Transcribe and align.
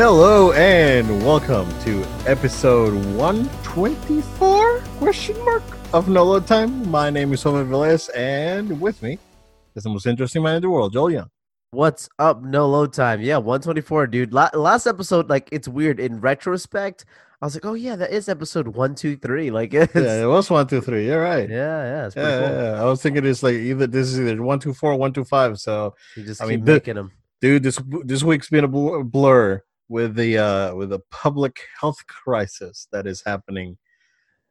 Hello 0.00 0.52
and 0.52 1.06
welcome 1.26 1.68
to 1.82 2.02
episode 2.26 2.94
124 3.16 4.78
question 4.96 5.38
mark 5.44 5.62
of 5.92 6.08
No 6.08 6.24
Load 6.24 6.46
Time. 6.46 6.90
My 6.90 7.10
name 7.10 7.34
is 7.34 7.42
Jose 7.42 7.68
Velez 7.70 8.08
and 8.16 8.80
with 8.80 9.02
me 9.02 9.18
is 9.74 9.82
the 9.82 9.90
most 9.90 10.06
interesting 10.06 10.42
man 10.42 10.56
in 10.56 10.62
the 10.62 10.70
world, 10.70 10.94
Joel 10.94 11.10
Young. 11.10 11.28
What's 11.72 12.08
up? 12.18 12.42
No 12.42 12.66
load 12.66 12.94
time. 12.94 13.20
Yeah, 13.20 13.36
124, 13.36 14.06
dude. 14.06 14.32
La- 14.32 14.48
last 14.54 14.86
episode, 14.86 15.28
like, 15.28 15.50
it's 15.52 15.68
weird. 15.68 16.00
In 16.00 16.18
retrospect, 16.18 17.04
I 17.42 17.44
was 17.44 17.54
like, 17.54 17.66
oh, 17.66 17.74
yeah, 17.74 17.94
that 17.96 18.10
is 18.10 18.30
episode 18.30 18.68
123. 18.68 19.50
Like, 19.50 19.74
it's, 19.74 19.94
Yeah, 19.94 20.22
it 20.22 20.26
was 20.26 20.48
one, 20.48 20.66
two, 20.66 20.80
three. 20.80 21.08
You're 21.08 21.20
right. 21.22 21.46
yeah, 21.48 21.56
yeah, 21.82 22.06
it's 22.06 22.16
Yeah, 22.16 22.38
cool. 22.38 22.56
yeah. 22.62 22.80
I 22.80 22.84
was 22.86 23.02
thinking 23.02 23.26
it's 23.26 23.42
like 23.42 23.54
either 23.56 23.86
this 23.86 24.08
is 24.08 24.18
either 24.18 24.42
one 24.42 24.60
two 24.60 24.72
four, 24.72 24.96
one 24.96 25.12
two 25.12 25.24
five. 25.24 25.60
So, 25.60 25.94
You 26.16 26.24
just 26.24 26.40
I 26.40 26.46
keep 26.46 26.56
mean, 26.56 26.64
making 26.64 26.94
them. 26.94 27.12
dude, 27.42 27.62
this 27.62 27.78
this 28.06 28.22
week's 28.22 28.48
been 28.48 28.64
a 28.64 29.04
blur 29.04 29.62
with 29.90 30.14
the 30.14 30.38
uh 30.38 30.74
with 30.74 30.88
the 30.90 31.00
public 31.10 31.60
health 31.78 32.06
crisis 32.06 32.86
that 32.92 33.06
is 33.06 33.22
happening 33.26 33.76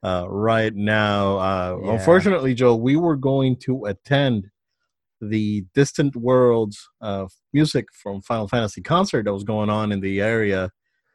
uh 0.03 0.25
right 0.27 0.75
now. 0.75 1.38
Uh 1.39 1.80
Yeah. 1.81 1.91
Unfortunately, 1.94 2.53
Joe, 2.53 2.75
we 2.75 2.95
were 2.95 3.16
going 3.16 3.55
to 3.61 3.86
attend 3.86 4.52
the 5.22 5.66
Distant 5.73 6.16
Worlds 6.16 6.88
uh, 7.02 7.25
music 7.52 7.88
from 7.94 8.22
Final 8.22 8.47
Fantasy 8.47 8.81
concert 8.81 9.25
that 9.25 9.33
was 9.33 9.44
going 9.44 9.69
on 9.69 9.91
in 9.91 10.00
the 10.00 10.22
area 10.22 10.72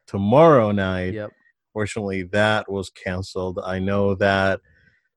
tomorrow 0.06 0.72
night. 0.72 1.14
Yep. 1.14 1.30
Fortunately, 1.72 2.22
that 2.24 2.70
was 2.70 2.90
canceled. 2.90 3.58
I 3.64 3.78
know 3.78 4.14
that 4.16 4.60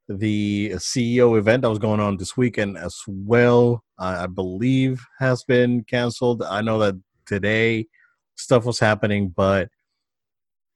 the 0.08 0.72
CEO 0.76 1.38
event 1.38 1.64
that 1.64 1.70
was 1.70 1.80
going 1.80 2.00
on 2.00 2.16
this 2.18 2.38
weekend 2.38 2.78
as 2.78 2.96
well, 3.08 3.84
I 4.00 4.24
I 4.24 4.28
believe, 4.28 5.06
has 5.20 5.44
been 5.44 5.84
canceled. 5.84 6.42
I 6.44 6.62
know 6.62 6.80
that 6.80 6.96
today 7.26 7.88
stuff 8.38 8.66
was 8.66 8.80
happening, 8.80 9.30
but 9.30 9.70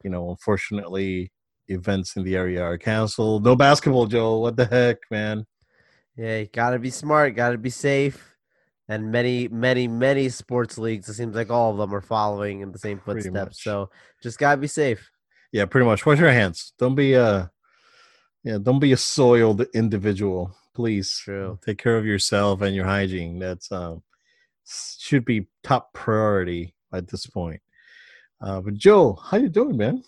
you 0.03 0.09
know, 0.09 0.29
unfortunately, 0.29 1.31
events 1.67 2.15
in 2.15 2.23
the 2.23 2.35
area 2.35 2.61
are 2.61 2.77
canceled. 2.77 3.43
No 3.43 3.55
basketball, 3.55 4.07
Joe. 4.07 4.39
What 4.39 4.57
the 4.57 4.65
heck, 4.65 4.97
man? 5.09 5.45
Yeah, 6.15 6.39
you 6.39 6.49
gotta 6.51 6.79
be 6.79 6.89
smart, 6.89 7.35
gotta 7.35 7.57
be 7.57 7.69
safe. 7.69 8.35
And 8.87 9.11
many, 9.11 9.47
many, 9.47 9.87
many 9.87 10.27
sports 10.29 10.77
leagues, 10.77 11.07
it 11.07 11.13
seems 11.13 11.35
like 11.35 11.49
all 11.49 11.71
of 11.71 11.77
them 11.77 11.95
are 11.95 12.01
following 12.01 12.59
in 12.59 12.73
the 12.73 12.79
same 12.79 12.99
footsteps. 12.99 13.63
So 13.63 13.89
just 14.21 14.37
gotta 14.37 14.57
be 14.59 14.67
safe. 14.67 15.09
Yeah, 15.51 15.65
pretty 15.65 15.85
much. 15.85 16.05
Wash 16.05 16.19
your 16.19 16.31
hands. 16.31 16.73
Don't 16.77 16.95
be 16.95 17.13
a 17.13 17.51
yeah, 18.43 18.57
don't 18.61 18.79
be 18.79 18.91
a 18.91 18.97
soiled 18.97 19.61
individual. 19.73 20.55
Please 20.73 21.19
True. 21.23 21.59
take 21.63 21.77
care 21.77 21.97
of 21.97 22.05
yourself 22.05 22.61
and 22.61 22.75
your 22.75 22.85
hygiene. 22.85 23.39
That's 23.39 23.71
um 23.71 24.03
should 24.65 25.25
be 25.25 25.47
top 25.63 25.93
priority 25.93 26.75
at 26.93 27.07
this 27.07 27.25
point. 27.25 27.61
Uh, 28.41 28.61
but 28.61 28.73
Joe, 28.73 29.19
how 29.23 29.37
you 29.37 29.49
doing, 29.49 29.77
man? 29.77 30.03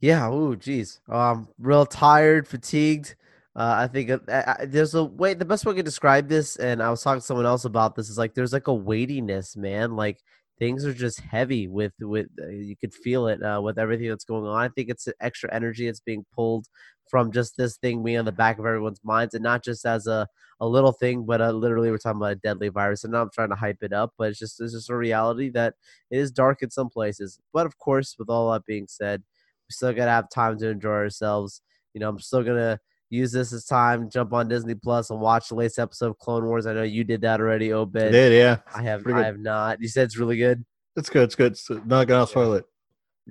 Yeah. 0.00 0.28
Oh, 0.28 0.54
geez. 0.54 1.00
Um, 1.08 1.48
real 1.58 1.84
tired, 1.84 2.48
fatigued. 2.48 3.16
Uh, 3.56 3.74
I 3.78 3.88
think 3.88 4.10
uh, 4.10 4.54
there's 4.64 4.94
a 4.94 5.04
way. 5.04 5.34
The 5.34 5.44
best 5.44 5.66
way 5.66 5.72
I 5.72 5.76
could 5.76 5.84
describe 5.84 6.28
this, 6.28 6.56
and 6.56 6.82
I 6.82 6.90
was 6.90 7.02
talking 7.02 7.20
to 7.20 7.26
someone 7.26 7.46
else 7.46 7.64
about 7.64 7.96
this, 7.96 8.08
is 8.08 8.16
like 8.16 8.32
there's 8.34 8.52
like 8.52 8.68
a 8.68 8.74
weightiness, 8.74 9.56
man. 9.56 9.96
Like 9.96 10.18
things 10.60 10.84
are 10.84 10.94
just 10.94 11.18
heavy 11.20 11.66
with 11.66 11.92
with 12.00 12.28
uh, 12.40 12.46
you 12.48 12.76
could 12.76 12.94
feel 12.94 13.26
it 13.26 13.42
uh, 13.42 13.60
with 13.60 13.78
everything 13.78 14.08
that's 14.08 14.24
going 14.24 14.46
on. 14.46 14.56
I 14.56 14.68
think 14.68 14.88
it's 14.88 15.08
extra 15.20 15.52
energy 15.52 15.86
that's 15.86 16.00
being 16.00 16.24
pulled 16.32 16.68
from 17.10 17.32
just 17.32 17.56
this 17.56 17.76
thing 17.78 18.02
being 18.02 18.18
on 18.18 18.24
the 18.24 18.32
back 18.32 18.58
of 18.58 18.66
everyone's 18.66 19.00
minds, 19.04 19.34
and 19.34 19.42
not 19.42 19.64
just 19.64 19.84
as 19.84 20.06
a 20.06 20.26
a 20.62 20.68
little 20.68 20.92
thing, 20.92 21.24
but 21.24 21.40
uh, 21.40 21.50
literally 21.50 21.90
we're 21.90 21.96
talking 21.96 22.18
about 22.20 22.32
a 22.32 22.36
deadly 22.36 22.68
virus. 22.68 23.04
And 23.04 23.16
I'm 23.16 23.30
trying 23.32 23.48
to 23.48 23.54
hype 23.54 23.82
it 23.82 23.94
up, 23.94 24.12
but 24.18 24.28
it's 24.28 24.38
just 24.38 24.60
it's 24.60 24.74
just 24.74 24.90
a 24.90 24.96
reality 24.96 25.50
that 25.50 25.74
it 26.10 26.18
is 26.18 26.30
dark 26.30 26.62
in 26.62 26.70
some 26.70 26.90
places. 26.90 27.38
But 27.52 27.66
of 27.66 27.78
course, 27.78 28.16
with 28.18 28.28
all 28.28 28.52
that 28.52 28.66
being 28.66 28.86
said 28.88 29.22
we 29.70 29.72
still 29.72 29.92
gotta 29.92 30.10
have 30.10 30.28
time 30.28 30.58
to 30.58 30.68
enjoy 30.68 30.90
ourselves. 30.90 31.62
You 31.94 32.00
know, 32.00 32.08
I'm 32.08 32.18
still 32.18 32.42
gonna 32.42 32.80
use 33.08 33.30
this 33.30 33.52
as 33.52 33.64
time, 33.64 34.10
jump 34.10 34.32
on 34.32 34.48
Disney 34.48 34.74
Plus 34.74 35.10
and 35.10 35.20
watch 35.20 35.48
the 35.48 35.54
latest 35.54 35.78
episode 35.78 36.10
of 36.10 36.18
Clone 36.18 36.44
Wars. 36.44 36.66
I 36.66 36.72
know 36.72 36.82
you 36.82 37.04
did 37.04 37.20
that 37.22 37.40
already, 37.40 37.72
Obed. 37.72 37.94
Did, 37.94 38.32
yeah. 38.32 38.58
I 38.74 38.82
have 38.82 39.06
I 39.06 39.22
have 39.22 39.38
not. 39.38 39.80
You 39.80 39.88
said 39.88 40.04
it's 40.04 40.18
really 40.18 40.36
good. 40.36 40.64
It's 40.96 41.08
good. 41.08 41.22
It's 41.22 41.36
good. 41.36 41.52
It's 41.52 41.70
not 41.86 42.08
gonna 42.08 42.26
spoil 42.26 42.54
it. 42.54 42.64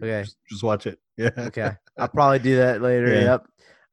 Okay. 0.01 0.23
Just, 0.23 0.37
just 0.49 0.63
watch 0.63 0.87
it. 0.87 0.97
Yeah. 1.19 1.31
Okay. 1.37 1.71
I'll 1.97 2.07
probably 2.07 2.39
do 2.39 2.55
that 2.55 2.81
later. 2.81 3.13
Yeah. 3.13 3.21
Yep. 3.23 3.47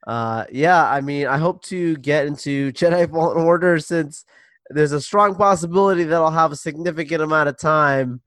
Uh 0.06 0.44
yeah, 0.53 0.89
I 0.89 1.00
mean 1.00 1.27
I 1.27 1.39
hope 1.39 1.62
to 1.65 1.97
get 1.97 2.27
into 2.27 2.72
Jedi 2.72 3.11
Fallen 3.11 3.39
Order 3.39 3.78
since 3.78 4.25
there's 4.71 4.93
a 4.93 5.00
strong 5.00 5.34
possibility 5.34 6.05
that 6.05 6.17
I'll 6.17 6.31
have 6.31 6.53
a 6.53 6.56
significant 6.56 7.22
amount 7.22 7.49
of 7.49 7.59
time 7.59 8.21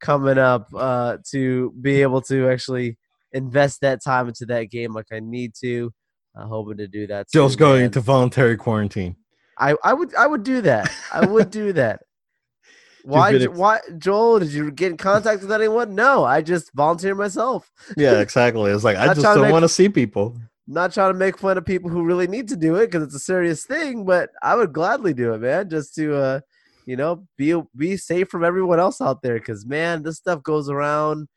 coming 0.00 0.38
up 0.38 0.68
uh 0.74 1.18
to 1.30 1.72
be 1.80 2.02
able 2.02 2.22
to 2.22 2.48
actually 2.48 2.96
invest 3.32 3.80
that 3.82 4.02
time 4.02 4.28
into 4.28 4.46
that 4.46 4.64
game 4.70 4.92
like 4.92 5.06
I 5.12 5.20
need 5.20 5.54
to. 5.60 5.92
Uh, 6.34 6.46
hoping 6.46 6.76
to 6.76 6.86
do 6.86 7.06
that. 7.08 7.28
Joe's 7.32 7.52
soon, 7.52 7.58
going 7.58 7.76
man. 7.78 7.84
into 7.86 8.00
voluntary 8.00 8.56
quarantine. 8.56 9.16
I, 9.58 9.74
I 9.82 9.92
would 9.92 10.14
I 10.14 10.26
would 10.26 10.42
do 10.42 10.60
that. 10.62 10.90
I 11.12 11.26
would 11.26 11.50
do 11.50 11.72
that. 11.74 12.02
Why 13.04 13.34
ex- 13.34 13.48
why 13.48 13.80
Joel, 13.96 14.40
did 14.40 14.52
you 14.52 14.70
get 14.70 14.90
in 14.90 14.98
contact 14.98 15.40
with 15.40 15.50
anyone? 15.50 15.94
No, 15.94 16.22
I 16.22 16.42
just 16.42 16.70
volunteer 16.74 17.14
myself. 17.14 17.70
Yeah, 17.96 18.20
exactly. 18.20 18.70
It's 18.70 18.84
like 18.84 18.98
I 18.98 19.14
just 19.14 19.22
don't 19.22 19.50
want 19.50 19.62
to 19.62 19.70
see 19.70 19.88
people. 19.88 20.36
Not 20.72 20.92
trying 20.92 21.12
to 21.12 21.18
make 21.18 21.36
fun 21.36 21.58
of 21.58 21.64
people 21.66 21.90
who 21.90 22.04
really 22.04 22.28
need 22.28 22.46
to 22.48 22.56
do 22.56 22.76
it 22.76 22.86
because 22.86 23.02
it's 23.02 23.14
a 23.16 23.18
serious 23.18 23.64
thing, 23.66 24.04
but 24.04 24.30
I 24.40 24.54
would 24.54 24.72
gladly 24.72 25.12
do 25.12 25.34
it, 25.34 25.38
man, 25.40 25.68
just 25.68 25.96
to 25.96 26.16
uh 26.16 26.40
you 26.86 26.96
know, 26.96 27.26
be 27.36 27.60
be 27.76 27.96
safe 27.96 28.28
from 28.28 28.44
everyone 28.44 28.78
else 28.78 29.00
out 29.00 29.20
there 29.20 29.38
cuz 29.40 29.66
man, 29.66 30.04
this 30.04 30.18
stuff 30.18 30.42
goes 30.44 30.70
around 30.70 31.28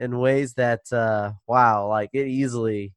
in 0.00 0.18
ways 0.18 0.54
that 0.54 0.80
uh 0.90 1.32
wow, 1.46 1.86
like 1.86 2.08
it 2.14 2.26
easily 2.28 2.94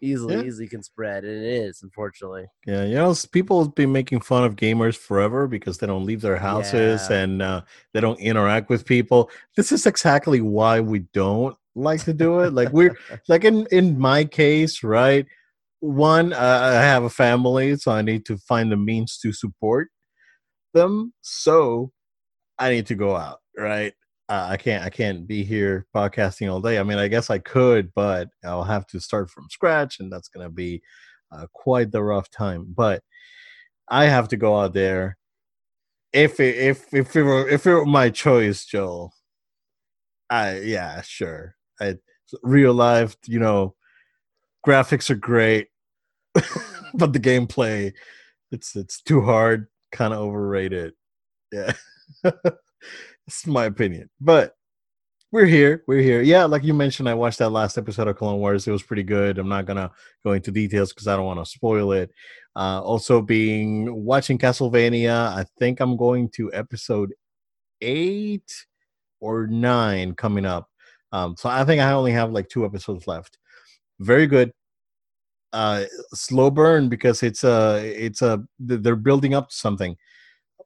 easily 0.00 0.36
Yeah. 0.36 0.42
easily 0.44 0.68
can 0.68 0.84
spread 0.84 1.24
and 1.24 1.44
it 1.44 1.52
is 1.66 1.82
unfortunately. 1.82 2.46
Yeah, 2.64 2.84
you 2.84 2.94
know, 2.94 3.12
people 3.32 3.60
have 3.64 3.74
been 3.74 3.90
making 3.90 4.20
fun 4.20 4.44
of 4.44 4.54
gamers 4.54 4.96
forever 4.96 5.48
because 5.48 5.78
they 5.78 5.88
don't 5.88 6.06
leave 6.06 6.20
their 6.20 6.36
houses 6.36 7.08
Yeah. 7.10 7.16
and 7.22 7.42
uh, 7.42 7.62
they 7.92 8.00
don't 8.00 8.20
interact 8.20 8.70
with 8.70 8.84
people. 8.84 9.30
This 9.56 9.72
is 9.72 9.84
exactly 9.84 10.40
why 10.40 10.78
we 10.78 11.00
don't 11.12 11.57
like 11.74 12.04
to 12.04 12.12
do 12.12 12.40
it. 12.40 12.52
Like 12.52 12.72
we're 12.72 12.96
like 13.28 13.44
in 13.44 13.66
in 13.70 13.98
my 13.98 14.24
case, 14.24 14.82
right? 14.82 15.26
One, 15.80 16.32
uh, 16.32 16.36
I 16.36 16.82
have 16.82 17.04
a 17.04 17.10
family, 17.10 17.76
so 17.76 17.92
I 17.92 18.02
need 18.02 18.24
to 18.26 18.36
find 18.38 18.72
the 18.72 18.76
means 18.76 19.18
to 19.18 19.32
support 19.32 19.88
them. 20.74 21.12
So 21.20 21.92
I 22.58 22.70
need 22.70 22.86
to 22.86 22.94
go 22.94 23.16
out, 23.16 23.38
right? 23.56 23.92
Uh, 24.28 24.48
I 24.50 24.56
can't 24.56 24.84
I 24.84 24.90
can't 24.90 25.26
be 25.26 25.44
here 25.44 25.86
podcasting 25.94 26.50
all 26.52 26.60
day. 26.60 26.78
I 26.78 26.82
mean, 26.82 26.98
I 26.98 27.08
guess 27.08 27.30
I 27.30 27.38
could, 27.38 27.92
but 27.94 28.28
I'll 28.44 28.64
have 28.64 28.86
to 28.88 29.00
start 29.00 29.30
from 29.30 29.46
scratch, 29.50 30.00
and 30.00 30.12
that's 30.12 30.28
gonna 30.28 30.50
be 30.50 30.82
uh, 31.32 31.46
quite 31.54 31.92
the 31.92 32.02
rough 32.02 32.30
time. 32.30 32.66
But 32.68 33.02
I 33.88 34.06
have 34.06 34.28
to 34.28 34.36
go 34.36 34.58
out 34.58 34.74
there. 34.74 35.16
If 36.12 36.40
it, 36.40 36.56
if 36.56 36.92
if 36.92 37.16
it 37.16 37.22
were 37.22 37.48
if 37.48 37.66
it 37.66 37.72
were 37.72 37.86
my 37.86 38.10
choice, 38.10 38.64
Joel, 38.64 39.12
I 40.30 40.58
yeah 40.60 41.02
sure. 41.02 41.54
I 41.80 41.94
real 42.42 42.74
life, 42.74 43.16
you 43.26 43.38
know, 43.38 43.74
graphics 44.66 45.10
are 45.10 45.16
great, 45.16 45.68
but 46.94 47.12
the 47.12 47.20
gameplay, 47.20 47.92
it's 48.50 48.76
it's 48.76 49.00
too 49.02 49.22
hard, 49.22 49.68
kind 49.92 50.12
of 50.12 50.20
overrated. 50.20 50.94
Yeah, 51.52 51.72
it's 53.26 53.46
my 53.46 53.64
opinion. 53.66 54.10
But 54.20 54.54
we're 55.30 55.46
here. 55.46 55.84
We're 55.86 56.00
here. 56.00 56.22
Yeah, 56.22 56.44
like 56.44 56.64
you 56.64 56.72
mentioned, 56.72 57.08
I 57.08 57.14
watched 57.14 57.38
that 57.38 57.50
last 57.50 57.76
episode 57.76 58.08
of 58.08 58.16
Clone 58.16 58.38
Wars. 58.40 58.66
It 58.66 58.72
was 58.72 58.82
pretty 58.82 59.02
good. 59.02 59.38
I'm 59.38 59.48
not 59.48 59.66
gonna 59.66 59.90
go 60.24 60.32
into 60.32 60.50
details 60.50 60.92
because 60.92 61.06
I 61.06 61.16
don't 61.16 61.26
want 61.26 61.44
to 61.44 61.50
spoil 61.50 61.92
it. 61.92 62.10
Uh, 62.56 62.80
also, 62.82 63.22
being 63.22 64.04
watching 64.04 64.38
Castlevania, 64.38 65.28
I 65.28 65.44
think 65.58 65.80
I'm 65.80 65.96
going 65.96 66.28
to 66.30 66.52
episode 66.52 67.12
eight 67.80 68.50
or 69.20 69.46
nine 69.46 70.14
coming 70.14 70.44
up. 70.44 70.67
Um, 71.12 71.36
so 71.36 71.48
I 71.48 71.64
think 71.64 71.80
I 71.80 71.92
only 71.92 72.12
have 72.12 72.32
like 72.32 72.48
two 72.48 72.64
episodes 72.64 73.06
left. 73.06 73.38
Very 74.00 74.26
good. 74.26 74.52
Uh, 75.52 75.84
slow 76.12 76.50
burn 76.50 76.88
because 76.90 77.22
it's 77.22 77.42
a 77.42 77.80
it's 77.84 78.20
a 78.20 78.42
they're 78.58 78.96
building 78.96 79.32
up 79.34 79.48
to 79.48 79.54
something 79.56 79.96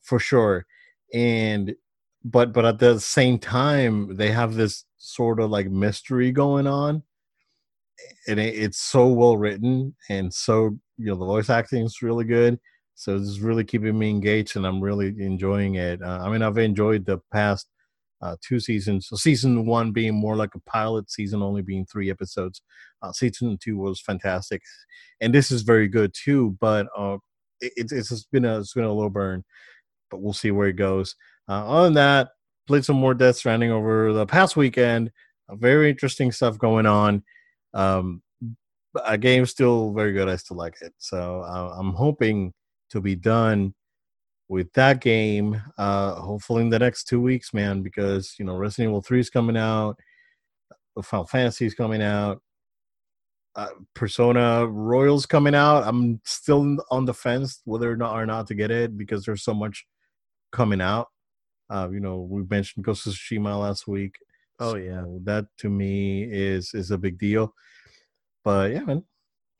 for 0.03 0.19
sure, 0.19 0.67
and 1.15 1.75
but 2.25 2.53
but 2.53 2.65
at 2.65 2.79
the 2.81 2.99
same 3.01 3.39
time 3.39 4.17
they 4.17 4.31
have 4.33 4.55
this 4.55 4.85
sort 4.99 5.41
of 5.41 5.51
like 5.51 5.71
mystery 5.71 6.33
going 6.33 6.67
on, 6.67 7.03
and 8.29 8.41
it, 8.41 8.55
it's 8.55 8.79
so 8.81 9.07
well 9.09 9.37
written 9.37 9.95
and 10.09 10.33
so 10.33 10.77
you 10.99 11.07
know 11.07 11.17
the 11.17 11.25
voice 11.27 11.51
acting 11.51 11.85
is 11.85 12.03
really 12.03 12.25
good. 12.25 12.59
So 12.95 13.17
it's 13.17 13.39
really 13.41 13.65
keeping 13.65 13.99
me 13.99 14.11
engaged, 14.11 14.57
and 14.57 14.67
I'm 14.67 14.81
really 14.81 15.09
enjoying 15.19 15.77
it. 15.77 16.03
Uh, 16.03 16.21
I 16.23 16.31
mean, 16.31 16.43
I've 16.43 16.59
enjoyed 16.59 17.05
the 17.07 17.19
past 17.33 17.69
uh, 18.23 18.37
two 18.41 18.61
seasons. 18.61 19.09
So 19.09 19.17
season 19.17 19.67
one 19.67 19.93
being 19.93 20.15
more 20.15 20.37
like 20.37 20.55
a 20.55 20.61
pilot, 20.61 21.11
season 21.11 21.43
only 21.43 21.63
being 21.63 21.85
three 21.85 22.11
episodes. 22.11 22.63
Uh, 23.03 23.13
season 23.13 23.59
two 23.61 23.77
was 23.77 24.01
fantastic, 24.01 24.63
and 25.21 25.35
this 25.35 25.51
is 25.51 25.63
very 25.63 25.89
good 25.89 26.15
too. 26.15 26.57
But 26.61 26.87
uh, 26.97 27.19
it, 27.61 27.73
it's 27.77 27.93
it's 27.93 28.25
been 28.25 28.45
a 28.45 28.61
it's 28.61 28.75
been 28.75 28.85
a 28.85 28.93
low 28.93 29.09
burn, 29.09 29.45
but 30.11 30.23
we'll 30.23 30.33
see 30.33 30.51
where 30.51 30.69
it 30.69 30.77
goes. 30.77 31.17
Uh, 31.49 31.67
other 31.69 31.85
than 31.85 31.95
that, 31.95 32.29
played 32.67 32.85
some 32.85 32.97
more 32.97 33.15
Death 33.15 33.37
Stranding 33.37 33.73
over 33.73 34.13
the 34.13 34.27
past 34.27 34.57
weekend. 34.57 35.11
Uh, 35.49 35.57
very 35.57 35.91
interesting 35.91 36.31
stuff 36.31 36.59
going 36.59 36.87
on. 36.87 37.25
Um, 37.75 38.23
a 39.05 39.19
game 39.19 39.47
still 39.47 39.93
very 39.93 40.13
good. 40.13 40.29
I 40.29 40.37
still 40.37 40.57
like 40.57 40.77
it. 40.83 40.93
So 40.99 41.41
uh, 41.43 41.75
I'm 41.79 41.93
hoping 41.95 42.53
to 42.91 43.01
be 43.01 43.17
done 43.17 43.75
with 44.53 44.71
that 44.75 45.01
game. 45.01 45.61
Uh, 45.79 46.15
hopefully 46.17 46.61
in 46.61 46.69
the 46.69 46.79
next 46.79 47.05
two 47.05 47.23
weeks, 47.23 47.55
man, 47.55 47.83
because 47.83 48.35
you 48.39 48.45
know 48.45 48.55
Resident 48.55 48.91
Evil 48.91 49.01
Three 49.01 49.19
is 49.19 49.31
coming 49.31 49.57
out, 49.57 49.99
Final 51.03 51.27
Fantasy 51.27 51.65
is 51.65 51.75
coming 51.75 52.03
out, 52.03 52.43
uh, 53.57 53.69
Persona 53.95 54.67
Royals 54.67 55.25
coming 55.25 55.55
out. 55.55 55.85
I'm 55.85 56.21
still 56.25 56.77
on 56.91 57.07
the 57.07 57.15
fence 57.15 57.63
whether 57.65 57.91
or 57.91 57.97
not 57.97 58.15
or 58.15 58.27
not 58.27 58.47
to 58.49 58.55
get 58.55 58.71
it 58.71 58.99
because 58.99 59.25
there's 59.25 59.43
so 59.43 59.55
much 59.55 59.87
coming 60.53 60.83
out. 60.83 61.09
Uh, 61.71 61.89
you 61.91 62.01
know, 62.01 62.29
we 62.31 62.43
mentioned 62.51 62.85
Ghost 62.85 63.07
of 63.07 63.15
Tsushima 63.15 63.59
last 63.59 63.89
week. 63.89 64.17
Oh 64.61 64.77
yeah, 64.77 65.03
that 65.25 65.47
to 65.61 65.71
me 65.71 66.25
is 66.25 66.75
is 66.75 66.91
a 66.91 66.99
big 66.99 67.19
deal. 67.19 67.55
But 68.45 68.73
yeah, 68.73 68.81
man, 68.81 69.03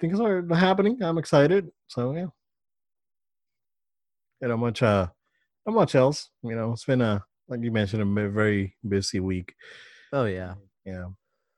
things 0.01 0.21
are 0.21 0.47
happening. 0.55 1.03
I'm 1.03 1.17
excited. 1.17 1.71
So 1.87 2.15
yeah, 2.15 2.27
and 4.43 4.51
not 4.51 4.59
much 4.59 4.83
uh, 4.83 5.07
not 5.67 5.75
much 5.75 5.95
else. 5.95 6.29
You 6.43 6.55
know, 6.55 6.73
it's 6.73 6.85
been 6.85 7.01
a 7.01 7.25
like 7.49 7.63
you 7.63 7.73
mentioned 7.73 8.03
a 8.03 8.29
very 8.29 8.77
busy 8.87 9.21
week. 9.21 9.55
Oh 10.13 10.27
yeah, 10.27 10.55
yeah. 10.85 11.07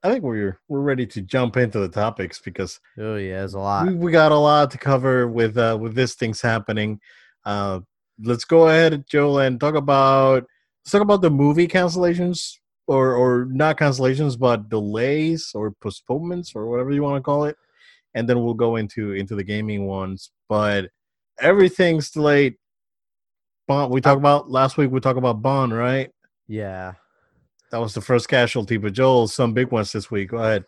I 0.02 0.10
think 0.10 0.22
we're 0.22 0.58
we're 0.68 0.80
ready 0.80 1.06
to 1.06 1.22
jump 1.22 1.56
into 1.56 1.80
the 1.80 1.88
topics 1.88 2.38
because 2.38 2.78
oh 2.98 3.16
yeah, 3.16 3.38
there's 3.38 3.54
a 3.54 3.58
lot. 3.58 3.86
We, 3.88 3.94
we 3.94 4.12
got 4.12 4.32
a 4.32 4.36
lot 4.36 4.70
to 4.72 4.78
cover 4.78 5.26
with 5.26 5.56
uh 5.56 5.76
with 5.80 5.94
this 5.94 6.14
things 6.14 6.40
happening. 6.40 7.00
Uh, 7.44 7.80
let's 8.22 8.44
go 8.44 8.68
ahead, 8.68 9.04
Joel, 9.08 9.40
and 9.40 9.58
talk 9.58 9.74
about 9.74 10.44
let's 10.84 10.92
talk 10.92 11.02
about 11.02 11.22
the 11.22 11.30
movie 11.30 11.66
cancellations 11.66 12.58
or 12.86 13.14
or 13.14 13.46
not 13.50 13.78
cancellations, 13.78 14.38
but 14.38 14.68
delays 14.68 15.52
or 15.54 15.72
postponements 15.80 16.52
or 16.54 16.68
whatever 16.68 16.92
you 16.92 17.02
want 17.02 17.16
to 17.16 17.22
call 17.22 17.44
it, 17.44 17.56
and 18.14 18.28
then 18.28 18.44
we'll 18.44 18.54
go 18.54 18.76
into 18.76 19.12
into 19.12 19.34
the 19.34 19.44
gaming 19.44 19.86
ones. 19.86 20.30
But 20.50 20.90
everything's 21.40 22.10
delayed. 22.10 22.56
Bond. 23.66 23.92
We 23.92 24.00
talked 24.00 24.18
about 24.18 24.50
last 24.50 24.76
week. 24.76 24.90
We 24.90 25.00
talked 25.00 25.18
about 25.18 25.42
Bond, 25.42 25.76
right? 25.76 26.10
Yeah, 26.46 26.94
that 27.70 27.78
was 27.78 27.94
the 27.94 28.00
first 28.00 28.28
casualty. 28.28 28.76
But 28.76 28.92
Joel, 28.92 29.28
some 29.28 29.52
big 29.52 29.70
ones 29.70 29.92
this 29.92 30.10
week. 30.10 30.30
Go 30.30 30.38
ahead. 30.38 30.64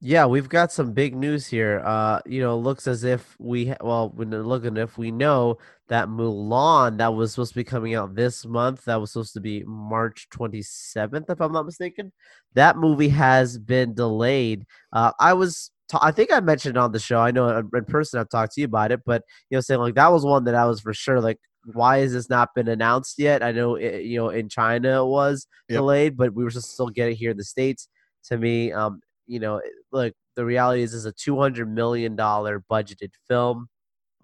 Yeah, 0.00 0.26
we've 0.26 0.48
got 0.48 0.70
some 0.70 0.92
big 0.92 1.16
news 1.16 1.46
here. 1.46 1.82
Uh, 1.84 2.20
you 2.24 2.40
know, 2.40 2.56
looks 2.56 2.86
as 2.86 3.02
if 3.02 3.34
we 3.40 3.74
well, 3.80 4.10
when 4.14 4.30
looking 4.30 4.76
if 4.76 4.96
we 4.96 5.10
know 5.10 5.58
that 5.88 6.06
Mulan 6.06 6.98
that 6.98 7.14
was 7.14 7.32
supposed 7.32 7.52
to 7.52 7.56
be 7.56 7.64
coming 7.64 7.94
out 7.94 8.14
this 8.14 8.46
month, 8.46 8.84
that 8.84 9.00
was 9.00 9.12
supposed 9.12 9.32
to 9.34 9.40
be 9.40 9.64
March 9.64 10.28
27th, 10.32 11.28
if 11.30 11.40
I'm 11.40 11.52
not 11.52 11.66
mistaken. 11.66 12.12
That 12.54 12.76
movie 12.76 13.08
has 13.08 13.58
been 13.58 13.94
delayed. 13.94 14.66
Uh, 14.92 15.10
I 15.18 15.32
was 15.32 15.72
I 16.00 16.12
think 16.12 16.32
I 16.32 16.40
mentioned 16.40 16.76
on 16.76 16.92
the 16.92 16.98
show. 16.98 17.18
I 17.18 17.30
know 17.30 17.62
in 17.74 17.84
person 17.86 18.20
I've 18.20 18.28
talked 18.28 18.54
to 18.54 18.60
you 18.60 18.66
about 18.66 18.92
it, 18.92 19.00
but 19.04 19.22
you 19.50 19.56
know, 19.56 19.60
saying 19.60 19.80
like 19.80 19.94
that 19.94 20.12
was 20.12 20.24
one 20.24 20.44
that 20.44 20.54
I 20.54 20.66
was 20.66 20.80
for 20.80 20.92
sure 20.94 21.20
like, 21.20 21.38
why 21.72 21.98
has 21.98 22.12
this 22.12 22.30
not 22.30 22.54
been 22.54 22.68
announced 22.68 23.18
yet? 23.18 23.42
I 23.42 23.52
know 23.52 23.76
it, 23.76 24.04
you 24.04 24.18
know 24.18 24.30
in 24.30 24.48
China 24.48 25.02
it 25.02 25.06
was 25.06 25.46
yep. 25.68 25.78
delayed, 25.78 26.16
but 26.16 26.34
we 26.34 26.44
were 26.44 26.50
to 26.50 26.60
still 26.60 26.88
getting 26.88 27.14
it 27.14 27.18
here 27.18 27.30
in 27.30 27.36
the 27.36 27.44
states. 27.44 27.88
To 28.26 28.38
me, 28.38 28.72
um, 28.72 29.00
you 29.26 29.40
know, 29.40 29.60
like 29.92 30.14
the 30.36 30.44
reality 30.44 30.82
is, 30.82 30.94
is 30.94 31.04
a 31.04 31.12
two 31.12 31.38
hundred 31.38 31.72
million 31.72 32.16
dollar 32.16 32.64
budgeted 32.70 33.10
film. 33.26 33.68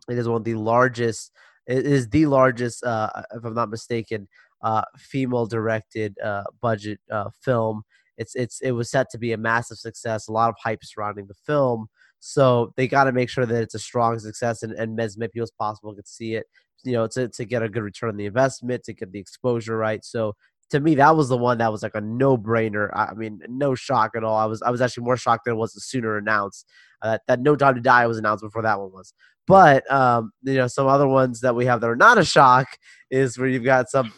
It 0.09 0.19
is 0.19 0.29
one 0.29 0.39
of 0.39 0.45
the 0.45 0.55
largest. 0.55 1.31
It 1.67 1.87
is 1.87 2.09
the 2.09 2.27
largest, 2.27 2.85
uh, 2.85 3.11
if 3.33 3.45
I'm 3.45 3.55
not 3.55 3.71
mistaken, 3.71 4.29
uh, 4.63 4.83
female 4.99 5.47
directed 5.47 6.19
uh, 6.23 6.45
budget 6.61 6.99
uh, 7.11 7.31
film. 7.43 7.83
It's 8.17 8.35
it's 8.35 8.61
it 8.61 8.73
was 8.73 8.91
set 8.91 9.11
to 9.11 9.19
be 9.19 9.33
a 9.33 9.37
massive 9.37 9.79
success. 9.79 10.29
A 10.29 10.33
lot 10.33 10.51
of 10.51 10.57
hype 10.63 10.85
surrounding 10.85 11.27
the 11.27 11.35
film. 11.35 11.89
So 12.27 12.73
they 12.77 12.89
got 12.89 13.05
to 13.05 13.13
make 13.13 13.29
sure 13.29 13.45
that 13.45 13.63
it's 13.63 13.75
a 13.75 13.79
strong 13.79 14.19
success 14.19 14.63
and, 14.63 14.73
and 14.73 14.99
as 14.99 15.19
many 15.19 15.29
people 15.29 15.43
as 15.43 15.51
possible 15.51 15.95
can 15.95 16.07
see 16.07 16.37
it, 16.37 16.47
you 16.83 16.93
know, 16.93 17.07
to, 17.09 17.29
to 17.29 17.45
get 17.45 17.63
a 17.63 17.69
good 17.69 17.83
return 17.83 18.09
on 18.09 18.17
the 18.17 18.25
investment, 18.25 18.83
to 18.85 18.95
get 18.95 19.13
the 19.13 19.19
exposure 19.19 19.77
right. 19.77 20.03
So 20.03 20.35
to 20.71 20.81
me, 20.81 20.95
that 20.95 21.15
was 21.15 21.29
the 21.29 21.37
one 21.37 21.59
that 21.59 21.71
was 21.71 21.83
like 21.83 21.95
a 21.95 22.01
no 22.01 22.39
brainer. 22.39 22.89
I 22.95 23.13
mean, 23.13 23.41
no 23.47 23.75
shock 23.75 24.13
at 24.17 24.25
all. 24.25 24.37
I 24.37 24.47
was 24.47 24.63
I 24.63 24.71
was 24.71 24.81
actually 24.81 25.05
more 25.05 25.19
shocked 25.19 25.45
than 25.45 25.53
it 25.53 25.59
was 25.59 25.75
the 25.75 25.81
sooner 25.81 26.17
announced. 26.17 26.67
Uh, 27.03 27.19
that 27.29 27.41
No 27.41 27.57
Time 27.57 27.75
to 27.75 27.83
Die 27.83 28.07
was 28.07 28.17
announced 28.17 28.43
before 28.43 28.63
that 28.63 28.81
one 28.81 28.91
was. 28.91 29.13
But 29.47 29.91
um, 29.93 30.33
you 30.45 30.55
know, 30.55 30.67
some 30.67 30.87
other 30.87 31.07
ones 31.07 31.43
that 31.43 31.55
we 31.55 31.67
have 31.67 31.83
that 31.83 31.91
are 31.91 31.95
not 31.95 32.17
a 32.17 32.25
shock 32.25 32.69
is 33.11 33.37
where 33.37 33.49
you've 33.49 33.65
got 33.65 33.91
some. 33.91 34.15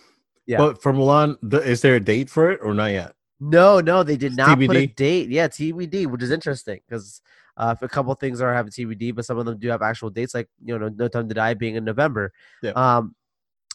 Yeah. 0.46 0.58
But 0.58 0.80
for 0.80 0.92
Mulan, 0.92 1.38
is 1.64 1.82
there 1.82 1.96
a 1.96 2.00
date 2.00 2.30
for 2.30 2.52
it 2.52 2.60
or 2.62 2.72
not 2.72 2.92
yet? 2.92 3.14
No, 3.40 3.80
no, 3.80 4.04
they 4.04 4.16
did 4.16 4.36
not 4.36 4.56
TBD? 4.56 4.66
put 4.68 4.76
a 4.76 4.86
date. 4.86 5.28
Yeah, 5.28 5.48
TBD, 5.48 6.06
which 6.06 6.22
is 6.22 6.30
interesting 6.30 6.78
because 6.88 7.20
uh, 7.56 7.74
a 7.80 7.88
couple 7.88 8.14
things 8.14 8.40
are 8.40 8.52
having 8.54 8.72
TBD, 8.72 9.14
but 9.14 9.24
some 9.24 9.38
of 9.38 9.46
them 9.46 9.58
do 9.58 9.68
have 9.68 9.82
actual 9.82 10.10
dates, 10.10 10.34
like 10.34 10.48
you 10.64 10.78
know, 10.78 10.88
No 10.88 11.08
Time 11.08 11.28
to 11.28 11.34
Die 11.34 11.54
being 11.54 11.76
in 11.76 11.84
November. 11.84 12.32
Yeah. 12.62 12.72
Um, 12.72 13.14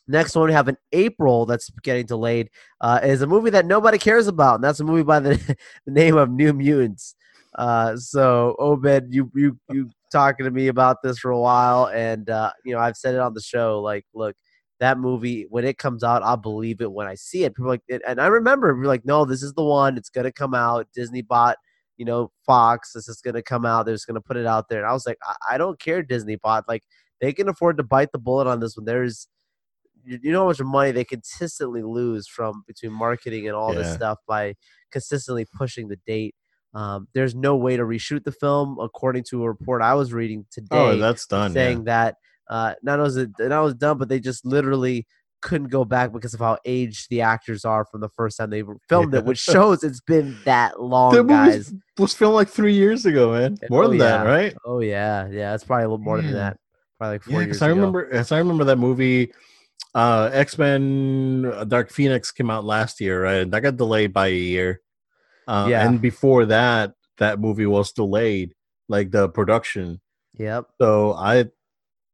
Next 0.07 0.35
one 0.35 0.47
we 0.47 0.53
have 0.53 0.67
in 0.67 0.77
April 0.91 1.45
that's 1.45 1.69
getting 1.83 2.05
delayed 2.05 2.49
uh, 2.81 2.99
is 3.03 3.21
a 3.21 3.27
movie 3.27 3.51
that 3.51 3.65
nobody 3.65 3.97
cares 3.97 4.27
about, 4.27 4.55
and 4.55 4.63
that's 4.63 4.79
a 4.79 4.83
movie 4.83 5.03
by 5.03 5.19
the, 5.19 5.37
the 5.85 5.91
name 5.91 6.17
of 6.17 6.29
New 6.29 6.53
Mutants. 6.53 7.15
Uh, 7.55 7.95
so 7.97 8.55
Obed, 8.59 9.13
you 9.13 9.31
you 9.35 9.57
you 9.69 9.89
talking 10.11 10.45
to 10.45 10.51
me 10.51 10.67
about 10.67 10.97
this 11.03 11.19
for 11.19 11.31
a 11.31 11.39
while, 11.39 11.87
and 11.87 12.29
uh, 12.29 12.51
you 12.65 12.73
know 12.73 12.79
I've 12.79 12.97
said 12.97 13.15
it 13.15 13.21
on 13.21 13.33
the 13.33 13.41
show. 13.41 13.79
Like, 13.79 14.05
look, 14.13 14.35
that 14.79 14.97
movie 14.97 15.45
when 15.49 15.65
it 15.65 15.77
comes 15.77 16.03
out, 16.03 16.23
I'll 16.23 16.37
believe 16.37 16.81
it 16.81 16.91
when 16.91 17.07
I 17.07 17.15
see 17.15 17.43
it. 17.43 17.55
People 17.55 17.69
like, 17.69 17.83
and 18.07 18.19
I 18.19 18.27
remember 18.27 18.75
we're 18.75 18.85
like, 18.85 19.05
no, 19.05 19.25
this 19.25 19.43
is 19.43 19.53
the 19.53 19.63
one. 19.63 19.97
It's 19.97 20.09
gonna 20.09 20.31
come 20.31 20.53
out. 20.55 20.87
Disney 20.95 21.21
bought 21.21 21.57
you 22.01 22.05
know 22.05 22.31
Fox. 22.47 22.93
This 22.93 23.07
is 23.07 23.21
gonna 23.21 23.43
come 23.43 23.63
out. 23.63 23.85
They're 23.85 23.93
just 23.93 24.07
gonna 24.07 24.21
put 24.21 24.35
it 24.35 24.47
out 24.47 24.69
there. 24.69 24.79
And 24.79 24.89
I 24.89 24.91
was 24.91 25.05
like, 25.05 25.19
I, 25.23 25.53
I 25.53 25.57
don't 25.59 25.79
care. 25.79 26.01
Disney 26.01 26.35
bought 26.35 26.67
like 26.67 26.81
they 27.21 27.31
can 27.31 27.47
afford 27.47 27.77
to 27.77 27.83
bite 27.83 28.11
the 28.11 28.17
bullet 28.17 28.47
on 28.47 28.59
this 28.59 28.75
one. 28.75 28.85
There's 28.85 29.27
you 30.03 30.31
know 30.31 30.39
how 30.39 30.47
much 30.47 30.59
money 30.61 30.89
they 30.89 31.03
consistently 31.03 31.83
lose 31.83 32.27
from 32.27 32.63
between 32.65 32.91
marketing 32.91 33.45
and 33.45 33.55
all 33.55 33.71
yeah. 33.71 33.83
this 33.83 33.93
stuff 33.93 34.17
by 34.27 34.55
consistently 34.91 35.45
pushing 35.55 35.89
the 35.89 35.99
date. 36.07 36.33
Um, 36.73 37.07
there's 37.13 37.35
no 37.35 37.55
way 37.55 37.77
to 37.77 37.83
reshoot 37.83 38.23
the 38.23 38.31
film, 38.31 38.79
according 38.81 39.25
to 39.25 39.43
a 39.43 39.47
report 39.47 39.83
I 39.83 39.93
was 39.93 40.11
reading 40.11 40.47
today. 40.49 40.69
Oh, 40.71 40.97
that's 40.97 41.27
done. 41.27 41.53
Saying 41.53 41.79
yeah. 41.79 41.83
that 41.83 42.15
uh, 42.49 42.73
not 42.81 42.99
only 42.99 43.09
was 43.09 43.17
it 43.17 43.29
not 43.37 43.63
was 43.63 43.75
done, 43.75 43.99
but 43.99 44.09
they 44.09 44.19
just 44.19 44.43
literally 44.43 45.05
couldn't 45.41 45.67
go 45.67 45.83
back 45.83 46.13
because 46.13 46.33
of 46.33 46.39
how 46.39 46.57
aged 46.65 47.09
the 47.09 47.21
actors 47.21 47.65
are 47.65 47.85
from 47.85 48.01
the 48.01 48.09
first 48.09 48.37
time 48.37 48.49
they 48.49 48.63
filmed 48.87 49.13
yeah. 49.13 49.19
it, 49.19 49.25
which 49.25 49.39
shows 49.39 49.83
it's 49.83 50.01
been 50.01 50.37
that 50.45 50.81
long, 50.81 51.13
that 51.13 51.27
guys. 51.27 51.73
Was 51.97 52.13
filmed 52.13 52.35
like 52.35 52.49
three 52.49 52.73
years 52.73 53.05
ago, 53.05 53.33
man. 53.33 53.57
More 53.69 53.85
oh, 53.85 53.87
than 53.89 53.99
yeah. 53.99 54.05
that, 54.05 54.23
right? 54.25 54.55
Oh 54.65 54.79
yeah, 54.79 55.27
yeah. 55.29 55.53
It's 55.53 55.63
probably 55.63 55.85
a 55.85 55.89
little 55.89 56.03
more 56.03 56.21
than 56.21 56.33
that. 56.33 56.57
Probably 56.97 57.15
like 57.15 57.23
four 57.23 57.41
yeah, 57.41 57.47
years. 57.47 57.61
I 57.61 57.67
remember. 57.67 58.11
As 58.13 58.31
I 58.31 58.37
remember 58.37 58.63
that 58.65 58.77
movie 58.77 59.31
uh 59.93 60.29
x-men 60.31 61.51
uh, 61.53 61.63
dark 61.65 61.91
phoenix 61.91 62.31
came 62.31 62.49
out 62.49 62.63
last 62.63 63.01
year 63.01 63.23
right 63.23 63.41
and 63.41 63.51
that 63.51 63.61
got 63.61 63.75
delayed 63.75 64.13
by 64.13 64.27
a 64.27 64.33
year 64.33 64.81
uh, 65.47 65.67
yeah 65.69 65.85
and 65.85 65.99
before 66.01 66.45
that 66.45 66.93
that 67.17 67.39
movie 67.39 67.65
was 67.65 67.91
delayed 67.91 68.53
like 68.87 69.11
the 69.11 69.27
production 69.29 69.99
yep 70.37 70.65
so 70.79 71.13
i 71.13 71.45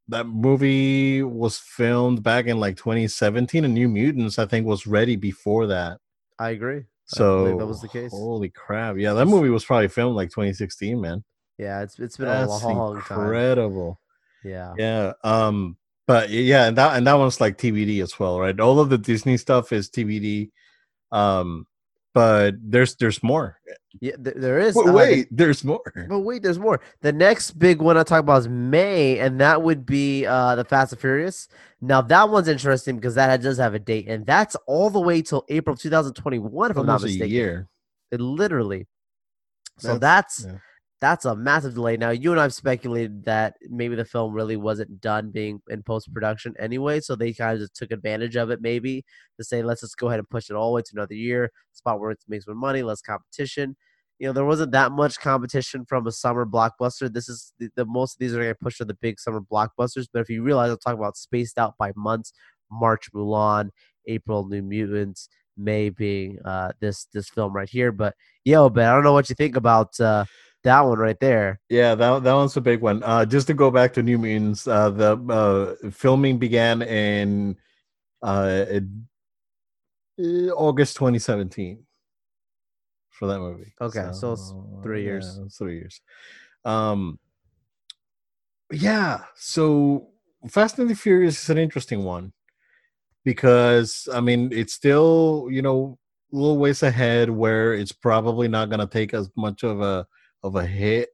that 0.10 0.26
movie 0.26 1.22
was 1.24 1.58
filmed 1.58 2.24
back 2.24 2.46
in 2.46 2.60
like 2.60 2.78
2017 2.78 3.66
and 3.66 3.74
new 3.74 3.88
mutants 3.88 4.40
i 4.40 4.46
think 4.46 4.66
was 4.66 4.88
ready 4.88 5.16
before 5.16 5.68
that 5.68 5.98
i 6.40 6.52
agree 6.52 6.84
so 7.06 7.54
I 7.54 7.58
that 7.58 7.66
was 7.66 7.82
the 7.82 7.88
case 7.88 8.12
holy 8.12 8.50
crap 8.50 8.98
yeah 8.98 9.14
that 9.14 9.26
movie 9.26 9.50
was 9.50 9.66
probably 9.66 9.88
filmed 9.88 10.16
like 10.16 10.30
2016 10.30 11.00
man 11.00 11.24
yeah 11.58 11.82
it's 11.82 12.00
it's 12.00 12.18
been 12.18 12.28
That's 12.28 12.64
a 12.64 12.68
long 12.68 12.96
incredible 12.96 14.00
time. 14.44 14.52
yeah 14.52 14.74
yeah 14.78 15.14
um 15.24 15.78
but 16.08 16.30
yeah, 16.30 16.68
and 16.68 16.78
that 16.78 16.96
and 16.96 17.06
that 17.06 17.16
one's 17.16 17.42
like 17.42 17.58
TBD 17.58 18.02
as 18.02 18.18
well, 18.18 18.40
right? 18.40 18.58
All 18.58 18.80
of 18.80 18.90
the 18.90 18.98
Disney 18.98 19.36
stuff 19.36 19.74
is 19.74 19.90
TBD. 19.90 20.52
Um, 21.12 21.68
but 22.17 22.55
there's 22.59 22.95
there's 22.95 23.21
more. 23.21 23.59
Yeah, 24.01 24.15
there 24.17 24.57
is. 24.57 24.74
Wait, 24.75 24.91
wait 24.91 25.27
there's 25.29 25.63
more. 25.63 25.81
But 26.09 26.21
wait, 26.21 26.41
there's 26.41 26.57
more. 26.57 26.81
The 27.01 27.13
next 27.13 27.51
big 27.51 27.79
one 27.79 27.95
I 27.95 28.01
talk 28.01 28.21
about 28.21 28.39
is 28.39 28.50
May, 28.50 29.19
and 29.19 29.39
that 29.39 29.62
would 29.62 29.86
be 29.86 30.25
uh 30.25 30.55
the 30.55 30.65
Fast 30.65 30.93
and 30.93 31.00
Furious. 31.00 31.47
Now 31.79 32.01
that 32.01 32.29
one's 32.29 32.47
interesting 32.47 32.95
because 32.95 33.13
that 33.15 33.39
does 33.43 33.59
have 33.59 33.75
a 33.75 33.79
date, 33.79 34.07
and 34.07 34.25
that's 34.25 34.55
all 34.65 34.89
the 34.89 35.00
way 35.00 35.21
till 35.21 35.45
April 35.50 35.75
2021, 35.75 36.71
if 36.71 36.77
Almost 36.77 36.79
I'm 36.79 36.86
not 36.88 37.01
mistaken. 37.03 37.27
A 37.27 37.29
year. 37.29 37.67
It 38.09 38.19
literally. 38.19 38.88
So 39.77 40.00
that's, 40.00 40.38
that's 40.38 40.53
yeah 40.53 40.59
that's 41.00 41.25
a 41.25 41.36
massive 41.36 41.75
delay. 41.75 41.96
Now, 41.96 42.10
you 42.10 42.32
and 42.32 42.39
I 42.39 42.44
have 42.44 42.54
speculated 42.54 43.25
that 43.25 43.56
maybe 43.70 43.96
the 43.96 44.06
film 44.06 44.34
really 44.34 44.58
wasn't 44.58 45.00
done 45.00 45.30
being 45.32 45.62
in 45.70 45.84
post 45.84 46.12
production 46.12 46.56
anyway, 46.60 47.00
so 47.01 47.16
they 47.16 47.34
kind 47.34 47.54
of 47.54 47.60
just 47.60 47.75
took 47.75 47.92
advantage 47.92 48.36
of 48.36 48.50
it, 48.50 48.62
maybe 48.62 49.06
to 49.38 49.44
say, 49.44 49.62
let's 49.62 49.82
just 49.82 49.98
go 49.98 50.08
ahead 50.08 50.20
and 50.20 50.30
push 50.30 50.50
it 50.50 50.56
all 50.56 50.72
the 50.72 50.75
way 50.75 50.82
to 50.82 50.92
another 50.94 51.13
year, 51.13 51.51
spot 51.74 52.00
where 52.00 52.12
it 52.12 52.20
makes 52.27 52.48
more 52.48 52.56
money, 52.56 52.82
less 52.82 53.01
competition. 53.01 53.75
You 54.18 54.27
know, 54.27 54.34
there 54.34 54.46
wasn't 54.46 54.72
that 54.72 54.92
much 54.92 55.20
competition 55.20 55.86
from 55.86 56.08
a 56.08 56.12
summer 56.12 56.46
blockbuster. 56.46 57.13
This 57.13 57.30
is 57.30 57.54
the, 57.60 57.70
the 57.75 57.86
most 57.86 58.16
of 58.16 58.20
these 58.20 58.34
are 58.34 58.38
going 58.38 58.50
to 58.50 58.56
push 58.56 58.77
to 58.80 58.86
the 58.86 58.96
big 58.96 59.20
summer 59.20 59.42
blockbusters. 59.42 60.08
But 60.12 60.22
if 60.22 60.30
you 60.30 60.42
realize, 60.42 60.72
I'm 60.72 60.77
talking 60.80 60.98
about 60.98 61.18
spaced 61.18 61.60
out 61.60 61.75
by 61.77 61.92
months 61.96 62.34
March 62.72 63.12
Mulan, 63.13 63.70
April 64.08 64.48
New 64.48 64.63
Mutants, 64.63 65.30
May 65.56 65.89
being 65.89 66.38
uh, 66.46 66.72
this 66.80 67.06
this 67.13 67.30
film 67.30 67.54
right 67.54 67.70
here. 67.70 67.92
But 67.92 68.16
yo, 68.46 68.70
Ben, 68.70 68.88
I 68.88 68.94
don't 68.94 69.04
know 69.04 69.13
what 69.13 69.30
you 69.30 69.36
think 69.36 69.56
about 69.56 70.00
uh, 70.00 70.25
that 70.64 70.82
one 70.82 70.98
right 70.98 71.20
there. 71.20 71.60
Yeah, 71.70 71.96
that 71.96 72.24
that 72.24 72.34
one's 72.34 72.58
a 72.58 72.62
big 72.62 72.82
one. 72.82 73.04
Uh, 73.04 73.26
just 73.26 73.48
to 73.48 73.54
go 73.54 73.72
back 73.72 73.94
to 73.94 74.04
New 74.04 74.18
Mutants, 74.18 74.68
uh, 74.68 74.90
the 74.90 75.18
uh, 75.84 75.90
filming 75.92 76.38
began 76.38 76.82
in 76.82 77.58
uh, 78.22 78.66
August 80.56 80.96
2017 80.98 81.84
for 83.10 83.28
that 83.28 83.40
movie. 83.40 83.74
Okay, 83.82 84.10
so 84.14 84.34
it's 84.34 84.54
three 84.84 85.02
yeah, 85.02 85.10
years. 85.10 85.40
it's 85.46 85.58
three 85.58 85.76
years. 85.76 86.02
Um, 86.66 87.20
yeah. 88.72 89.22
So 89.36 90.10
Fast 90.50 90.80
and 90.80 90.90
the 90.90 90.96
Furious 90.96 91.44
is 91.44 91.50
an 91.50 91.58
interesting 91.58 92.04
one 92.04 92.34
because 93.24 94.08
I 94.14 94.22
mean 94.22 94.50
it's 94.52 94.74
still 94.74 95.48
you 95.50 95.62
know 95.62 95.98
a 96.32 96.36
little 96.36 96.58
ways 96.58 96.84
ahead 96.84 97.30
where 97.30 97.74
it's 97.74 97.92
probably 97.92 98.48
not 98.48 98.70
going 98.70 98.80
to 98.80 98.88
take 98.88 99.14
as 99.14 99.30
much 99.36 99.64
of 99.64 99.82
a 99.82 100.06
of 100.44 100.56
a 100.56 100.65
hit. 100.65 101.10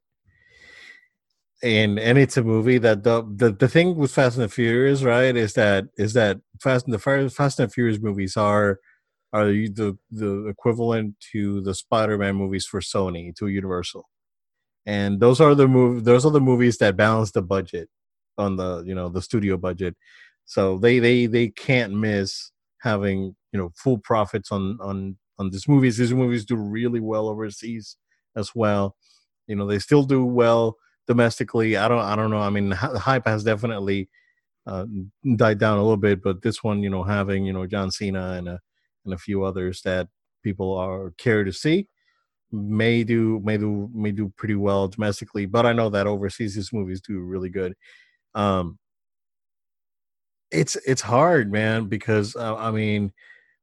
And 1.61 1.97
and 1.97 2.17
it's 2.17 2.35
a 2.35 2.43
movie 2.43 2.77
that 2.79 3.03
the, 3.03 3.23
the 3.35 3.53
the 3.53 3.69
thing 3.69 3.95
with 3.95 4.11
Fast 4.11 4.35
and 4.35 4.43
the 4.43 4.49
Furious, 4.49 5.01
right, 5.03 5.35
is 5.35 5.53
that 5.53 5.85
is 5.97 6.13
that 6.13 6.39
Fast 6.61 6.85
and 6.87 6.93
the 6.93 6.99
Fast 6.99 7.59
and 7.59 7.69
the 7.69 7.73
Furious 7.73 8.01
movies 8.01 8.35
are 8.35 8.79
are 9.31 9.45
the 9.45 9.97
the 10.11 10.47
equivalent 10.47 11.15
to 11.31 11.61
the 11.61 11.73
Spider-Man 11.73 12.35
movies 12.35 12.65
for 12.65 12.81
Sony 12.81 13.33
to 13.37 13.47
Universal, 13.47 14.09
and 14.85 15.21
those 15.21 15.39
are 15.41 15.55
the 15.55 15.67
move 15.67 16.03
those 16.03 16.25
are 16.25 16.31
the 16.31 16.41
movies 16.41 16.77
that 16.79 16.97
balance 16.97 17.31
the 17.31 17.41
budget 17.41 17.89
on 18.37 18.57
the 18.57 18.83
you 18.85 18.93
know 18.95 19.07
the 19.09 19.21
studio 19.21 19.55
budget, 19.57 19.95
so 20.45 20.77
they 20.77 20.99
they 20.99 21.27
they 21.27 21.47
can't 21.49 21.93
miss 21.93 22.51
having 22.81 23.35
you 23.53 23.59
know 23.59 23.71
full 23.75 23.97
profits 23.97 24.51
on 24.51 24.77
on 24.81 25.17
on 25.39 25.49
these 25.49 25.67
movies. 25.67 25.97
These 25.97 26.13
movies 26.13 26.45
do 26.45 26.55
really 26.57 26.99
well 26.99 27.27
overseas 27.29 27.97
as 28.35 28.53
well. 28.55 28.95
You 29.47 29.55
know 29.55 29.67
they 29.67 29.79
still 29.79 30.03
do 30.03 30.25
well 30.25 30.77
domestically. 31.07 31.77
I 31.77 31.87
don't 31.87 31.99
I 31.99 32.15
don't 32.15 32.31
know. 32.31 32.39
I 32.39 32.49
mean 32.49 32.69
the 32.69 32.75
hype 32.75 33.27
has 33.27 33.43
definitely 33.43 34.09
uh, 34.65 34.85
died 35.35 35.59
down 35.59 35.77
a 35.77 35.81
little 35.81 35.97
bit, 35.97 36.23
but 36.23 36.41
this 36.41 36.63
one 36.63 36.83
you 36.83 36.89
know 36.89 37.03
having 37.03 37.45
you 37.45 37.53
know 37.53 37.65
John 37.67 37.91
Cena 37.91 38.33
and 38.33 38.47
a 38.47 38.59
and 39.05 39.13
a 39.13 39.17
few 39.17 39.43
others 39.43 39.81
that 39.83 40.07
people 40.43 40.75
are 40.77 41.11
care 41.17 41.43
to 41.43 41.51
see 41.51 41.87
may 42.51 43.03
do 43.03 43.41
may 43.43 43.57
do 43.57 43.89
may 43.93 44.11
do 44.11 44.31
pretty 44.37 44.53
well 44.55 44.87
domestically 44.87 45.47
but 45.47 45.65
i 45.65 45.73
know 45.73 45.89
that 45.89 46.05
overseas 46.05 46.53
these 46.53 46.71
movies 46.71 47.01
do 47.01 47.19
really 47.19 47.49
good 47.49 47.73
um 48.35 48.77
it's 50.51 50.75
it's 50.85 51.01
hard 51.01 51.51
man 51.51 51.85
because 51.87 52.35
uh, 52.35 52.55
i 52.57 52.69
mean 52.69 53.11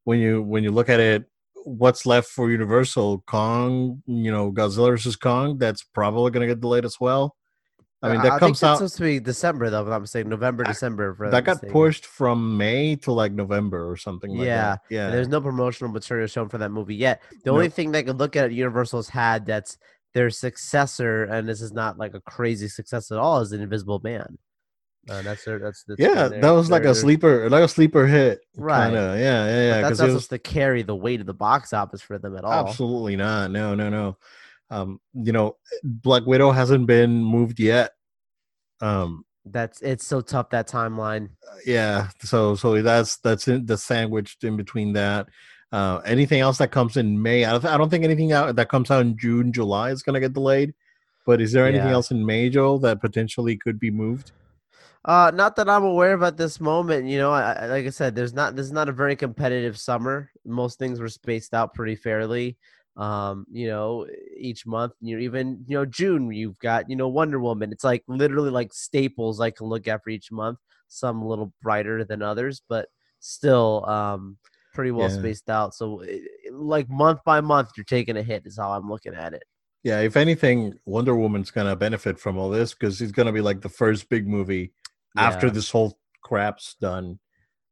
when 0.04 0.18
you 0.18 0.42
when 0.42 0.64
you 0.64 0.72
look 0.72 0.88
at 0.88 0.98
it 0.98 1.24
what's 1.64 2.06
left 2.06 2.28
for 2.28 2.50
universal 2.50 3.22
kong 3.26 4.02
you 4.06 4.30
know 4.30 4.50
godzilla 4.50 4.90
versus 4.90 5.16
kong 5.16 5.58
that's 5.58 5.82
probably 5.82 6.30
going 6.30 6.46
to 6.46 6.52
get 6.52 6.60
delayed 6.60 6.84
as 6.84 6.96
well 7.00 7.36
i 8.02 8.08
uh, 8.08 8.12
mean 8.12 8.22
that 8.22 8.32
I 8.32 8.38
comes 8.38 8.62
out 8.62 8.76
supposed 8.76 8.96
to 8.96 9.02
be 9.02 9.20
December 9.20 9.68
though. 9.68 9.82
If 9.82 9.88
I'm 9.88 10.06
saying 10.06 10.28
November, 10.28 10.64
I- 10.64 10.68
December. 10.68 11.14
For 11.14 11.28
that 11.30 11.44
got 11.44 11.60
pushed 11.68 12.06
from 12.06 12.56
may 12.56 12.96
to 12.96 13.12
like 13.12 13.32
november 13.32 13.90
or 13.90 13.96
something 13.96 14.30
like 14.30 14.46
Yeah, 14.46 14.72
that 14.72 14.80
yeah 14.88 15.04
And 15.06 15.14
there's 15.14 15.28
no 15.28 15.40
promotional 15.40 15.92
material 15.92 16.26
shown 16.26 16.48
for 16.48 16.56
that 16.58 16.70
movie 16.70 16.94
yet. 16.94 17.20
The 17.44 17.50
only 17.50 17.68
thing 17.68 17.92
they 17.92 18.02
could 18.02 18.18
look 18.18 18.36
at 18.36 18.52
Universal's 18.52 19.10
had 19.10 19.44
that's 19.44 19.76
their 20.14 20.30
successor, 20.30 21.24
and 21.24 21.48
this 21.48 21.60
is 21.60 21.72
not 21.72 21.98
like 21.98 22.14
a 22.14 22.20
crazy 22.20 22.68
success 22.68 23.10
at 23.10 23.18
all, 23.18 23.40
is 23.40 23.52
an 23.52 23.60
Invisible 23.60 24.00
Man. 24.02 24.38
Uh, 25.08 25.22
that's 25.22 25.44
their 25.44 25.58
that's 25.58 25.82
that's 25.84 25.98
yeah, 25.98 26.28
been 26.28 26.30
that 26.32 26.40
their- 26.42 26.54
was 26.54 26.70
like 26.70 26.84
a 26.84 26.94
sleeper, 26.94 27.48
like 27.48 27.64
a 27.64 27.68
sleeper 27.68 28.06
hit, 28.06 28.40
Right. 28.56 28.86
Kinda. 28.86 29.16
Yeah, 29.18 29.46
yeah, 29.46 29.46
yeah. 29.46 29.80
That's 29.80 29.82
Because 29.88 29.98
not 30.00 30.04
was 30.04 30.12
supposed 30.24 30.30
to 30.30 30.38
carry 30.38 30.82
the 30.82 30.94
weight 30.94 31.20
of 31.20 31.26
the 31.26 31.34
box 31.34 31.72
office 31.72 32.02
for 32.02 32.18
them 32.18 32.36
at 32.36 32.44
all. 32.44 32.52
absolutely 32.68 33.16
not. 33.16 33.50
No, 33.50 33.74
no, 33.74 33.88
no. 33.88 34.18
Um, 34.68 35.00
you 35.14 35.32
know, 35.32 35.56
Black 35.82 36.26
Widow 36.26 36.50
hasn't 36.52 36.86
been 36.86 37.24
moved 37.24 37.58
yet. 37.58 37.92
Um, 38.80 39.24
That's 39.46 39.80
it's 39.82 40.06
so 40.06 40.20
tough 40.20 40.50
that 40.50 40.68
timeline. 40.68 41.30
yeah. 41.66 42.08
So, 42.22 42.54
so 42.54 42.80
that's 42.82 43.16
that's 43.18 43.48
in 43.48 43.66
the 43.66 43.76
sandwiched 43.78 44.44
in 44.44 44.56
between 44.56 44.92
that. 44.92 45.28
Uh, 45.72 45.98
anything 46.04 46.40
else 46.40 46.58
that 46.58 46.72
comes 46.72 46.96
in 46.96 47.20
May? 47.22 47.44
I 47.44 47.52
don't, 47.52 47.64
I 47.64 47.76
don't 47.78 47.88
think 47.90 48.04
anything 48.04 48.32
out 48.32 48.54
that 48.56 48.68
comes 48.68 48.90
out 48.90 49.00
in 49.02 49.16
June, 49.16 49.52
July 49.52 49.90
is 49.90 50.02
going 50.02 50.14
to 50.14 50.20
get 50.20 50.32
delayed. 50.34 50.74
But 51.26 51.40
is 51.40 51.52
there 51.52 51.66
anything 51.66 51.86
Yeah. 51.88 51.92
else 51.94 52.10
in 52.10 52.24
May, 52.26 52.48
Joel, 52.50 52.78
that 52.80 53.00
potentially 53.00 53.56
could 53.56 53.78
be 53.78 53.90
moved? 53.90 54.32
Uh, 55.04 55.30
not 55.34 55.56
that 55.56 55.68
I'm 55.68 55.84
aware 55.84 56.12
of 56.12 56.22
at 56.22 56.36
this 56.36 56.60
moment. 56.60 57.06
You 57.06 57.18
know, 57.18 57.32
I, 57.32 57.66
like 57.66 57.86
I 57.86 57.90
said, 57.90 58.14
there's 58.14 58.34
not 58.34 58.54
this 58.54 58.66
is 58.66 58.72
not 58.72 58.88
a 58.88 58.92
very 58.92 59.16
competitive 59.16 59.78
summer. 59.78 60.30
Most 60.44 60.78
things 60.78 61.00
were 61.00 61.08
spaced 61.08 61.54
out 61.54 61.74
pretty 61.74 61.96
fairly. 61.96 62.58
Um, 62.96 63.46
you 63.50 63.68
know, 63.68 64.06
each 64.36 64.66
month. 64.66 64.92
You 65.00 65.16
know, 65.16 65.22
even 65.22 65.64
you 65.66 65.76
know 65.78 65.86
June, 65.86 66.30
you've 66.32 66.58
got 66.58 66.90
you 66.90 66.96
know 66.96 67.08
Wonder 67.08 67.40
Woman. 67.40 67.72
It's 67.72 67.84
like 67.84 68.04
literally 68.08 68.50
like 68.50 68.74
staples 68.74 69.40
I 69.40 69.50
can 69.50 69.66
look 69.68 69.88
at 69.88 70.04
for 70.04 70.10
each 70.10 70.30
month. 70.30 70.58
Some 70.88 71.22
a 71.22 71.28
little 71.28 71.52
brighter 71.62 72.04
than 72.04 72.20
others, 72.20 72.60
but 72.68 72.88
still 73.20 73.88
um 73.88 74.36
pretty 74.74 74.90
well 74.90 75.08
Yeah. 75.08 75.18
spaced 75.18 75.48
out. 75.48 75.74
So 75.74 76.00
it, 76.00 76.22
like 76.52 76.90
month 76.90 77.20
by 77.24 77.40
month, 77.40 77.70
you're 77.74 77.84
taking 77.84 78.18
a 78.18 78.22
hit. 78.22 78.44
Is 78.44 78.58
how 78.58 78.72
I'm 78.72 78.90
looking 78.90 79.14
at 79.14 79.32
it. 79.32 79.44
Yeah, 79.82 80.00
if 80.00 80.18
anything, 80.18 80.78
Wonder 80.84 81.16
Woman's 81.16 81.50
gonna 81.50 81.74
benefit 81.74 82.20
from 82.20 82.36
all 82.36 82.50
this 82.50 82.74
because 82.74 83.00
it's 83.00 83.12
gonna 83.12 83.32
be 83.32 83.40
like 83.40 83.62
the 83.62 83.68
first 83.70 84.10
big 84.10 84.28
movie 84.28 84.72
after 85.16 85.50
this 85.50 85.70
whole 85.70 85.98
crap's 86.22 86.76
done. 86.80 87.18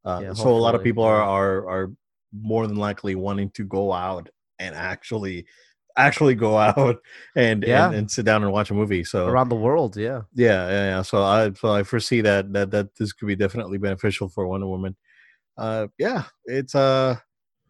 Uh, 0.04 0.20
Yeah, 0.22 0.32
so 0.32 0.48
a 0.48 0.56
lot 0.56 0.74
of 0.74 0.82
people 0.82 1.04
are, 1.04 1.22
are 1.22 1.68
are 1.68 1.92
more 2.32 2.66
than 2.66 2.76
likely 2.76 3.14
wanting 3.14 3.50
to 3.50 3.64
go 3.64 3.92
out 3.92 4.28
and 4.58 4.74
actually 4.74 5.46
actually 5.96 6.34
go 6.34 6.56
out 6.68 6.96
and, 7.36 7.64
Yeah. 7.64 7.86
and 7.86 7.94
and 7.96 8.10
sit 8.10 8.24
down 8.24 8.42
and 8.42 8.52
watch 8.52 8.70
a 8.70 8.74
movie. 8.74 9.04
So 9.04 9.26
around 9.26 9.48
the 9.48 9.56
world. 9.56 9.96
Yeah. 9.96 10.22
yeah, 10.34 10.68
yeah, 10.68 10.84
yeah. 10.96 11.02
So 11.02 11.22
I 11.22 11.52
so 11.52 11.70
I 11.72 11.82
foresee 11.82 12.20
that 12.22 12.52
that 12.52 12.70
that 12.70 12.94
this 12.96 13.12
could 13.12 13.26
be 13.26 13.36
definitely 13.36 13.78
beneficial 13.78 14.28
for 14.28 14.46
Wonder 14.46 14.66
Woman. 14.68 14.96
Uh, 15.56 15.88
yeah, 15.98 16.24
it's 16.44 16.74
uh, 16.74 17.16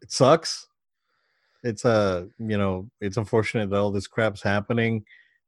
it 0.02 0.12
sucks. 0.12 0.66
It's 1.64 1.84
uh, 1.84 2.26
you 2.38 2.56
know, 2.58 2.88
it's 3.00 3.16
unfortunate 3.16 3.70
that 3.70 3.78
all 3.80 3.90
this 3.90 4.06
crap's 4.06 4.42
happening. 4.42 5.04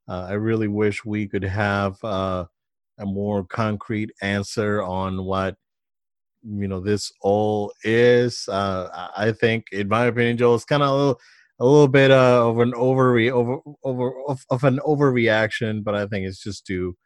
Uh, 0.08 0.26
I 0.30 0.32
really 0.32 0.66
wish 0.68 1.04
we 1.04 1.28
could 1.28 1.44
have 1.44 2.02
uh, 2.02 2.46
a 3.00 3.06
more 3.06 3.44
concrete 3.44 4.10
answer 4.22 4.82
on 4.82 5.24
what 5.24 5.56
you 6.42 6.68
know 6.68 6.80
this 6.80 7.12
all 7.22 7.72
is. 7.84 8.48
Uh, 8.48 9.10
I 9.16 9.32
think, 9.32 9.66
in 9.72 9.88
my 9.88 10.06
opinion, 10.06 10.38
Joel, 10.38 10.54
it's 10.56 10.64
kind 10.64 10.82
of 10.82 10.90
a 10.90 10.94
little, 10.94 11.20
a 11.60 11.64
little 11.64 11.88
bit 11.88 12.10
uh, 12.10 12.48
of 12.48 12.58
an 12.60 12.72
over 12.74 13.18
over 13.18 13.58
over 13.84 14.12
of, 14.28 14.44
of 14.50 14.64
an 14.64 14.78
overreaction, 14.86 15.84
but 15.84 15.94
I 15.94 16.06
think 16.06 16.26
it's 16.26 16.42
just 16.42 16.66
due 16.66 16.96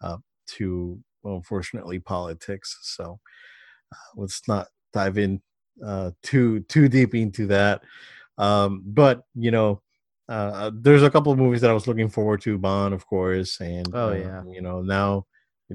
uh, 0.00 0.18
to 0.56 0.98
well, 1.22 1.36
unfortunately 1.36 1.98
politics. 1.98 2.78
So 2.82 3.18
uh, 3.92 3.96
let's 4.16 4.42
not 4.48 4.68
dive 4.92 5.18
in 5.18 5.40
uh, 5.84 6.12
too 6.22 6.60
too 6.60 6.88
deep 6.88 7.14
into 7.14 7.46
that. 7.48 7.82
Um, 8.38 8.82
but 8.84 9.22
you 9.34 9.50
know, 9.50 9.80
uh, 10.28 10.70
there's 10.74 11.02
a 11.02 11.10
couple 11.10 11.32
of 11.32 11.38
movies 11.38 11.60
that 11.60 11.70
I 11.70 11.74
was 11.74 11.86
looking 11.86 12.08
forward 12.08 12.40
to. 12.42 12.58
Bond, 12.58 12.94
of 12.94 13.06
course, 13.06 13.60
and 13.60 13.88
Oh, 13.94 14.10
uh, 14.10 14.14
yeah. 14.14 14.42
you 14.48 14.60
know 14.62 14.80
now 14.82 15.26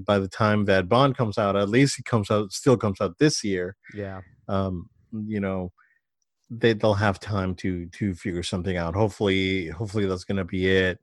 by 0.06 0.20
the 0.20 0.28
time 0.28 0.66
that 0.66 0.88
Bond 0.90 1.18
comes 1.18 1.38
out, 1.38 1.56
at 1.56 1.70
least 1.70 2.00
it 2.00 2.06
comes 2.06 2.30
out 2.32 2.52
still 2.52 2.78
comes 2.78 3.02
out 3.02 3.18
this 3.20 3.44
year. 3.44 3.76
Yeah. 3.94 4.22
Um, 4.48 4.90
you 5.12 5.40
know, 5.40 5.72
they 6.50 6.74
they'll 6.74 6.94
have 6.94 7.20
time 7.20 7.56
to 7.56 7.86
to 7.88 8.14
figure 8.16 8.44
something 8.44 8.78
out. 8.78 8.96
Hopefully, 8.96 9.68
hopefully 9.70 10.06
that's 10.06 10.24
gonna 10.24 10.46
be 10.46 10.68
it. 10.68 11.00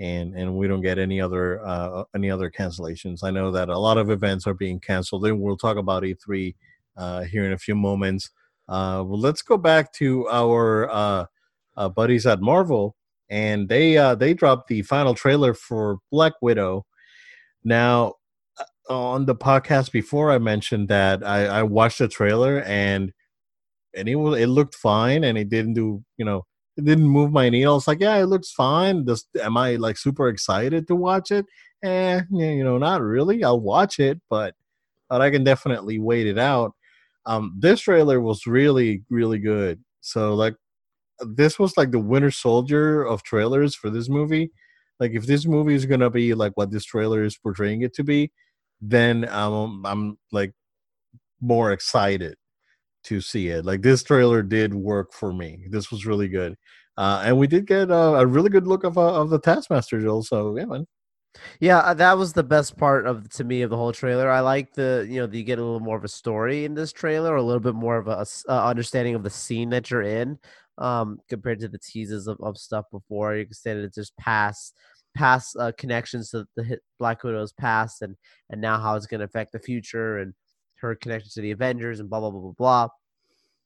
And 0.00 0.34
and 0.34 0.56
we 0.56 0.66
don't 0.66 0.80
get 0.82 0.98
any 0.98 1.20
other 1.20 1.64
uh, 1.64 2.04
any 2.14 2.30
other 2.30 2.50
cancellations. 2.50 3.22
I 3.22 3.30
know 3.30 3.50
that 3.52 3.68
a 3.68 3.78
lot 3.78 3.96
of 3.98 4.10
events 4.10 4.46
are 4.46 4.54
being 4.54 4.80
canceled, 4.80 5.24
and 5.26 5.40
we'll 5.40 5.56
talk 5.56 5.76
about 5.76 6.02
E3 6.02 6.54
uh, 6.96 7.22
here 7.22 7.44
in 7.44 7.52
a 7.52 7.58
few 7.58 7.74
moments. 7.76 8.30
Uh, 8.68 9.04
well, 9.06 9.20
let's 9.20 9.42
go 9.42 9.56
back 9.56 9.92
to 9.94 10.26
our 10.30 10.90
uh, 11.76 11.88
buddies 11.88 12.26
at 12.26 12.40
Marvel, 12.40 12.96
and 13.28 13.68
they 13.68 13.96
uh, 13.96 14.14
they 14.14 14.34
dropped 14.34 14.68
the 14.68 14.82
final 14.82 15.14
trailer 15.14 15.54
for 15.54 15.98
Black 16.10 16.34
Widow. 16.42 16.86
Now, 17.64 18.14
uh, 18.88 18.92
on 18.92 19.26
the 19.26 19.34
podcast 19.34 19.92
before, 19.92 20.30
I 20.30 20.38
mentioned 20.38 20.88
that 20.88 21.24
I, 21.24 21.46
I 21.46 21.62
watched 21.62 21.98
the 21.98 22.08
trailer 22.08 22.62
and 22.62 23.12
and 23.94 24.08
it 24.08 24.16
was 24.16 24.40
it 24.40 24.48
looked 24.48 24.74
fine, 24.74 25.24
and 25.24 25.38
it 25.38 25.48
didn't 25.48 25.74
do 25.74 26.02
you 26.16 26.24
know 26.24 26.44
it 26.76 26.84
didn't 26.84 27.06
move 27.06 27.32
my 27.32 27.48
needle. 27.48 27.76
It's 27.76 27.88
like 27.88 28.00
yeah, 28.00 28.16
it 28.16 28.26
looks 28.26 28.52
fine. 28.52 29.06
Just 29.06 29.28
am 29.40 29.56
I 29.56 29.76
like 29.76 29.96
super 29.96 30.28
excited 30.28 30.86
to 30.88 30.96
watch 30.96 31.30
it? 31.30 31.46
Eh, 31.82 32.22
you 32.30 32.64
know, 32.64 32.78
not 32.78 33.02
really. 33.02 33.44
I'll 33.44 33.60
watch 33.60 33.98
it, 34.00 34.20
but 34.30 34.54
but 35.08 35.20
I 35.20 35.30
can 35.30 35.44
definitely 35.44 35.98
wait 35.98 36.26
it 36.26 36.38
out. 36.38 36.72
Um, 37.26 37.54
this 37.58 37.80
trailer 37.80 38.20
was 38.20 38.46
really 38.46 39.04
really 39.10 39.38
good. 39.38 39.82
So 40.00 40.34
like 40.34 40.54
this 41.20 41.58
was 41.58 41.76
like 41.76 41.90
the 41.90 41.98
Winter 42.00 42.30
Soldier 42.30 43.02
of 43.04 43.22
trailers 43.22 43.74
for 43.74 43.90
this 43.90 44.08
movie. 44.08 44.50
Like 45.00 45.12
if 45.12 45.26
this 45.26 45.46
movie 45.46 45.74
is 45.74 45.86
gonna 45.86 46.10
be 46.10 46.34
like 46.34 46.52
what 46.56 46.70
this 46.70 46.84
trailer 46.84 47.24
is 47.24 47.36
portraying 47.36 47.82
it 47.82 47.94
to 47.94 48.04
be, 48.04 48.32
then 48.80 49.28
um, 49.28 49.84
I'm 49.86 50.18
like 50.32 50.52
more 51.40 51.72
excited. 51.72 52.36
to 53.04 53.20
see 53.20 53.48
it. 53.48 53.64
Like 53.64 53.82
this 53.82 54.02
trailer 54.02 54.42
did 54.42 54.74
work 54.74 55.12
for 55.12 55.32
me. 55.32 55.66
This 55.70 55.90
was 55.90 56.06
really 56.06 56.28
good, 56.28 56.56
uh, 56.96 57.22
and 57.24 57.38
we 57.38 57.46
did 57.46 57.66
get 57.66 57.90
a, 57.90 57.94
a 57.94 58.26
really 58.26 58.50
good 58.50 58.66
look 58.66 58.84
of 58.84 58.96
uh, 58.98 59.20
of 59.20 59.30
the 59.30 59.38
Taskmaster, 59.38 60.00
Joel. 60.00 60.22
So 60.22 60.56
yeah, 60.56 60.64
man. 60.64 60.86
Yeah, 61.60 61.78
uh, 61.78 61.94
that 61.94 62.16
was 62.16 62.32
the 62.32 62.44
best 62.44 62.76
part 62.78 63.06
of 63.06 63.28
to 63.30 63.44
me 63.44 63.62
of 63.62 63.70
the 63.70 63.76
whole 63.76 63.92
trailer. 63.92 64.30
I 64.30 64.40
like 64.40 64.72
the 64.74 65.06
you 65.08 65.20
know 65.20 65.28
you 65.30 65.42
get 65.44 65.58
a 65.58 65.64
little 65.64 65.80
more 65.80 65.96
of 65.96 66.04
a 66.04 66.08
story 66.08 66.64
in 66.64 66.74
this 66.74 66.92
trailer, 66.92 67.36
a 67.36 67.42
little 67.42 67.60
bit 67.60 67.74
more 67.74 67.98
of 67.98 68.08
a, 68.08 68.24
uh, 68.48 68.66
understanding 68.68 69.14
of 69.16 69.22
the 69.22 69.30
scene 69.30 69.70
that 69.70 69.90
you're 69.90 70.02
in, 70.02 70.38
um, 70.78 71.18
compared 71.28 71.60
to 71.60 71.68
the 71.68 71.78
teases 71.78 72.26
of, 72.26 72.38
of 72.40 72.58
stuff 72.58 72.86
before. 72.90 73.36
You 73.36 73.44
can 73.44 73.54
say 73.54 73.74
that 73.74 73.84
it's 73.84 73.96
just 73.96 74.16
past 74.16 74.74
past 75.14 75.56
uh, 75.58 75.72
connections 75.78 76.30
to 76.30 76.44
the 76.56 76.78
Black 76.98 77.22
Widow's 77.22 77.52
past, 77.52 78.02
and 78.02 78.16
and 78.50 78.60
now 78.60 78.78
how 78.78 78.96
it's 78.96 79.06
going 79.06 79.20
to 79.20 79.26
affect 79.26 79.52
the 79.52 79.58
future 79.58 80.18
and 80.18 80.34
her 80.76 80.94
connection 80.94 81.30
to 81.34 81.40
the 81.40 81.52
Avengers 81.52 82.00
and 82.00 82.10
blah 82.10 82.20
blah 82.20 82.30
blah 82.30 82.40
blah 82.40 82.52
blah. 82.52 82.88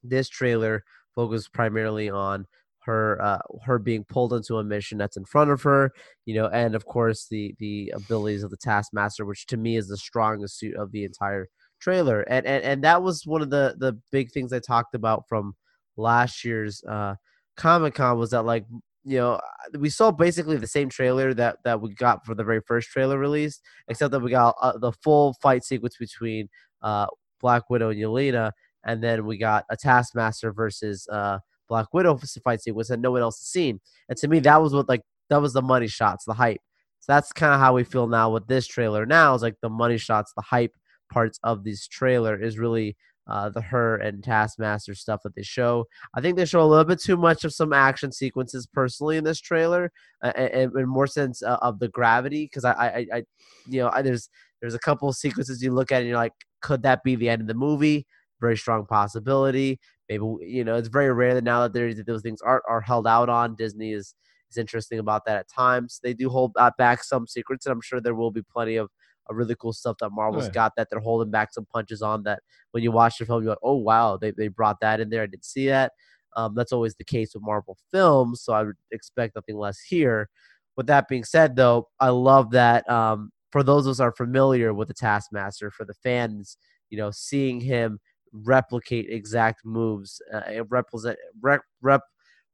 This 0.03 0.29
trailer 0.29 0.85
focused 1.15 1.53
primarily 1.53 2.09
on 2.11 2.47
her 2.89 3.21
uh, 3.23 3.39
her 3.65 3.79
being 3.79 4.05
pulled 4.05 4.33
into 4.33 4.57
a 4.57 4.65
mission 4.65 4.99
that's 4.99 5.17
in 5.17 5.25
front 5.25 5.51
of 5.51 5.63
her, 5.63 5.93
you 6.25 6.35
know, 6.35 6.47
and 6.49 6.75
of 6.75 6.87
course 6.87 7.27
the 7.29 7.55
the 7.59 7.93
abilities 7.95 8.43
of 8.43 8.51
the 8.51 8.57
Taskmaster, 8.57 9.25
which 9.25 9.47
to 9.47 9.57
me 9.57 9.77
is 9.77 9.89
the 9.89 9.97
strongest 9.97 10.59
suit 10.59 10.75
of 10.77 10.93
the 10.93 11.05
entire 11.05 11.49
trailer, 11.81 12.23
and 12.23 12.47
and 12.47 12.65
and 12.65 12.85
that 12.85 13.03
was 13.03 13.27
one 13.27 13.43
of 13.43 13.51
the 13.51 13.75
the 13.79 13.99
big 14.11 14.31
things 14.33 14.53
I 14.53 14.61
talked 14.61 14.95
about 14.95 15.29
from 15.29 15.55
last 15.99 16.45
year's 16.45 16.83
uh, 16.85 17.17
Comic 17.57 17.95
Con 17.95 18.19
was 18.19 18.31
that 18.31 18.43
like 18.43 18.65
you 19.05 19.19
know 19.19 19.41
we 19.79 19.91
saw 19.91 20.11
basically 20.11 20.57
the 20.57 20.67
same 20.67 20.89
trailer 20.89 21.35
that 21.35 21.59
that 21.65 21.81
we 21.81 21.93
got 21.95 22.25
for 22.25 22.35
the 22.35 22.45
very 22.45 22.61
first 22.67 22.89
trailer 22.89 23.19
release, 23.19 23.61
except 23.89 24.13
that 24.13 24.21
we 24.21 24.31
got 24.31 24.55
uh, 24.61 24.79
the 24.79 24.93
full 24.93 25.35
fight 25.43 25.65
sequence 25.65 25.97
between 25.99 26.49
uh, 26.83 27.07
Black 27.41 27.69
Widow 27.69 27.91
and 27.91 28.01
Yelena, 28.01 28.53
and 28.85 29.03
then 29.03 29.27
we 29.27 29.39
got 29.39 29.65
a 29.71 29.77
Taskmaster 29.77 30.53
versus 30.53 31.07
uh, 31.11 31.39
Black 31.69 31.93
Widow 31.93 32.19
fight 32.43 32.63
sequence 32.63 32.89
that 32.89 33.01
no 33.01 33.11
one 33.11 33.23
else 33.23 33.39
has 33.39 33.49
seen. 33.49 33.81
And 34.09 34.17
to 34.19 34.29
me, 34.29 34.41
that 34.41 34.63
was 34.63 34.73
what 34.73 34.89
like 34.89 35.03
that 35.31 35.43
was 35.43 35.53
the 35.53 35.63
money 35.63 35.89
shots, 35.89 36.25
the 36.25 36.35
hype. 36.35 36.61
So 37.01 37.13
that's 37.13 37.33
kind 37.33 37.55
of 37.55 37.61
how 37.61 37.75
we 37.75 37.85
feel 37.85 38.07
now 38.07 38.31
with 38.31 38.47
this 38.47 38.67
trailer. 38.67 39.07
Now 39.07 39.35
is 39.35 39.43
like 39.43 39.57
the 39.63 39.69
money 39.69 39.99
shots, 39.99 40.33
the 40.35 40.43
hype 40.43 40.73
parts 41.13 41.39
of 41.43 41.65
this 41.65 41.87
trailer 41.87 42.41
is 42.41 42.59
really 42.59 42.97
uh, 43.29 43.51
the 43.51 43.61
her 43.61 43.97
and 43.97 44.25
Taskmaster 44.25 44.95
stuff 44.95 45.21
that 45.23 45.35
they 45.35 45.43
show. 45.43 45.85
I 46.15 46.21
think 46.21 46.37
they 46.37 46.45
show 46.45 46.63
a 46.63 46.67
little 46.67 46.85
bit 46.85 47.01
too 47.01 47.17
much 47.17 47.45
of 47.45 47.53
some 47.53 47.73
action 47.73 48.11
sequences 48.11 48.67
personally 48.67 49.17
in 49.17 49.25
this 49.25 49.41
trailer, 49.41 49.93
uh, 50.23 50.33
and, 50.35 50.73
and 50.73 50.89
more 50.89 51.07
sense 51.07 51.43
uh, 51.43 51.59
of 51.61 51.79
the 51.79 51.89
gravity 51.89 52.47
because 52.47 52.65
I, 52.65 52.73
I, 52.73 53.07
I, 53.13 53.23
you 53.67 53.81
know, 53.81 53.91
I, 53.93 54.03
there's 54.03 54.31
there's 54.61 54.75
a 54.75 54.79
couple 54.79 55.09
of 55.09 55.17
sequences 55.17 55.63
you 55.63 55.73
look 55.73 55.93
at 55.93 55.99
and 55.99 56.09
you're 56.09 56.17
like, 56.17 56.33
could 56.63 56.83
that 56.83 57.03
be 57.05 57.15
the 57.15 57.29
end 57.29 57.43
of 57.43 57.49
the 57.49 57.55
movie? 57.55 58.07
Very 58.41 58.57
strong 58.57 58.87
possibility. 58.87 59.79
Maybe 60.09 60.25
you 60.41 60.65
know 60.65 60.77
it's 60.77 60.89
very 60.89 61.13
rare 61.13 61.35
that 61.35 61.45
now 61.45 61.63
that 61.63 61.73
there 61.73 61.93
those 61.93 62.23
things 62.23 62.41
are 62.41 62.63
are 62.69 62.81
held 62.81 63.07
out 63.07 63.29
on. 63.29 63.57
Disney 63.57 63.93
is 63.93 64.15
is 64.51 64.57
interesting 64.57 64.99
about 64.99 65.27
that 65.27 65.37
at 65.37 65.49
times. 65.49 66.01
They 66.03 66.15
do 66.15 66.31
hold 66.31 66.55
back 66.79 67.05
some 67.05 67.27
secrets, 67.27 67.67
and 67.67 67.73
I'm 67.73 67.83
sure 67.83 68.01
there 68.01 68.15
will 68.15 68.31
be 68.31 68.43
plenty 68.43 68.77
of 68.77 68.89
really 69.35 69.55
cool 69.59 69.73
stuff 69.73 69.97
that 70.01 70.11
Marvel's 70.11 70.45
right. 70.45 70.53
got 70.53 70.73
that 70.77 70.89
they're 70.91 71.01
holding 71.01 71.31
back 71.31 71.53
some 71.53 71.67
punches 71.73 72.03
on. 72.03 72.23
That 72.25 72.41
when 72.73 72.83
you 72.83 72.93
watch 72.93 73.19
the 73.19 73.27
film, 73.27 73.43
you're 73.43 73.53
like, 73.53 73.59
oh 73.63 73.77
wow, 73.77 74.17
they 74.17 74.31
they 74.33 74.49
brought 74.49 74.81
that 74.81 75.01
in 75.01 75.11
there. 75.11 75.23
I 75.23 75.27
didn't 75.27 75.45
see 75.45 75.67
that. 75.69 75.93
Um, 76.37 76.55
that's 76.55 76.73
always 76.73 76.95
the 76.95 77.05
case 77.05 77.35
with 77.35 77.43
Marvel 77.43 77.77
films, 77.91 78.43
so 78.43 78.53
I 78.53 78.63
would 78.63 78.77
expect 78.93 79.35
nothing 79.35 79.57
less 79.57 79.81
here. 79.81 80.29
With 80.77 80.87
that 80.87 81.09
being 81.09 81.25
said, 81.25 81.57
though, 81.57 81.89
I 81.99 82.11
love 82.11 82.51
that 82.53 82.89
um, 82.89 83.31
for 83.51 83.63
those 83.63 83.87
of 83.87 83.93
us 83.93 84.01
are 84.01 84.13
familiar 84.13 84.73
with 84.73 84.89
the 84.89 84.95
Taskmaster, 84.95 85.71
for 85.71 85.85
the 85.85 85.95
fans, 85.95 86.57
you 86.91 86.99
know, 86.99 87.11
seeing 87.11 87.61
him 87.61 87.99
replicate 88.33 89.07
exact 89.09 89.65
moves, 89.65 90.21
uh, 90.33 90.65
represent 90.69 91.19
rep, 91.41 91.63
rep 91.81 92.03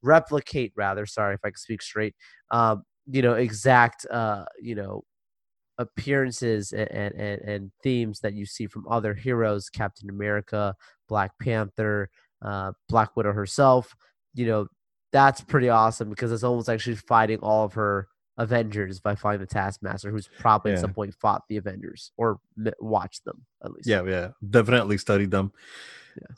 replicate 0.03 0.73
rather. 0.77 1.07
Sorry 1.07 1.35
if 1.35 1.41
I 1.45 1.49
can 1.49 1.57
speak 1.57 1.83
straight. 1.83 2.15
Um, 2.51 2.85
you 3.07 3.23
know, 3.23 3.35
exact 3.35 4.07
uh, 4.07 4.45
you 4.61 4.75
know 4.75 5.05
appearances 5.79 6.73
and, 6.73 6.91
and 6.91 7.41
and 7.43 7.73
themes 7.83 8.21
that 8.21 8.35
you 8.35 8.47
see 8.47 8.67
from 8.67 8.87
other 8.89 9.15
heroes, 9.15 9.69
Captain 9.69 10.09
America, 10.11 10.75
Black 11.09 11.33
Panther, 11.41 12.11
uh, 12.43 12.73
Black 12.89 13.17
Widow 13.17 13.33
herself. 13.33 13.95
You 14.35 14.47
know, 14.47 14.67
that's 15.13 15.41
pretty 15.41 15.69
awesome 15.69 16.11
because 16.11 16.33
it's 16.33 16.45
almost 16.45 16.69
like 16.69 16.81
she's 16.81 17.01
fighting 17.01 17.39
all 17.39 17.65
of 17.65 17.75
her 17.75 18.09
Avengers 18.37 19.01
by 19.01 19.15
finding 19.15 19.41
the 19.41 19.47
Taskmaster, 19.47 20.11
who's 20.11 20.29
probably 20.39 20.73
yeah. 20.73 20.77
at 20.77 20.81
some 20.81 20.93
point 20.93 21.15
fought 21.15 21.43
the 21.49 21.57
Avengers 21.57 22.11
or 22.17 22.39
watched 22.81 23.25
them 23.25 23.47
at 23.65 23.73
least. 23.73 23.89
Yeah, 23.89 24.03
yeah, 24.05 24.31
definitely 24.49 24.99
studied 24.99 25.31
them. 25.31 25.53
Yeah. 26.21 26.35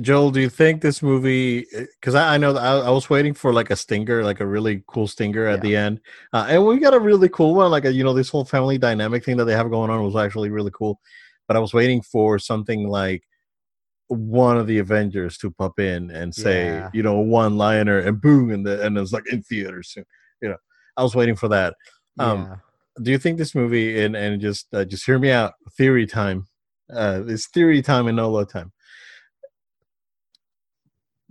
Joel, 0.00 0.30
do 0.30 0.40
you 0.40 0.48
think 0.48 0.80
this 0.80 1.02
movie? 1.02 1.66
Because 1.72 2.14
I, 2.14 2.34
I, 2.34 2.38
know 2.38 2.56
I, 2.56 2.78
I, 2.86 2.90
was 2.90 3.10
waiting 3.10 3.34
for 3.34 3.52
like 3.52 3.70
a 3.70 3.76
stinger, 3.76 4.22
like 4.22 4.38
a 4.38 4.46
really 4.46 4.84
cool 4.86 5.08
stinger 5.08 5.46
at 5.46 5.56
yeah. 5.56 5.62
the 5.62 5.76
end, 5.76 6.00
uh, 6.32 6.46
and 6.48 6.64
we 6.64 6.78
got 6.78 6.94
a 6.94 7.00
really 7.00 7.28
cool 7.28 7.54
one. 7.54 7.70
Like 7.70 7.84
a, 7.84 7.92
you 7.92 8.04
know, 8.04 8.14
this 8.14 8.28
whole 8.28 8.44
family 8.44 8.78
dynamic 8.78 9.24
thing 9.24 9.36
that 9.38 9.46
they 9.46 9.54
have 9.54 9.70
going 9.70 9.90
on 9.90 10.04
was 10.04 10.14
actually 10.14 10.50
really 10.50 10.70
cool. 10.72 11.00
But 11.48 11.56
I 11.56 11.60
was 11.60 11.74
waiting 11.74 12.00
for 12.02 12.38
something 12.38 12.86
like 12.86 13.24
one 14.06 14.56
of 14.56 14.68
the 14.68 14.78
Avengers 14.78 15.36
to 15.38 15.50
pop 15.50 15.80
in 15.80 16.10
and 16.10 16.34
say, 16.34 16.66
yeah. 16.66 16.90
you 16.92 17.02
know, 17.02 17.18
one 17.18 17.58
liner, 17.58 17.98
and 17.98 18.20
boom, 18.20 18.50
and 18.50 18.64
the 18.64 18.84
and 18.84 18.96
it's 18.98 19.12
like 19.12 19.26
in 19.32 19.42
theaters 19.42 19.90
soon. 19.90 20.04
You 20.40 20.50
know, 20.50 20.56
I 20.96 21.02
was 21.02 21.16
waiting 21.16 21.36
for 21.36 21.48
that. 21.48 21.74
Um, 22.20 22.42
yeah. 22.42 22.56
Do 23.02 23.10
you 23.10 23.18
think 23.18 23.38
this 23.38 23.54
movie 23.54 24.00
and 24.00 24.14
and 24.14 24.40
just 24.40 24.72
uh, 24.72 24.84
just 24.84 25.06
hear 25.06 25.18
me 25.18 25.32
out? 25.32 25.54
Theory 25.76 26.06
time. 26.06 26.46
Uh, 26.92 27.22
it's 27.26 27.48
theory 27.48 27.82
time 27.82 28.06
and 28.06 28.16
Nolo 28.16 28.44
time. 28.44 28.72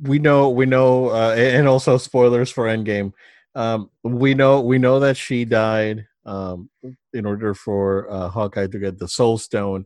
We 0.01 0.19
know, 0.19 0.49
we 0.49 0.65
know, 0.65 1.09
uh, 1.09 1.33
and 1.37 1.67
also 1.67 1.97
spoilers 1.97 2.51
for 2.51 2.65
Endgame. 2.65 3.13
Um, 3.55 3.89
we 4.03 4.35
know, 4.35 4.61
we 4.61 4.77
know 4.77 4.99
that 4.99 5.17
she 5.17 5.43
died 5.43 6.05
um, 6.25 6.69
in 7.13 7.25
order 7.25 7.55
for 7.55 8.09
uh, 8.11 8.29
Hawkeye 8.29 8.67
to 8.67 8.79
get 8.79 8.99
the 8.99 9.07
Soul 9.07 9.37
Stone. 9.37 9.85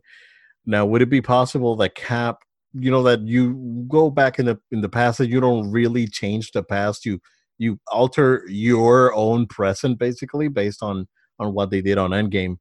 Now, 0.66 0.84
would 0.84 1.02
it 1.02 1.08
be 1.08 1.22
possible 1.22 1.76
that 1.76 1.94
Cap, 1.94 2.38
you 2.74 2.90
know, 2.90 3.02
that 3.04 3.22
you 3.22 3.86
go 3.88 4.10
back 4.10 4.38
in 4.38 4.46
the 4.46 4.58
in 4.70 4.80
the 4.80 4.88
past 4.88 5.18
that 5.18 5.28
you 5.28 5.40
don't 5.40 5.70
really 5.70 6.06
change 6.06 6.52
the 6.52 6.62
past, 6.62 7.04
you 7.06 7.20
you 7.58 7.78
alter 7.88 8.44
your 8.48 9.14
own 9.14 9.46
present 9.46 9.98
basically 9.98 10.48
based 10.48 10.82
on 10.82 11.08
on 11.38 11.54
what 11.54 11.70
they 11.70 11.80
did 11.80 11.98
on 11.98 12.10
Endgame. 12.10 12.56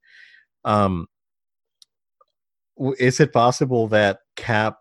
Um, 0.64 1.08
is 3.00 3.20
it 3.20 3.34
possible 3.34 3.88
that 3.90 4.20
Cap 4.36 4.78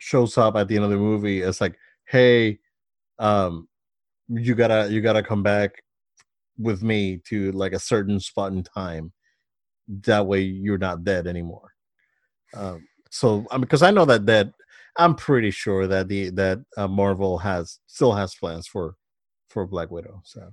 shows 0.00 0.36
up 0.38 0.56
at 0.56 0.66
the 0.66 0.74
end 0.74 0.84
of 0.84 0.90
the 0.90 0.96
movie 0.96 1.42
as 1.42 1.60
like, 1.60 1.78
hey, 2.06 2.58
um, 3.18 3.68
you 4.28 4.54
gotta 4.54 4.88
you 4.90 5.00
gotta 5.00 5.22
come 5.22 5.42
back 5.42 5.82
with 6.58 6.82
me 6.82 7.20
to 7.28 7.52
like 7.52 7.72
a 7.72 7.78
certain 7.78 8.18
spot 8.18 8.52
in 8.52 8.64
time. 8.64 9.12
That 9.88 10.26
way 10.26 10.40
you're 10.40 10.78
not 10.78 11.04
dead 11.04 11.26
anymore. 11.26 11.72
Um, 12.54 12.86
so 13.10 13.46
because 13.60 13.82
I 13.82 13.90
know 13.90 14.04
that 14.06 14.26
that 14.26 14.52
I'm 14.96 15.14
pretty 15.14 15.50
sure 15.50 15.86
that 15.86 16.08
the 16.08 16.30
that 16.30 16.60
uh, 16.76 16.88
Marvel 16.88 17.38
has 17.38 17.78
still 17.86 18.12
has 18.12 18.34
plans 18.34 18.66
for 18.66 18.96
for 19.48 19.66
Black 19.66 19.90
Widow. 19.90 20.22
So, 20.24 20.52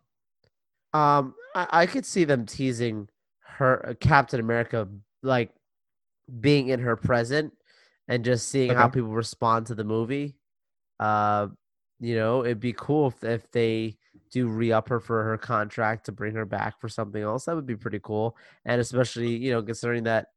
um, 0.94 1.36
I, 1.56 1.68
I 1.72 1.86
could 1.86 2.06
see 2.06 2.26
them 2.26 2.46
teasing 2.46 3.08
her 3.42 3.90
uh, 3.90 3.94
Captain 4.00 4.40
America 4.40 4.88
like 5.24 5.52
being 6.42 6.68
in 6.70 6.80
her 6.80 6.98
present 6.98 7.54
and 8.08 8.24
just 8.24 8.50
seeing 8.50 8.72
okay. 8.72 8.80
how 8.80 8.88
people 8.88 9.10
respond 9.10 9.68
to 9.68 9.76
the 9.76 9.84
movie. 9.84 10.36
Uh, 11.00 11.48
you 12.00 12.16
know, 12.16 12.44
it'd 12.44 12.60
be 12.60 12.74
cool 12.74 13.08
if 13.08 13.24
if 13.24 13.50
they 13.52 13.98
do 14.32 14.48
re-up 14.48 14.90
her 14.90 15.00
for 15.00 15.24
her 15.24 15.38
contract 15.38 16.06
to 16.06 16.12
bring 16.12 16.36
her 16.36 16.46
back 16.46 16.80
for 16.80 16.90
something 16.90 17.22
else. 17.22 17.46
That 17.46 17.56
would 17.56 17.66
be 17.66 17.76
pretty 17.76 18.00
cool, 18.02 18.38
and 18.66 18.80
especially 18.82 19.36
you 19.36 19.52
know 19.52 19.62
considering 19.62 20.04
that 20.04 20.28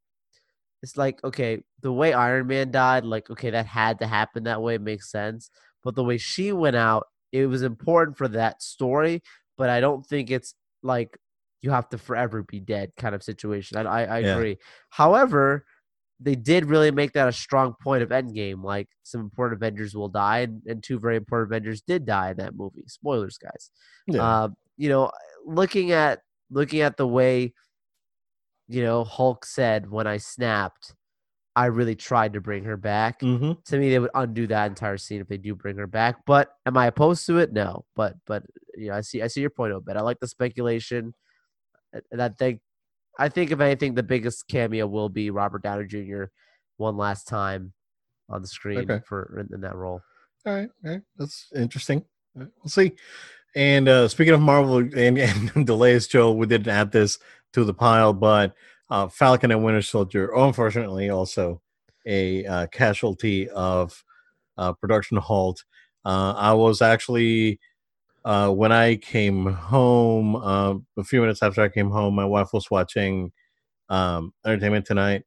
it's 0.83 0.97
like 0.97 1.23
okay 1.25 1.63
the 1.83 1.93
way 1.93 2.13
iron 2.13 2.47
man 2.47 2.71
died 2.71 3.05
like 3.05 3.31
okay 3.31 3.51
that 3.51 3.67
had 3.67 3.99
to 4.01 4.07
happen 4.07 4.45
that 4.45 4.63
way 4.63 4.75
It 4.75 4.81
makes 4.81 5.11
sense 5.11 5.51
but 5.85 5.95
the 5.95 6.05
way 6.05 6.19
she 6.19 6.53
went 6.53 6.77
out 6.77 7.07
it 7.33 7.47
was 7.47 7.63
important 7.63 8.17
for 8.17 8.29
that 8.29 8.63
story 8.63 9.23
but 9.59 9.71
i 9.71 9.81
don't 9.81 10.07
think 10.07 10.31
it's 10.31 10.55
like 10.83 11.17
you 11.61 11.71
have 11.71 11.89
to 11.91 11.99
forever 11.99 12.43
be 12.43 12.61
dead 12.61 12.93
kind 12.97 13.15
of 13.15 13.23
situation 13.23 13.77
i, 13.77 13.83
I, 13.83 14.03
I 14.05 14.19
yeah. 14.21 14.35
agree 14.35 14.59
however 14.89 15.65
they 16.23 16.35
did 16.35 16.67
really 16.67 16.91
make 16.91 17.13
that 17.13 17.29
a 17.29 17.33
strong 17.33 17.75
point 17.83 18.03
of 18.03 18.11
endgame 18.11 18.63
like 18.63 18.89
some 19.03 19.21
important 19.21 19.59
avengers 19.59 19.95
will 19.95 20.09
die 20.09 20.41
and, 20.41 20.63
and 20.67 20.83
two 20.83 20.99
very 20.99 21.17
important 21.17 21.51
avengers 21.51 21.81
did 21.81 22.05
die 22.05 22.31
in 22.31 22.37
that 22.37 22.55
movie 22.55 22.85
spoilers 22.87 23.39
guys 23.39 23.71
yeah. 24.07 24.23
uh, 24.23 24.49
you 24.77 24.89
know 24.89 25.11
looking 25.47 25.93
at 25.93 26.21
looking 26.51 26.81
at 26.81 26.97
the 26.97 27.07
way 27.07 27.53
you 28.71 28.85
know, 28.85 29.03
Hulk 29.03 29.45
said 29.45 29.91
when 29.91 30.07
I 30.07 30.19
snapped, 30.19 30.95
I 31.57 31.67
really 31.67 31.97
tried 31.97 32.35
to 32.35 32.41
bring 32.41 32.65
her 32.65 32.77
back. 32.77 33.19
Mm-hmm. 33.21 33.53
To 33.65 33.79
me, 33.79 33.91
they 33.91 33.99
would 33.99 34.13
undo 34.15 34.47
that 34.47 34.69
entire 34.69 34.97
scene 34.97 35.21
if 35.21 35.27
they 35.27 35.39
do 35.39 35.57
bring 35.57 35.77
her 35.77 35.89
back. 35.89 36.19
But 36.25 36.51
am 36.65 36.77
I 36.77 36.87
opposed 36.87 37.27
to 37.27 37.39
it? 37.39 37.53
No. 37.53 37.85
But 37.97 38.15
but 38.29 38.45
you 38.77 38.91
know, 38.91 38.95
I 38.95 39.01
see 39.01 39.23
I 39.23 39.27
see 39.27 39.41
your 39.41 39.51
point, 39.51 39.73
Obed. 39.73 39.97
I 39.97 40.03
like 40.03 40.21
the 40.21 40.29
speculation. 40.29 41.15
And 42.13 42.23
I 42.23 42.29
think 42.29 42.61
I 43.21 43.29
think 43.29 43.51
if 43.51 43.61
anything, 43.61 43.95
the 43.95 44.03
biggest 44.03 44.49
cameo 44.49 44.87
will 44.87 45.09
be 45.09 45.31
Robert 45.31 45.63
Downey 45.63 45.87
Jr. 45.87 46.25
one 46.79 46.97
last 46.97 47.29
time. 47.29 47.73
on 48.31 48.41
the 48.43 48.49
screen 48.49 48.79
Okay. 48.79 49.01
for 49.07 49.39
in, 49.41 49.55
in 49.55 49.61
that 49.61 49.75
role. 49.75 50.01
All 50.47 50.55
right, 50.55 50.69
all 50.85 50.91
right, 50.93 51.03
that's 51.19 51.49
interesting. 51.55 52.05
Right, 52.35 52.49
We'll 52.63 52.71
see. 52.71 52.93
And 53.57 53.89
uh, 53.89 54.07
speaking 54.09 54.35
of 54.35 54.41
Marvel 54.41 54.79
and, 54.79 55.19
and 55.57 55.67
delays, 55.67 56.07
Joe, 56.07 56.33
we 56.33 56.47
didn't 56.47 56.69
add 56.69 56.93
this 56.93 57.19
to 57.55 57.65
the 57.65 57.75
pile, 57.75 58.13
but 58.13 58.55
uh, 58.89 59.09
Falcon 59.09 59.51
and 59.51 59.65
Winter 59.65 59.83
Soldier, 59.83 60.33
unfortunately, 60.35 61.11
also 61.11 61.61
a 62.07 62.45
uh, 62.47 62.67
casualty 62.69 63.49
of 63.51 64.03
uh, 64.57 64.73
production 64.75 65.17
halt. 65.19 65.65
Uh, 66.05 66.33
I 66.37 66.53
was 66.55 66.81
actually 66.81 67.59
uh, 68.25 68.51
when 68.51 68.73
I 68.73 68.97
came 68.97 69.47
home 69.47 70.37
uh, 70.37 70.75
a 70.99 71.05
few 71.05 71.21
minutes 71.21 71.43
after 71.43 71.63
I 71.63 71.69
came 71.69 71.91
home, 71.91 72.15
my 72.15 72.25
wife 72.25 72.53
was 72.53 72.71
watching 72.71 73.33
um, 73.89 74.33
Entertainment 74.47 74.87
Tonight, 74.87 75.25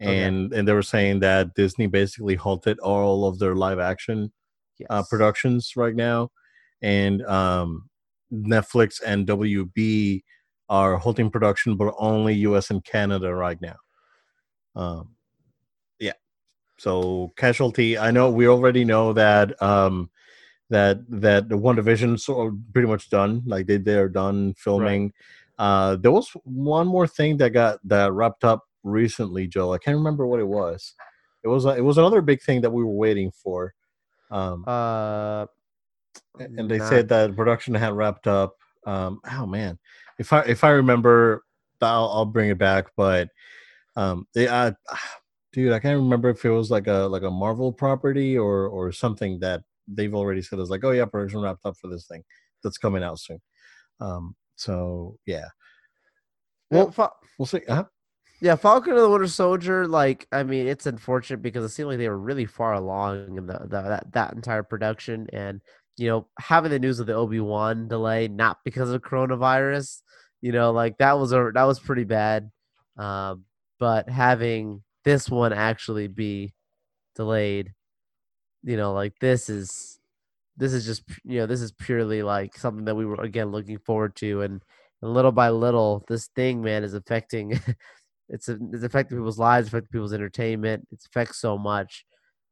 Okay. 0.00 0.22
and 0.22 0.52
and 0.52 0.66
they 0.68 0.72
were 0.72 0.82
saying 0.82 1.20
that 1.20 1.54
Disney 1.54 1.86
basically 1.88 2.36
halted 2.36 2.78
all 2.80 3.26
of 3.26 3.38
their 3.38 3.54
live 3.56 3.78
action 3.80 4.32
Yes. 4.78 4.86
uh, 4.90 5.02
productions 5.10 5.72
right 5.76 5.94
now, 5.96 6.30
and 6.82 7.22
um, 7.26 7.88
Netflix 8.32 9.00
and 9.04 9.26
WB 9.26 10.22
are 10.68 10.96
holding 10.96 11.30
production, 11.30 11.76
but 11.76 11.94
only 11.98 12.34
U.S. 12.34 12.70
and 12.70 12.84
Canada 12.84 13.34
right 13.34 13.60
now. 13.60 13.76
Um, 14.76 15.16
yeah. 15.98 16.12
So 16.78 17.32
casualty. 17.36 17.98
I 17.98 18.10
know 18.12 18.30
we 18.30 18.46
already 18.46 18.84
know 18.84 19.12
that 19.14 19.60
um, 19.60 20.10
that 20.70 20.98
that 21.08 21.48
the 21.48 21.56
WandaVision 21.58 22.18
sort 22.20 22.52
of 22.52 22.58
pretty 22.72 22.88
much 22.88 23.10
done. 23.10 23.42
Like 23.46 23.66
they 23.66 23.78
they're 23.78 24.08
done 24.08 24.54
filming. 24.54 25.12
Uh, 25.58 25.96
there 25.96 26.12
was 26.12 26.30
one 26.44 26.86
more 26.86 27.06
thing 27.06 27.36
that 27.38 27.50
got 27.50 27.80
that 27.88 28.12
wrapped 28.12 28.44
up 28.44 28.64
recently, 28.84 29.46
Joe. 29.46 29.72
I 29.72 29.78
can't 29.78 29.96
remember 29.96 30.26
what 30.26 30.40
it 30.40 30.46
was. 30.46 30.94
It 31.42 31.48
was 31.48 31.64
it 31.64 31.84
was 31.84 31.98
another 31.98 32.20
big 32.20 32.42
thing 32.42 32.60
that 32.62 32.70
we 32.70 32.84
were 32.84 32.90
waiting 32.92 33.30
for. 33.30 33.74
Um, 34.30 34.64
Uh, 34.66 35.46
and 36.38 36.70
they 36.70 36.78
not- 36.78 36.88
said 36.88 37.08
that 37.08 37.34
production 37.36 37.74
had 37.74 37.92
wrapped 37.94 38.26
up. 38.26 38.56
Um, 38.86 39.20
oh 39.30 39.46
man, 39.46 39.78
if 40.18 40.32
I 40.32 40.40
if 40.42 40.64
I 40.64 40.70
remember, 40.70 41.44
I'll, 41.80 42.10
I'll 42.10 42.24
bring 42.24 42.50
it 42.50 42.58
back. 42.58 42.86
But 42.96 43.28
um, 43.96 44.26
they, 44.34 44.48
I, 44.48 44.74
dude, 45.52 45.72
I 45.72 45.78
can't 45.78 46.00
remember 46.00 46.30
if 46.30 46.44
it 46.44 46.50
was 46.50 46.70
like 46.70 46.86
a 46.86 47.08
like 47.08 47.22
a 47.22 47.30
Marvel 47.30 47.72
property 47.72 48.36
or 48.38 48.66
or 48.68 48.92
something 48.92 49.40
that 49.40 49.62
they've 49.92 50.14
already 50.14 50.42
said 50.42 50.58
is 50.58 50.70
like, 50.70 50.84
oh 50.84 50.90
yeah, 50.90 51.04
production 51.04 51.40
wrapped 51.40 51.64
up 51.64 51.76
for 51.76 51.88
this 51.88 52.06
thing 52.06 52.22
that's 52.62 52.78
coming 52.78 53.02
out 53.02 53.18
soon. 53.18 53.40
Um, 54.00 54.36
so 54.56 55.16
yeah, 55.26 55.46
well, 56.70 56.84
well, 56.84 56.90
Fa- 56.92 57.10
we'll 57.38 57.46
see. 57.46 57.60
Uh-huh. 57.68 57.84
yeah, 58.40 58.56
Falcon 58.56 58.92
and 58.92 59.02
the 59.02 59.10
Winter 59.10 59.28
Soldier. 59.28 59.86
Like, 59.86 60.26
I 60.32 60.42
mean, 60.42 60.66
it's 60.66 60.86
unfortunate 60.86 61.42
because 61.42 61.64
it 61.64 61.70
seemed 61.70 61.88
like 61.88 61.98
they 61.98 62.08
were 62.08 62.18
really 62.18 62.46
far 62.46 62.74
along 62.74 63.38
in 63.38 63.46
the, 63.46 63.58
the 63.58 63.82
that 63.82 64.12
that 64.12 64.32
entire 64.34 64.62
production, 64.62 65.26
and 65.32 65.60
you 65.96 66.08
know, 66.08 66.28
having 66.38 66.70
the 66.70 66.78
news 66.78 67.00
of 67.00 67.06
the 67.06 67.14
Obi 67.14 67.40
Wan 67.40 67.88
delay 67.88 68.28
not 68.28 68.58
because 68.64 68.90
of 68.90 69.02
coronavirus, 69.02 70.02
you 70.40 70.52
know, 70.52 70.70
like 70.70 70.98
that 70.98 71.18
was 71.18 71.32
a 71.32 71.50
that 71.54 71.64
was 71.64 71.80
pretty 71.80 72.04
bad. 72.04 72.50
Um, 72.96 73.44
but 73.80 74.08
having 74.08 74.82
this 75.04 75.28
one 75.28 75.52
actually 75.52 76.08
be 76.08 76.52
delayed, 77.16 77.72
you 78.68 78.76
know, 78.76 78.92
like 78.92 79.14
this 79.18 79.48
is 79.48 79.98
this 80.58 80.74
is 80.74 80.84
just 80.84 81.02
you 81.24 81.38
know 81.38 81.46
this 81.46 81.62
is 81.62 81.72
purely 81.72 82.22
like 82.22 82.54
something 82.54 82.84
that 82.84 82.94
we 82.94 83.06
were 83.06 83.22
again 83.22 83.50
looking 83.50 83.78
forward 83.78 84.14
to, 84.16 84.42
and, 84.42 84.62
and 85.00 85.14
little 85.14 85.32
by 85.32 85.48
little, 85.48 86.04
this 86.06 86.26
thing, 86.36 86.60
man, 86.60 86.84
is 86.84 86.92
affecting. 86.92 87.58
it's 88.28 88.46
it's 88.50 88.84
affecting 88.84 89.16
people's 89.16 89.38
lives, 89.38 89.68
affecting 89.68 89.88
people's 89.90 90.12
entertainment. 90.12 90.86
It 90.92 91.00
affects 91.06 91.40
so 91.40 91.56
much, 91.56 92.04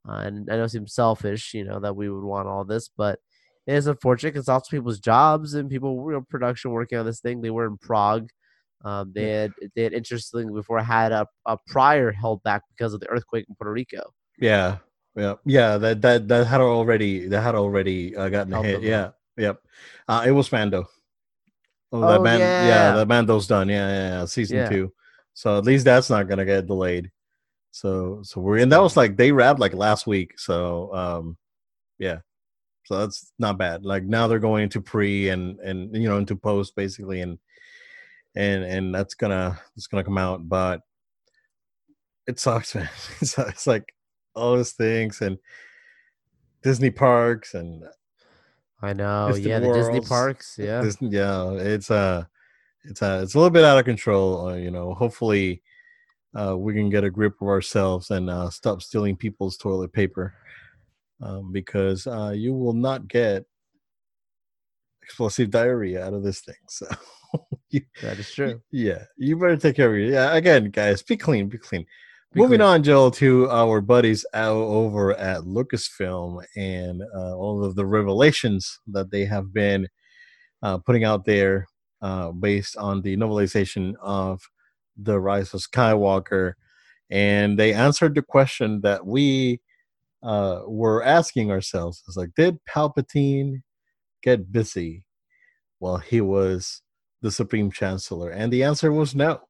uh, 0.09 0.22
and 0.24 0.50
I 0.50 0.57
know 0.57 0.64
it 0.64 0.70
seems 0.70 0.94
selfish, 0.94 1.52
you 1.52 1.64
know, 1.64 1.81
that 1.81 1.96
we 1.96 2.09
would 2.09 2.24
want 2.24 2.48
all 2.48 2.64
this, 2.64 2.88
but 2.96 3.18
it 3.66 3.74
is 3.74 3.87
unfortunate 3.87 4.33
because 4.33 4.48
of 4.48 4.62
people's 4.70 5.00
jobs 5.00 5.52
and 5.52 5.68
people 5.68 6.02
you 6.07 6.12
know, 6.12 6.24
production 6.31 6.70
working 6.70 6.96
on 6.96 7.05
this 7.05 7.20
thing. 7.20 7.42
They 7.42 7.50
were 7.50 7.66
in 7.66 7.76
Prague. 7.76 8.31
Um, 8.87 9.12
they 9.14 9.29
had 9.29 9.52
they 9.74 9.83
had 9.83 9.92
interestingly 9.92 10.55
before 10.55 10.81
had 10.81 11.12
a, 11.12 11.26
a 11.44 11.59
prior 11.66 12.11
held 12.11 12.42
back 12.42 12.62
because 12.70 12.94
of 12.94 13.00
the 13.00 13.11
earthquake 13.11 13.44
in 13.50 13.55
Puerto 13.55 13.72
Rico. 13.72 14.14
Yeah, 14.38 14.79
yeah, 15.16 15.35
yeah. 15.44 15.79
That 15.79 16.02
that 16.02 16.29
that 16.29 16.46
had 16.46 16.61
already 16.61 17.26
that 17.29 17.40
had 17.40 17.55
already 17.55 18.14
uh, 18.16 18.29
gotten 18.29 18.52
a 18.52 18.62
hit. 18.62 18.83
Yeah, 18.83 19.11
yep. 19.37 19.61
Uh, 20.09 20.24
it 20.26 20.31
was 20.33 20.50
Mando. 20.52 20.88
Oh, 21.92 22.02
Oh, 22.02 22.22
man, 22.22 22.40
yeah. 22.40 22.66
yeah. 22.66 22.96
that 22.96 23.09
Mando's 23.09 23.46
done. 23.46 23.68
Yeah, 23.68 23.88
yeah, 23.88 24.09
yeah. 24.20 24.24
Season 24.26 24.57
Yeah. 24.59 24.68
two. 24.68 24.92
So 25.35 25.57
at 25.59 25.64
least 25.64 25.85
that's 25.85 26.11
not 26.11 26.29
gonna 26.29 26.44
get 26.44 26.66
delayed. 26.66 27.11
So 27.70 28.20
so 28.22 28.40
we're 28.40 28.59
and 28.59 28.72
that 28.72 28.83
was 28.83 28.96
like 28.96 29.16
they 29.16 29.33
wrapped 29.33 29.61
like 29.61 29.74
last 29.74 30.07
week. 30.07 30.38
So 30.38 30.94
um, 30.94 31.37
yeah. 31.98 32.20
So 32.85 32.98
that's 32.98 33.33
not 33.38 33.59
bad. 33.59 33.85
Like 33.85 34.05
now 34.05 34.26
they're 34.29 34.38
going 34.38 34.62
into 34.64 34.81
pre 34.81 35.29
and 35.31 35.59
and 35.61 35.94
you 35.94 36.09
know 36.09 36.18
into 36.18 36.37
post 36.37 36.74
basically 36.76 37.20
and 37.20 37.38
and 38.35 38.64
and 38.64 38.94
that's 38.94 39.14
gonna 39.14 39.59
it's 39.76 39.87
gonna 39.88 40.05
come 40.05 40.18
out, 40.18 40.48
but 40.48 40.81
it 42.26 42.38
sucks, 42.40 42.74
man. 42.76 42.88
It's, 43.20 43.38
it's 43.38 43.66
like 43.66 43.92
all 44.37 44.57
those 44.57 44.72
things 44.72 45.20
and 45.20 45.38
Disney 46.62 46.90
parks 46.90 47.55
and 47.55 47.85
I 48.83 48.92
know, 48.92 49.29
Disney 49.33 49.49
yeah, 49.51 49.59
the 49.59 49.72
Disney 49.72 50.01
parks, 50.01 50.57
yeah. 50.59 50.83
Disney, 50.83 51.09
yeah, 51.09 51.51
it's 51.53 51.90
uh 51.90 52.25
it's 52.85 53.03
uh 53.03 53.20
it's 53.22 53.35
a 53.35 53.38
little 53.38 53.51
bit 53.51 53.64
out 53.64 53.79
of 53.79 53.85
control. 53.85 54.49
Uh, 54.49 54.55
you 54.55 54.70
know, 54.70 54.94
hopefully 54.94 55.62
uh 56.38 56.57
we 56.57 56.75
can 56.75 56.90
get 56.90 57.05
a 57.05 57.11
grip 57.11 57.40
of 57.40 57.49
ourselves 57.49 58.11
and 58.11 58.29
uh 58.29 58.51
stop 58.51 58.83
stealing 58.83 59.16
people's 59.16 59.57
toilet 59.57 59.92
paper. 59.92 60.35
Um, 61.22 61.51
because 61.51 62.07
uh 62.07 62.33
you 62.37 62.53
will 62.53 62.75
not 62.75 63.09
get 63.09 63.46
explosive 65.03 65.51
diarrhea 65.51 66.05
out 66.05 66.14
of 66.14 66.22
this 66.22 66.40
thing. 66.40 66.55
So 66.68 66.87
you, 67.70 67.81
That 68.03 68.18
is 68.18 68.31
true. 68.33 68.62
yeah, 68.70 69.05
you 69.16 69.37
better 69.37 69.57
take 69.57 69.77
care 69.77 69.90
of 69.90 69.99
your 69.99 70.11
yeah. 70.11 70.35
Again, 70.35 70.70
guys, 70.70 71.03
be 71.03 71.16
clean, 71.16 71.49
be 71.49 71.59
clean. 71.59 71.85
Moving 72.37 72.59
clear. 72.59 72.68
on, 72.68 72.83
Joel, 72.83 73.11
to 73.12 73.49
our 73.49 73.81
buddies 73.81 74.27
out 74.35 74.57
over 74.57 75.14
at 75.14 75.44
Lucasfilm 75.44 76.44
and 76.55 77.01
uh, 77.14 77.35
all 77.35 77.64
of 77.64 77.77
the 77.77 77.87
revelations 77.87 78.79
that 78.88 79.11
they 79.11 79.25
have 79.25 79.55
been 79.55 79.88
uh, 80.62 80.77
putting 80.77 81.03
out 81.03 81.25
there 81.25 81.66
uh, 82.03 82.33
based 82.33 82.77
on 82.77 83.01
the 83.01 83.16
novelization 83.16 83.94
of 84.03 84.42
The 84.99 85.18
Rise 85.18 85.55
of 85.55 85.62
Skywalker. 85.62 86.53
And 87.09 87.59
they 87.59 87.72
answered 87.72 88.14
the 88.14 88.20
question 88.20 88.83
that 88.83 89.07
we 89.07 89.62
uh, 90.22 90.61
were 90.66 91.03
asking 91.03 91.51
ourselves. 91.51 92.03
It's 92.07 92.18
like, 92.18 92.35
did 92.37 92.59
Palpatine 92.68 93.62
get 94.22 94.53
busy 94.53 95.07
while 95.79 95.96
he 95.96 96.20
was 96.20 96.83
the 97.22 97.31
Supreme 97.31 97.70
Chancellor? 97.70 98.29
And 98.29 98.53
the 98.53 98.62
answer 98.62 98.92
was 98.92 99.14
no. 99.14 99.40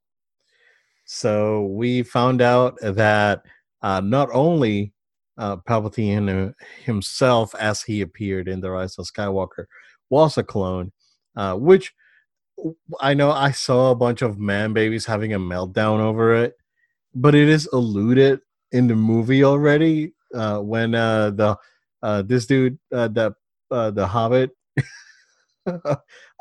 So 1.07 1.67
we 1.67 2.03
found 2.03 2.43
out 2.43 2.79
that 2.83 3.45
uh, 3.81 4.01
not 4.01 4.29
only 4.33 4.93
uh, 5.39 5.57
Palpatine 5.59 6.53
himself, 6.85 7.55
as 7.55 7.83
he 7.83 8.01
appeared 8.01 8.49
in 8.49 8.61
The 8.61 8.71
Rise 8.71 8.99
of 8.99 9.07
Skywalker, 9.07 9.67
was 10.11 10.37
a 10.37 10.43
clone, 10.43 10.93
uh, 11.37 11.55
which 11.55 11.95
I 13.01 13.15
know 13.15 13.31
I 13.31 13.53
saw 13.53 13.91
a 13.93 13.97
bunch 13.97 14.23
of 14.23 14.39
man 14.39 14.73
babies 14.73 15.07
having 15.07 15.33
a 15.33 15.39
meltdown 15.39 16.01
over 16.01 16.35
it, 16.35 16.57
but 17.15 17.35
it 17.35 17.49
is 17.49 17.67
alluded 17.73 18.41
in 18.73 18.89
the 18.89 18.97
movie 18.97 19.45
already 19.45 20.13
uh, 20.35 20.59
when 20.61 20.95
uh, 20.95 21.31
the 21.31 21.57
uh, 22.03 22.23
this 22.23 22.47
dude 22.47 22.79
uh, 22.93 23.09
that 23.09 23.35
uh, 23.71 23.91
the 23.91 24.07
Hobbit 24.07 24.51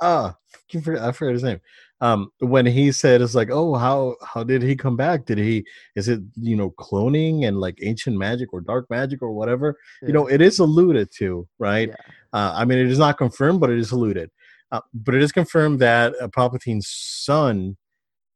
ah 0.02 0.36
I 0.76 1.12
forget 1.12 1.34
his 1.34 1.44
name 1.44 1.60
um 2.02 2.30
when 2.40 2.66
he 2.66 2.92
said 2.92 3.22
it's 3.22 3.36
like 3.36 3.50
oh 3.50 3.76
how 3.76 4.16
how 4.24 4.44
did 4.44 4.62
he 4.62 4.76
come 4.76 4.98
back? 4.98 5.26
Did 5.26 5.38
he 5.38 5.66
is 5.96 6.08
it 6.08 6.22
you 6.36 6.56
know 6.56 6.72
cloning 6.72 7.48
and 7.48 7.60
like 7.60 7.78
ancient 7.82 8.18
magic 8.18 8.54
or 8.54 8.62
dark 8.62 8.90
magic 8.90 9.22
or 9.22 9.32
whatever? 9.32 9.78
You 10.02 10.14
know 10.14 10.28
it 10.28 10.42
is 10.42 10.60
alluded 10.60 11.10
to 11.18 11.48
right? 11.60 11.90
Yeah. 11.90 11.96
uh, 12.34 12.54
i 12.56 12.66
mean 12.66 12.80
it 12.80 12.92
is 12.92 13.00
not 13.00 13.18
confirmed 13.18 13.60
but 13.60 13.70
it 13.70 13.80
is 13.80 13.92
alluded. 13.92 14.30
Uh, 14.72 14.82
but 14.94 15.16
it 15.16 15.22
is 15.22 15.32
confirmed 15.32 15.80
that 15.80 16.14
uh, 16.22 16.28
palpatine's 16.28 16.88
son 16.90 17.78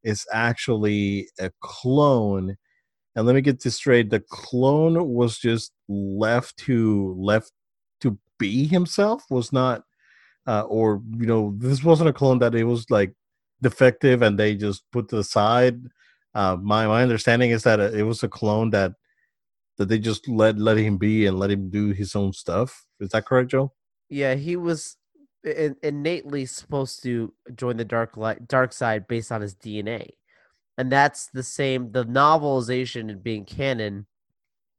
is 0.04 0.26
actually 0.32 1.28
a 1.40 1.52
clone. 1.62 2.56
And 3.16 3.26
let 3.26 3.36
me 3.36 3.42
get 3.42 3.62
this 3.62 3.76
straight 3.76 4.10
the 4.10 4.22
clone 4.30 5.10
was 5.10 5.38
just 5.38 5.74
left 5.88 6.58
to 6.58 7.16
left 7.20 7.52
to 8.02 8.18
be 8.38 8.66
himself 8.66 9.24
was 9.30 9.52
not 9.52 9.84
uh, 10.48 10.62
or 10.62 11.02
you 11.18 11.26
know 11.26 11.54
this 11.58 11.84
wasn't 11.84 12.10
a 12.10 12.14
clone 12.14 12.40
that 12.40 12.56
it 12.56 12.64
was 12.64 12.90
like 12.90 13.14
defective 13.62 14.22
and 14.22 14.38
they 14.38 14.56
just 14.56 14.90
put 14.92 15.10
to 15.10 15.18
the 15.18 15.24
side. 15.24 15.82
Uh, 16.34 16.58
my 16.62 16.88
my 16.88 17.02
understanding 17.02 17.52
is 17.52 17.64
that 17.64 17.80
it 17.80 18.04
was 18.04 18.24
a 18.24 18.28
clone 18.28 18.70
that 18.70 18.94
that 19.78 19.88
they 19.88 19.98
just 19.98 20.28
let 20.28 20.58
let 20.58 20.78
him 20.78 20.98
be 20.98 21.26
and 21.26 21.40
let 21.40 21.52
him 21.52 21.70
do 21.70 21.92
his 21.92 22.16
own 22.16 22.34
stuff. 22.34 22.86
Is 23.00 23.10
that 23.10 23.26
correct 23.26 23.52
joe? 23.52 23.74
Yeah, 24.10 24.36
he 24.36 24.56
was 24.56 24.98
in, 25.44 25.76
innately 25.82 26.46
supposed 26.46 27.02
to 27.04 27.34
join 27.56 27.78
the 27.78 27.86
dark 27.86 28.18
light, 28.18 28.48
dark 28.48 28.74
side 28.74 29.08
based 29.08 29.32
on 29.32 29.42
his 29.42 29.56
DNA, 29.56 30.12
and 30.78 30.92
that's 30.92 31.28
the 31.28 31.44
same. 31.44 31.92
The 31.92 32.06
novelization 32.06 33.10
and 33.10 33.24
being 33.24 33.46
canon 33.46 34.06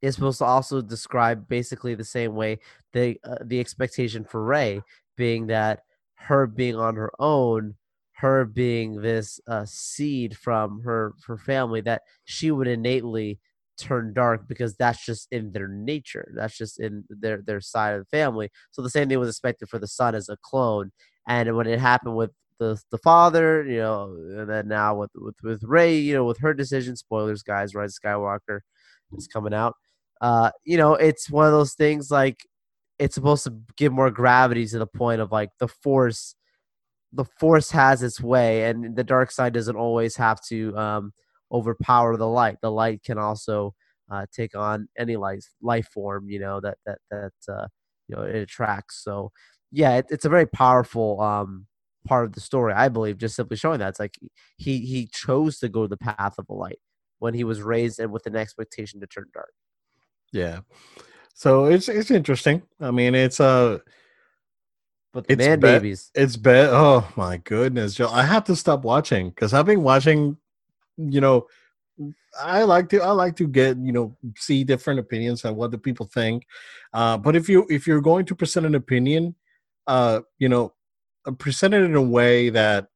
is 0.03 0.15
supposed 0.15 0.39
to 0.39 0.45
also 0.45 0.81
describe 0.81 1.49
basically 1.49 1.95
the 1.95 2.05
same 2.05 2.35
way 2.35 2.59
the 2.93 3.19
uh, 3.25 3.37
the 3.45 3.61
expectation 3.61 4.25
for 4.25 4.45
Rey 4.45 4.83
being 5.17 5.49
that 5.49 5.85
her 6.15 6.47
being 6.47 6.77
on 6.77 6.97
her 6.97 7.13
own, 7.19 7.75
her 8.21 8.45
being 8.45 9.01
this 9.01 9.41
uh, 9.49 9.65
seed 9.67 10.37
from 10.37 10.83
her 10.83 11.15
her 11.27 11.39
family 11.39 11.81
that 11.81 12.03
she 12.25 12.51
would 12.51 12.69
innately 12.69 13.39
turn 13.79 14.13
dark 14.13 14.47
because 14.47 14.77
that's 14.77 15.05
just 15.05 15.27
in 15.31 15.53
their 15.53 15.69
nature. 15.69 16.31
That's 16.37 16.57
just 16.57 16.79
in 16.81 17.05
their 17.09 17.43
their 17.43 17.61
side 17.61 17.95
of 17.95 18.01
the 18.01 18.17
family. 18.17 18.51
So 18.73 18.83
the 18.83 18.91
same 18.91 19.09
thing 19.09 19.19
was 19.19 19.31
expected 19.31 19.69
for 19.69 19.79
the 19.79 19.89
son 19.89 20.15
as 20.15 20.29
a 20.29 20.37
clone. 20.43 20.93
And 21.29 21.57
when 21.57 21.67
it 21.67 21.79
happened 21.81 22.17
with 22.17 22.31
the 22.59 22.81
the 22.91 22.99
father, 22.99 23.65
you 23.65 23.79
know, 23.79 24.15
and 24.39 24.49
then 24.49 24.69
now 24.69 24.97
with 24.97 25.11
with 25.15 25.37
with 25.43 25.63
Rey, 25.65 25.97
you 25.97 26.15
know, 26.15 26.25
with 26.25 26.39
her 26.41 26.55
decision, 26.55 26.97
spoilers, 26.97 27.43
guys, 27.43 27.75
Rise 27.75 27.99
Skywalker 27.99 28.61
is 29.17 29.27
coming 29.27 29.55
out. 29.55 29.75
Uh, 30.21 30.51
you 30.65 30.77
know, 30.77 30.95
it's 30.95 31.31
one 31.31 31.47
of 31.47 31.53
those 31.53 31.73
things 31.75 32.11
like 32.11 32.47
it's 32.99 33.15
supposed 33.15 33.45
to 33.45 33.55
give 33.77 33.93
more 33.93 34.11
gravity 34.11 34.67
to 34.67 34.79
the 34.79 34.87
point 34.87 35.23
of 35.23 35.33
like 35.33 35.51
the 35.59 35.69
force 35.69 36.35
the 37.13 37.25
force 37.25 37.71
has 37.71 38.03
its 38.03 38.21
way 38.21 38.65
and 38.65 38.95
the 38.97 39.05
dark 39.05 39.31
side 39.31 39.53
doesn't 39.53 39.77
always 39.77 40.17
have 40.17 40.41
to 40.49 40.77
um, 40.77 41.13
overpower 41.53 42.17
the 42.17 42.29
light. 42.29 42.59
The 42.63 42.71
light 42.71 43.03
can 43.03 43.19
also 43.19 43.75
uh, 44.11 44.27
take 44.33 44.57
on 44.57 44.89
any 44.99 45.17
life 45.17 45.45
life 45.63 45.89
form 45.93 46.29
you 46.29 46.41
know 46.41 46.61
that 46.61 46.79
that 46.87 46.99
that 47.11 47.33
uh, 47.49 47.67
you 48.09 48.17
know 48.17 48.23
it 48.23 48.37
attracts. 48.37 49.03
So 49.05 49.33
yeah 49.73 49.97
it, 49.99 50.07
it's 50.11 50.25
a 50.25 50.29
very 50.31 50.47
powerful 50.47 51.21
um, 51.21 51.67
part 52.07 52.25
of 52.25 52.33
the 52.33 52.41
story 52.41 52.73
i 52.73 52.89
believe 52.89 53.19
just 53.19 53.37
simply 53.37 53.57
showing 53.57 53.79
that. 53.81 53.91
It's 53.91 54.01
like 54.01 54.19
he 54.57 54.79
he 54.81 55.07
chose 55.13 55.59
to 55.59 55.69
go 55.69 55.87
the 55.87 55.97
path 55.97 56.35
of 56.39 56.47
the 56.47 56.55
light 56.55 56.79
when 57.19 57.35
he 57.35 57.45
was 57.45 57.63
raised 57.63 58.01
and 58.01 58.11
with 58.11 58.27
an 58.27 58.37
expectation 58.37 59.01
to 59.01 59.07
turn 59.07 59.27
dark. 59.33 59.53
Yeah. 60.33 60.61
So 61.35 61.67
it's 61.67 61.89
it's 61.89 62.11
interesting. 62.11 62.63
I 62.81 62.91
mean, 62.91 63.15
it's 63.15 63.41
uh 63.41 63.79
but 65.13 65.27
the 65.27 65.33
it's 65.35 65.47
man 65.47 65.59
be- 65.59 65.63
babies. 65.63 66.11
It's 66.15 66.37
bad. 66.37 66.71
Oh 66.71 67.07
my 67.17 67.39
goodness, 67.39 67.95
Joe! 67.95 68.09
I 68.09 68.23
have 68.23 68.45
to 68.45 68.57
stop 68.57 68.83
watching 68.83 69.31
because 69.31 69.53
I've 69.53 69.67
been 69.67 69.83
watching. 69.83 70.37
You 70.97 71.21
know, 71.21 71.47
I 72.41 72.63
like 72.63 72.89
to 72.91 73.03
I 73.03 73.11
like 73.11 73.37
to 73.37 73.47
get 73.47 73.77
you 73.79 73.93
know 73.93 74.17
see 74.37 74.65
different 74.65 75.01
opinions 75.01 75.45
on 75.45 75.57
what 75.57 75.71
the 75.71 75.79
people 75.79 76.07
think. 76.07 76.47
Uh, 76.93 77.17
but 77.17 77.37
if 77.37 77.49
you 77.49 77.67
if 77.69 77.87
you're 77.87 78.01
going 78.01 78.27
to 78.27 78.35
present 78.35 78.67
an 78.67 78.75
opinion, 78.75 79.35
uh, 79.87 80.21
you 80.39 80.49
know, 80.49 80.73
uh, 81.27 81.33
present 81.33 81.75
it 81.75 81.83
in 81.83 81.95
a 81.95 82.03
way 82.03 82.51
that 82.51 82.89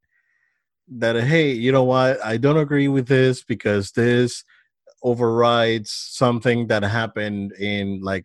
that 0.89 1.23
hey, 1.25 1.53
you 1.53 1.73
know 1.73 1.85
what, 1.85 2.25
I 2.25 2.37
don't 2.37 2.59
agree 2.59 2.89
with 2.89 3.09
this 3.09 3.43
because 3.43 3.93
this 3.93 4.45
overrides 5.03 5.91
something 5.91 6.67
that 6.69 6.83
happened 6.83 7.53
in 7.53 8.01
like 8.01 8.25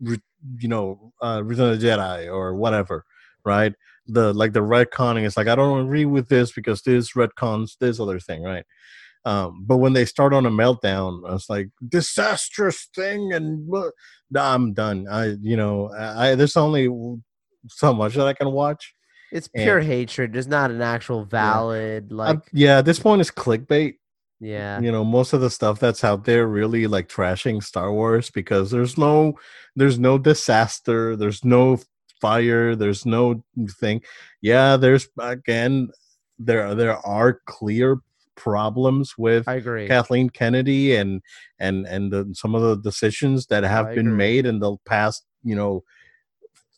you 0.00 0.68
know 0.68 1.12
uh 1.22 1.42
Return 1.44 1.72
of 1.72 1.80
the 1.80 1.86
Jedi 1.86 2.32
or 2.32 2.54
whatever, 2.54 3.04
right? 3.44 3.72
The 4.06 4.32
like 4.32 4.52
the 4.52 4.60
retconning 4.60 5.24
is 5.24 5.36
like 5.36 5.48
I 5.48 5.54
don't 5.54 5.84
agree 5.84 6.04
with 6.04 6.28
this 6.28 6.52
because 6.52 6.82
this 6.82 7.12
retcons 7.12 7.76
this 7.78 8.00
other 8.00 8.20
thing, 8.20 8.42
right? 8.42 8.64
Um, 9.24 9.64
but 9.66 9.78
when 9.78 9.92
they 9.92 10.04
start 10.04 10.32
on 10.32 10.46
a 10.46 10.50
meltdown, 10.50 11.20
it's 11.34 11.50
like 11.50 11.68
disastrous 11.86 12.88
thing, 12.94 13.32
and 13.32 13.68
nah, 14.30 14.54
I'm 14.54 14.72
done. 14.72 15.06
I, 15.10 15.36
you 15.40 15.56
know, 15.56 15.90
I 15.92 16.34
there's 16.34 16.56
only 16.56 16.88
so 17.68 17.92
much 17.92 18.14
that 18.14 18.26
I 18.26 18.32
can 18.32 18.52
watch. 18.52 18.94
It's 19.30 19.48
pure 19.48 19.78
and, 19.78 19.86
hatred. 19.86 20.32
There's 20.32 20.46
not 20.46 20.70
an 20.70 20.80
actual 20.80 21.24
valid 21.24 22.08
yeah. 22.10 22.16
like. 22.16 22.36
Uh, 22.36 22.40
yeah, 22.52 22.78
at 22.78 22.84
this 22.84 22.98
point, 22.98 23.20
it's 23.20 23.30
clickbait. 23.30 23.96
Yeah. 24.40 24.80
You 24.80 24.92
know, 24.92 25.04
most 25.04 25.32
of 25.32 25.40
the 25.40 25.50
stuff 25.50 25.80
that's 25.80 26.04
out 26.04 26.24
there 26.24 26.46
really 26.46 26.86
like 26.86 27.08
trashing 27.08 27.62
Star 27.62 27.92
Wars 27.92 28.30
because 28.30 28.70
there's 28.70 28.96
no 28.96 29.34
there's 29.74 29.98
no 29.98 30.18
disaster, 30.18 31.16
there's 31.16 31.44
no 31.44 31.78
fire, 32.20 32.76
there's 32.76 33.04
no 33.04 33.42
thing. 33.80 34.02
Yeah, 34.40 34.76
there's 34.76 35.08
again 35.18 35.90
there 36.38 36.74
there 36.74 36.98
are 37.06 37.40
clear 37.46 37.98
problems 38.36 39.18
with 39.18 39.48
I 39.48 39.54
agree. 39.54 39.88
Kathleen 39.88 40.30
Kennedy 40.30 40.94
and 40.94 41.20
and 41.58 41.86
and 41.86 42.12
the, 42.12 42.30
some 42.32 42.54
of 42.54 42.62
the 42.62 42.76
decisions 42.76 43.46
that 43.46 43.64
have 43.64 43.86
I 43.86 43.94
been 43.96 44.06
agree. 44.06 44.16
made 44.18 44.46
in 44.46 44.60
the 44.60 44.76
past, 44.86 45.24
you 45.42 45.56
know, 45.56 45.82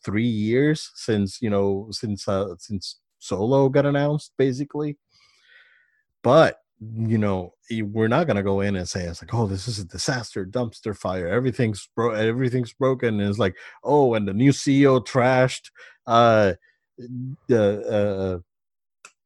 3 0.03 0.23
years 0.23 0.89
since, 0.95 1.39
you 1.43 1.51
know, 1.51 1.87
since 1.91 2.27
uh 2.27 2.55
since 2.57 2.97
Solo 3.19 3.69
got 3.69 3.85
announced 3.85 4.31
basically. 4.37 4.97
But 6.23 6.60
you 6.81 7.17
know 7.17 7.53
we're 7.69 8.07
not 8.07 8.25
going 8.25 8.35
to 8.35 8.43
go 8.43 8.61
in 8.61 8.75
and 8.75 8.89
say 8.89 9.03
it's 9.03 9.21
like 9.21 9.33
oh 9.35 9.45
this 9.45 9.67
is 9.67 9.77
a 9.77 9.85
disaster 9.85 10.45
dumpster 10.45 10.97
fire 10.97 11.27
everything's 11.27 11.87
bro 11.95 12.11
everything's 12.11 12.73
broken 12.73 13.19
and 13.19 13.29
it's 13.29 13.37
like 13.37 13.55
oh 13.83 14.15
and 14.15 14.27
the 14.27 14.33
new 14.33 14.51
ceo 14.51 15.05
trashed 15.05 15.69
uh 16.07 16.53
the 17.47 18.41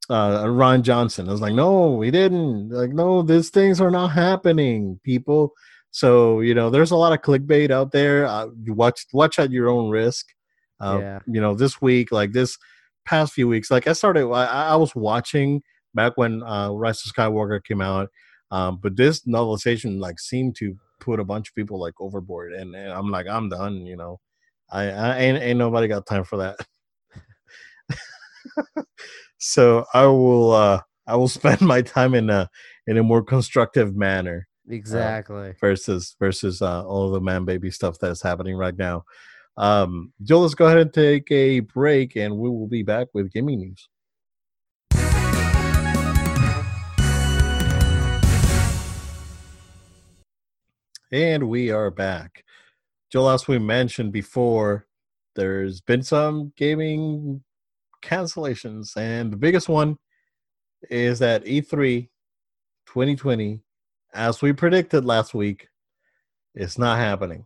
uh, 0.09 0.13
uh 0.13 0.43
Rian 0.45 0.81
Johnson. 0.81 1.27
I 1.27 1.31
was 1.31 1.41
like, 1.41 1.53
no, 1.53 1.91
we 1.91 2.11
didn't. 2.11 2.69
Like, 2.69 2.91
no, 2.91 3.21
these 3.21 3.49
things 3.49 3.81
are 3.81 3.91
not 3.91 4.09
happening, 4.09 4.99
people. 5.03 5.51
So 5.91 6.41
you 6.41 6.53
know, 6.53 6.69
there's 6.69 6.91
a 6.91 6.95
lot 6.95 7.13
of 7.13 7.21
clickbait 7.21 7.71
out 7.71 7.91
there. 7.91 8.25
Uh, 8.25 8.47
watch 8.67 9.05
watch 9.13 9.39
at 9.39 9.51
your 9.51 9.69
own 9.69 9.89
risk. 9.89 10.27
Uh, 10.79 10.99
yeah. 11.01 11.19
You 11.25 11.41
know, 11.41 11.55
this 11.55 11.81
week, 11.81 12.11
like 12.11 12.33
this 12.33 12.57
past 13.05 13.33
few 13.33 13.47
weeks, 13.47 13.71
like 13.71 13.87
I 13.87 13.93
started, 13.93 14.27
I, 14.29 14.45
I 14.45 14.75
was 14.75 14.93
watching 14.95 15.61
back 15.95 16.17
when 16.17 16.43
uh, 16.43 16.69
Rise 16.71 17.05
of 17.05 17.13
Skywalker 17.13 17.63
came 17.63 17.81
out. 17.81 18.10
Um, 18.51 18.79
but 18.81 18.95
this 18.95 19.21
novelization 19.25 19.99
like 19.99 20.19
seemed 20.19 20.55
to 20.58 20.77
put 20.99 21.19
a 21.19 21.25
bunch 21.25 21.49
of 21.49 21.55
people 21.55 21.79
like 21.79 21.93
overboard, 21.99 22.53
and, 22.53 22.75
and 22.75 22.91
I'm 22.91 23.10
like, 23.10 23.27
I'm 23.27 23.49
done. 23.49 23.86
You 23.86 23.97
know, 23.97 24.19
I, 24.69 24.84
I 24.84 25.17
ain't 25.19 25.41
ain't 25.41 25.58
nobody 25.58 25.88
got 25.88 26.05
time 26.05 26.23
for 26.23 26.38
that. 26.38 26.58
so 29.38 29.86
I 29.93 30.05
will 30.05 30.51
uh 30.51 30.81
I 31.08 31.15
will 31.15 31.27
spend 31.39 31.62
my 31.62 31.81
time 31.81 32.13
in 32.13 32.29
a 32.29 32.49
in 32.88 32.97
a 32.97 33.03
more 33.03 33.23
constructive 33.23 33.95
manner. 33.95 34.47
Uh, 34.69 34.73
exactly. 34.73 35.49
Uh, 35.49 35.53
versus 35.60 36.15
versus 36.19 36.62
uh, 36.62 36.86
all 36.86 37.12
the 37.12 37.21
man 37.21 37.45
baby 37.45 37.71
stuff 37.71 37.97
that's 37.99 38.21
happening 38.21 38.55
right 38.55 38.77
now. 38.77 39.03
Um, 39.58 40.12
Joe, 40.23 40.41
let's 40.41 40.53
go 40.53 40.65
ahead 40.65 40.79
and 40.79 40.93
take 40.93 41.31
a 41.31 41.62
break, 41.62 42.15
and 42.15 42.38
we 42.38 42.49
will 42.49 42.67
be 42.67 42.84
back 42.84 43.08
with 43.13 43.31
gaming 43.31 43.60
news. 43.60 43.88
And 51.15 51.47
we 51.47 51.71
are 51.71 51.91
back. 51.91 52.43
Joel, 53.10 53.30
as 53.30 53.47
we 53.47 53.58
mentioned 53.58 54.12
before, 54.12 54.86
there's 55.34 55.80
been 55.80 56.04
some 56.04 56.51
gaming 56.58 57.41
cancellations, 58.04 58.97
and 58.97 59.32
the 59.32 59.38
biggest 59.38 59.69
one 59.69 59.97
is 60.89 61.19
that 61.19 61.45
E3 61.45 62.10
2020, 62.88 63.62
as 64.13 64.41
we 64.41 64.51
predicted 64.51 65.06
last 65.06 65.34
week, 65.34 65.69
is 66.54 66.78
not 66.78 66.97
happening. 66.97 67.45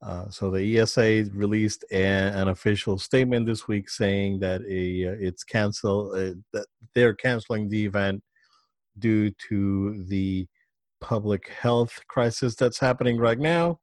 Uh, 0.00 0.30
so 0.30 0.50
the 0.50 0.78
ESA 0.78 1.26
released 1.34 1.84
an, 1.92 2.32
an, 2.32 2.48
official 2.48 2.96
statement 2.96 3.44
this 3.44 3.68
week 3.68 3.90
saying 3.90 4.40
that 4.40 4.62
a 4.62 5.06
uh, 5.06 5.16
it's 5.20 5.44
cancel 5.44 6.12
uh, 6.12 6.32
that 6.54 6.64
they're 6.94 7.12
canceling 7.12 7.68
the 7.68 7.84
event 7.84 8.22
due 8.98 9.30
to 9.50 10.02
the 10.08 10.48
public 11.00 11.48
health 11.48 12.00
crisis 12.08 12.54
that's 12.54 12.78
happening 12.78 13.18
right 13.18 13.38
now, 13.38 13.78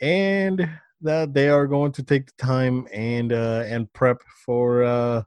and 0.00 0.68
that 1.00 1.32
they 1.34 1.48
are 1.48 1.66
going 1.66 1.92
to 1.92 2.02
take 2.02 2.26
the 2.26 2.44
time 2.44 2.86
and 2.92 3.32
uh, 3.32 3.64
and 3.66 3.92
prep 3.92 4.22
for 4.44 4.82
uh, 4.82 5.22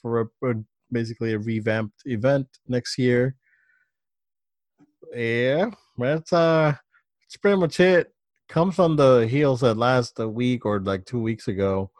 for 0.00 0.30
a, 0.42 0.54
basically 0.90 1.32
a 1.32 1.38
revamped 1.38 2.02
event 2.06 2.46
next 2.68 2.98
year. 2.98 3.36
Yeah, 5.14 5.70
that's 5.98 6.32
uh, 6.32 6.74
pretty 7.42 7.58
much 7.58 7.80
it. 7.80 8.12
Comes 8.48 8.78
on 8.78 8.96
the 8.96 9.26
heels 9.28 9.60
that 9.60 9.76
last 9.76 10.18
a 10.18 10.28
week 10.28 10.64
or 10.66 10.80
like 10.80 11.04
two 11.04 11.20
weeks 11.20 11.48
ago. 11.48 11.90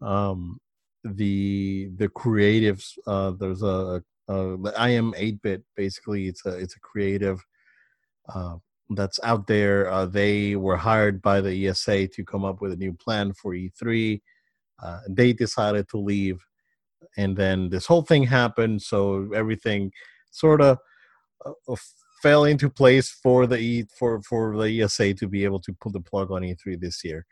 Um, 0.00 0.60
the 1.04 1.90
the 1.96 2.08
creatives 2.08 2.96
uh, 3.06 3.32
there's 3.38 3.62
a, 3.62 4.02
a 4.28 4.34
iam8bit 4.34 5.62
basically 5.76 6.28
it's 6.28 6.44
a 6.46 6.56
it's 6.56 6.76
a 6.76 6.80
creative 6.80 7.44
uh, 8.32 8.56
that's 8.90 9.18
out 9.22 9.46
there. 9.46 9.90
Uh, 9.90 10.06
they 10.06 10.56
were 10.56 10.76
hired 10.76 11.22
by 11.22 11.40
the 11.40 11.68
ESA 11.68 12.08
to 12.08 12.24
come 12.24 12.44
up 12.44 12.60
with 12.60 12.72
a 12.72 12.76
new 12.76 12.92
plan 12.92 13.32
for 13.32 13.54
E3. 13.54 14.20
Uh, 14.82 15.00
they 15.08 15.32
decided 15.32 15.88
to 15.88 15.98
leave, 15.98 16.44
and 17.16 17.36
then 17.36 17.70
this 17.70 17.86
whole 17.86 18.02
thing 18.02 18.24
happened. 18.24 18.82
So 18.82 19.30
everything 19.34 19.92
sort 20.30 20.60
of 20.60 20.78
uh, 21.44 21.76
fell 22.22 22.44
into 22.44 22.68
place 22.68 23.10
for 23.10 23.46
the 23.46 23.58
e, 23.58 23.84
for 23.98 24.20
for 24.22 24.56
the 24.56 24.82
ESA 24.82 25.14
to 25.14 25.28
be 25.28 25.44
able 25.44 25.60
to 25.60 25.72
pull 25.80 25.92
the 25.92 26.00
plug 26.00 26.30
on 26.30 26.42
E3 26.42 26.80
this 26.80 27.04
year. 27.04 27.26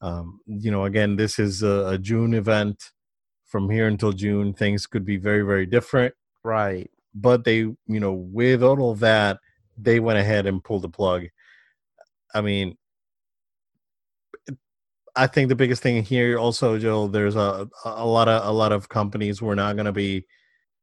Um, 0.00 0.40
you 0.46 0.70
know, 0.70 0.84
again, 0.84 1.16
this 1.16 1.38
is 1.38 1.62
a, 1.62 1.88
a 1.88 1.98
June 1.98 2.34
event. 2.34 2.82
From 3.46 3.68
here 3.68 3.88
until 3.88 4.12
June, 4.12 4.54
things 4.54 4.86
could 4.86 5.04
be 5.04 5.16
very 5.16 5.42
very 5.42 5.66
different. 5.66 6.14
Right. 6.44 6.90
But 7.14 7.44
they, 7.44 7.56
you 7.56 8.00
know, 8.00 8.12
with 8.12 8.62
all 8.62 8.92
of 8.92 9.00
that, 9.00 9.40
they 9.82 10.00
went 10.00 10.18
ahead 10.18 10.46
and 10.46 10.62
pulled 10.62 10.82
the 10.82 10.88
plug. 10.88 11.26
I 12.34 12.40
mean, 12.40 12.76
I 15.16 15.26
think 15.26 15.48
the 15.48 15.56
biggest 15.56 15.82
thing 15.82 16.02
here 16.02 16.38
also, 16.38 16.78
Joe, 16.78 17.08
there's 17.08 17.36
a 17.36 17.68
a 17.84 18.06
lot 18.06 18.28
of 18.28 18.46
a 18.46 18.52
lot 18.52 18.72
of 18.72 18.88
companies 18.88 19.42
were 19.42 19.56
not 19.56 19.76
going 19.76 19.86
to 19.86 19.92
be 19.92 20.24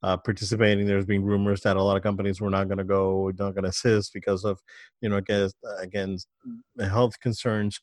uh, 0.03 0.17
participating. 0.17 0.85
There's 0.85 1.05
been 1.05 1.23
rumors 1.23 1.61
that 1.61 1.77
a 1.77 1.81
lot 1.81 1.97
of 1.97 2.03
companies 2.03 2.41
were 2.41 2.49
not 2.49 2.67
going 2.67 2.77
to 2.77 2.83
go, 2.83 3.31
not 3.37 3.53
going 3.53 3.63
to 3.63 3.69
assist 3.69 4.13
because 4.13 4.43
of, 4.43 4.59
you 5.01 5.09
know, 5.09 5.17
against 5.17 5.55
against 5.79 6.27
health 6.79 7.19
concerns. 7.19 7.79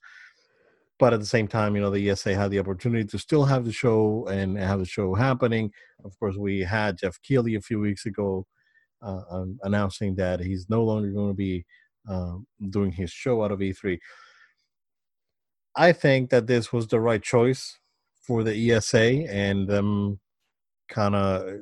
But 0.98 1.12
at 1.12 1.20
the 1.20 1.26
same 1.26 1.48
time, 1.48 1.74
you 1.74 1.82
know, 1.82 1.90
the 1.90 2.10
ESA 2.10 2.36
had 2.36 2.50
the 2.50 2.60
opportunity 2.60 3.04
to 3.04 3.18
still 3.18 3.44
have 3.44 3.64
the 3.64 3.72
show 3.72 4.26
and 4.28 4.56
have 4.56 4.78
the 4.78 4.84
show 4.84 5.14
happening. 5.14 5.72
Of 6.04 6.16
course, 6.20 6.36
we 6.36 6.60
had 6.60 6.98
Geoff 6.98 7.20
Keighley 7.22 7.56
a 7.56 7.60
few 7.60 7.80
weeks 7.80 8.06
ago 8.06 8.46
uh, 9.04 9.22
um, 9.30 9.58
announcing 9.62 10.14
that 10.16 10.40
he's 10.40 10.66
no 10.68 10.82
longer 10.84 11.10
going 11.10 11.30
to 11.30 11.34
be 11.34 11.64
uh, 12.08 12.36
doing 12.70 12.92
his 12.92 13.10
show 13.10 13.44
out 13.44 13.52
of 13.52 13.60
E3. 13.60 13.98
I 15.76 15.92
think 15.92 16.30
that 16.30 16.46
this 16.46 16.72
was 16.72 16.86
the 16.88 17.00
right 17.00 17.22
choice 17.22 17.78
for 18.22 18.42
the 18.42 18.72
ESA 18.72 19.26
and 19.28 19.68
them 19.68 20.20
kind 20.88 21.14
of 21.14 21.60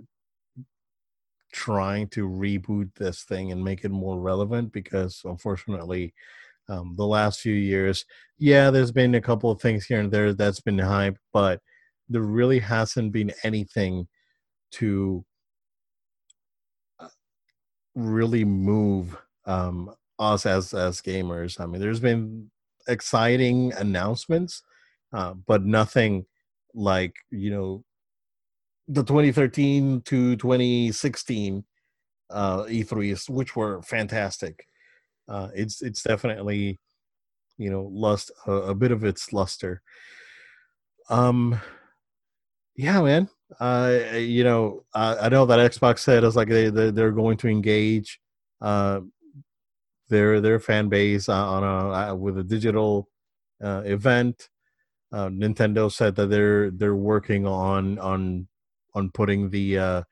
trying 1.53 2.09
to 2.09 2.29
reboot 2.29 2.95
this 2.95 3.25
thing 3.25 3.53
and 3.53 3.63
make 3.63 3.85
it 3.85 3.91
more 3.91 4.19
relevant 4.19 4.73
because 4.73 5.21
unfortunately 5.25 6.15
um, 6.69 6.95
the 6.97 7.07
last 7.07 7.41
few 7.41 7.53
years 7.53 8.07
yeah 8.39 8.71
there's 8.71 8.93
been 8.93 9.15
a 9.17 9.21
couple 9.21 9.51
of 9.51 9.61
things 9.61 9.85
here 9.85 10.01
and 10.01 10.11
there 10.11 10.33
that's 10.33 10.61
been 10.61 10.79
hype 10.79 11.17
but 11.33 11.61
there 12.09 12.23
really 12.23 12.59
hasn't 12.59 13.13
been 13.13 13.31
anything 13.45 14.09
to 14.71 15.25
really 17.95 18.45
move 18.45 19.17
um, 19.47 19.95
us 20.19 20.47
as 20.47 20.73
as 20.73 21.01
gamers 21.01 21.61
i 21.61 21.67
mean 21.67 21.81
there's 21.81 22.01
been 22.01 22.51
exciting 22.89 23.73
announcements 23.75 24.63
uh, 25.13 25.35
but 25.47 25.65
nothing 25.65 26.25
like 26.75 27.15
you 27.31 27.51
know 27.51 27.85
the 28.89 29.03
2013 29.03 30.03
to 30.03 30.37
2016 30.37 31.65
uh, 32.31 32.65
E3s, 32.65 33.29
which 33.29 33.55
were 33.55 33.83
fantastic. 33.83 34.67
Uh, 35.29 35.49
it's 35.55 35.83
it's 35.83 36.03
definitely 36.03 36.79
you 37.59 37.71
know 37.71 37.89
lust 37.93 38.31
a, 38.47 38.53
a, 38.53 38.75
bit 38.75 38.91
of 38.91 39.05
its 39.05 39.33
luster. 39.33 39.83
Um, 41.09 41.61
yeah, 42.77 43.01
man. 43.01 43.29
Uh, 43.61 44.01
you 44.15 44.45
know, 44.45 44.85
I, 44.95 45.17
I 45.17 45.29
know 45.29 45.47
that 45.47 45.73
Xbox 45.73 46.01
said 46.01 46.25
it's 46.25 46.37
like 46.37 46.49
they, 46.49 46.71
they 46.71 46.91
they're 46.91 47.13
going 47.13 47.37
to 47.39 47.49
engage 47.49 48.21
uh 48.61 49.01
their 50.09 50.41
their 50.41 50.61
fan 50.61 50.89
base 50.89 51.29
on 51.29 51.65
a 51.65 52.13
uh, 52.13 52.15
with 52.15 52.39
a 52.39 52.45
digital 52.45 53.09
uh, 53.63 53.83
event. 53.85 54.49
Uh, 55.13 55.29
Nintendo 55.29 55.91
said 55.91 56.15
that 56.17 56.29
they're 56.29 56.71
they're 56.71 56.97
working 56.97 57.47
on 57.47 57.99
on 57.99 58.47
on 58.95 59.11
putting 59.11 59.51
the 59.51 59.79
uh, 59.79 60.03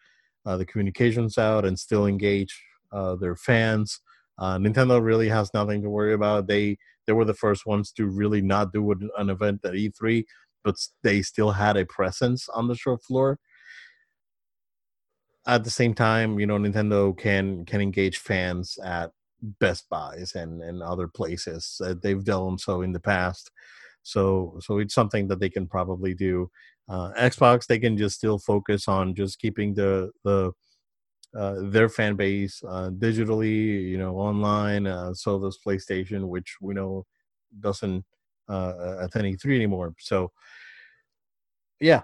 uh, 0.46 0.56
the 0.56 0.64
communications 0.64 1.38
out 1.38 1.64
and 1.64 1.78
still 1.78 2.06
engage 2.06 2.62
uh, 2.92 3.14
their 3.16 3.36
fans. 3.36 4.00
Uh, 4.38 4.56
Nintendo 4.56 5.02
really 5.02 5.28
has 5.28 5.52
nothing 5.52 5.82
to 5.82 5.90
worry 5.90 6.14
about. 6.14 6.46
They 6.46 6.78
they 7.06 7.12
were 7.12 7.26
the 7.26 7.34
first 7.34 7.66
ones 7.66 7.92
to 7.92 8.06
really 8.06 8.40
not 8.40 8.72
do 8.72 8.92
an 8.92 9.30
event 9.30 9.60
at 9.64 9.72
E3, 9.72 10.24
but 10.64 10.76
they 11.02 11.22
still 11.22 11.52
had 11.52 11.76
a 11.76 11.86
presence 11.86 12.48
on 12.48 12.68
the 12.68 12.74
show 12.74 12.96
floor. 12.96 13.38
At 15.46 15.64
the 15.64 15.70
same 15.70 15.94
time, 15.94 16.38
you 16.38 16.46
know, 16.46 16.58
Nintendo 16.58 17.16
can 17.16 17.64
can 17.64 17.80
engage 17.80 18.18
fans 18.18 18.78
at 18.84 19.10
Best 19.42 19.88
Buys 19.88 20.34
and 20.34 20.62
and 20.62 20.82
other 20.82 21.08
places. 21.08 21.80
Uh, 21.84 21.94
they've 22.00 22.24
done 22.24 22.58
so 22.58 22.82
in 22.82 22.92
the 22.92 23.00
past, 23.00 23.50
so 24.02 24.58
so 24.60 24.78
it's 24.78 24.94
something 24.94 25.28
that 25.28 25.40
they 25.40 25.50
can 25.50 25.66
probably 25.66 26.14
do 26.14 26.50
uh, 26.90 27.12
Xbox, 27.12 27.66
they 27.66 27.78
can 27.78 27.96
just 27.96 28.16
still 28.16 28.38
focus 28.38 28.88
on 28.88 29.14
just 29.14 29.38
keeping 29.38 29.74
the 29.74 30.10
the 30.24 30.52
uh, 31.38 31.54
their 31.70 31.88
fan 31.88 32.16
base 32.16 32.60
uh, 32.68 32.90
digitally, 32.90 33.88
you 33.88 33.96
know, 33.96 34.16
online. 34.16 34.88
Uh, 34.88 35.14
so 35.14 35.38
does 35.38 35.60
PlayStation, 35.64 36.26
which 36.26 36.56
we 36.60 36.74
know 36.74 37.06
doesn't 37.60 38.04
uh, 38.50 38.96
attend 39.00 39.26
E3 39.26 39.54
anymore. 39.54 39.94
So, 39.98 40.32
yeah, 41.80 42.02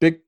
big. 0.00 0.20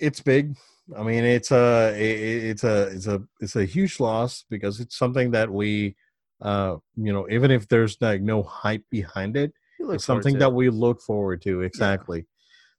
It's 0.00 0.20
big. 0.20 0.56
I 0.96 1.02
mean, 1.02 1.24
it's 1.24 1.50
a 1.50 1.94
it's 1.96 2.64
a 2.64 2.82
it's 2.88 3.06
a 3.06 3.22
it's 3.40 3.56
a 3.56 3.64
huge 3.64 4.00
loss 4.00 4.44
because 4.50 4.80
it's 4.80 4.96
something 4.96 5.30
that 5.32 5.50
we, 5.50 5.96
uh, 6.40 6.76
you 6.96 7.12
know, 7.12 7.28
even 7.30 7.50
if 7.50 7.68
there's 7.68 7.96
like 8.00 8.20
no 8.20 8.42
hype 8.42 8.84
behind 8.90 9.36
it, 9.36 9.52
it's 9.78 10.04
something 10.04 10.38
that 10.38 10.52
we 10.52 10.70
look 10.70 11.00
forward 11.00 11.42
to. 11.42 11.62
Exactly. 11.62 12.18
Yeah. 12.18 12.24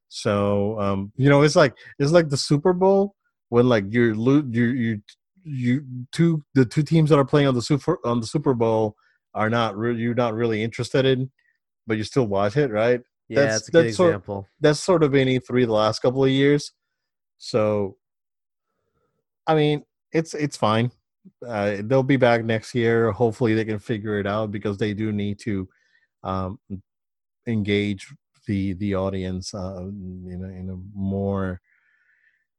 So 0.10 0.80
um, 0.80 1.12
you 1.16 1.30
know, 1.30 1.42
it's 1.42 1.56
like 1.56 1.76
it's 1.98 2.12
like 2.12 2.30
the 2.30 2.38
Super 2.38 2.74
Bowl 2.74 3.16
when 3.50 3.68
like 3.68 3.86
you're 3.90 4.14
you 4.14 4.72
you 4.72 5.02
you 5.44 5.86
two 6.12 6.44
the 6.54 6.66
two 6.66 6.84
teams 6.84 7.10
that 7.10 7.18
are 7.18 7.26
playing 7.26 7.48
on 7.48 7.56
the 7.56 7.62
super 7.62 8.00
on 8.06 8.20
the 8.20 8.28
Super 8.28 8.54
Bowl 8.54 8.96
are 9.34 9.50
not 9.50 9.76
really 9.76 10.02
you're 10.02 10.14
not 10.14 10.34
really 10.34 10.64
interested 10.64 11.06
in, 11.06 11.32
but 11.88 11.98
you 11.98 12.04
still 12.04 12.28
watch 12.28 12.58
it, 12.58 12.72
right? 12.72 13.02
Yeah, 13.30 13.42
that's, 13.42 13.54
that's 13.54 13.68
a 13.70 13.72
good 13.72 13.96
sort, 13.96 14.10
example. 14.10 14.48
That's 14.60 14.80
sort 14.80 15.04
of 15.04 15.12
been 15.12 15.28
E3 15.28 15.66
the 15.66 15.74
last 15.74 16.00
couple 16.00 16.24
of 16.24 16.30
years. 16.30 16.72
So, 17.38 17.98
I 19.48 19.56
mean, 19.56 19.84
it's 20.12 20.34
it's 20.34 20.58
fine. 20.58 20.92
Uh, 21.46 21.78
they'll 21.84 22.04
be 22.04 22.18
back 22.18 22.44
next 22.44 22.76
year. 22.76 23.12
Hopefully, 23.12 23.54
they 23.54 23.66
can 23.66 23.80
figure 23.80 24.20
it 24.20 24.28
out 24.28 24.52
because 24.52 24.78
they 24.78 24.94
do 24.94 25.12
need 25.12 25.40
to 25.40 25.68
um, 26.24 26.60
engage 27.48 28.08
the 28.46 28.74
the 28.74 28.96
audience 28.96 29.54
uh, 29.54 29.82
in 29.82 30.42
a, 30.44 30.60
in 30.60 30.70
a 30.70 30.98
more 30.98 31.62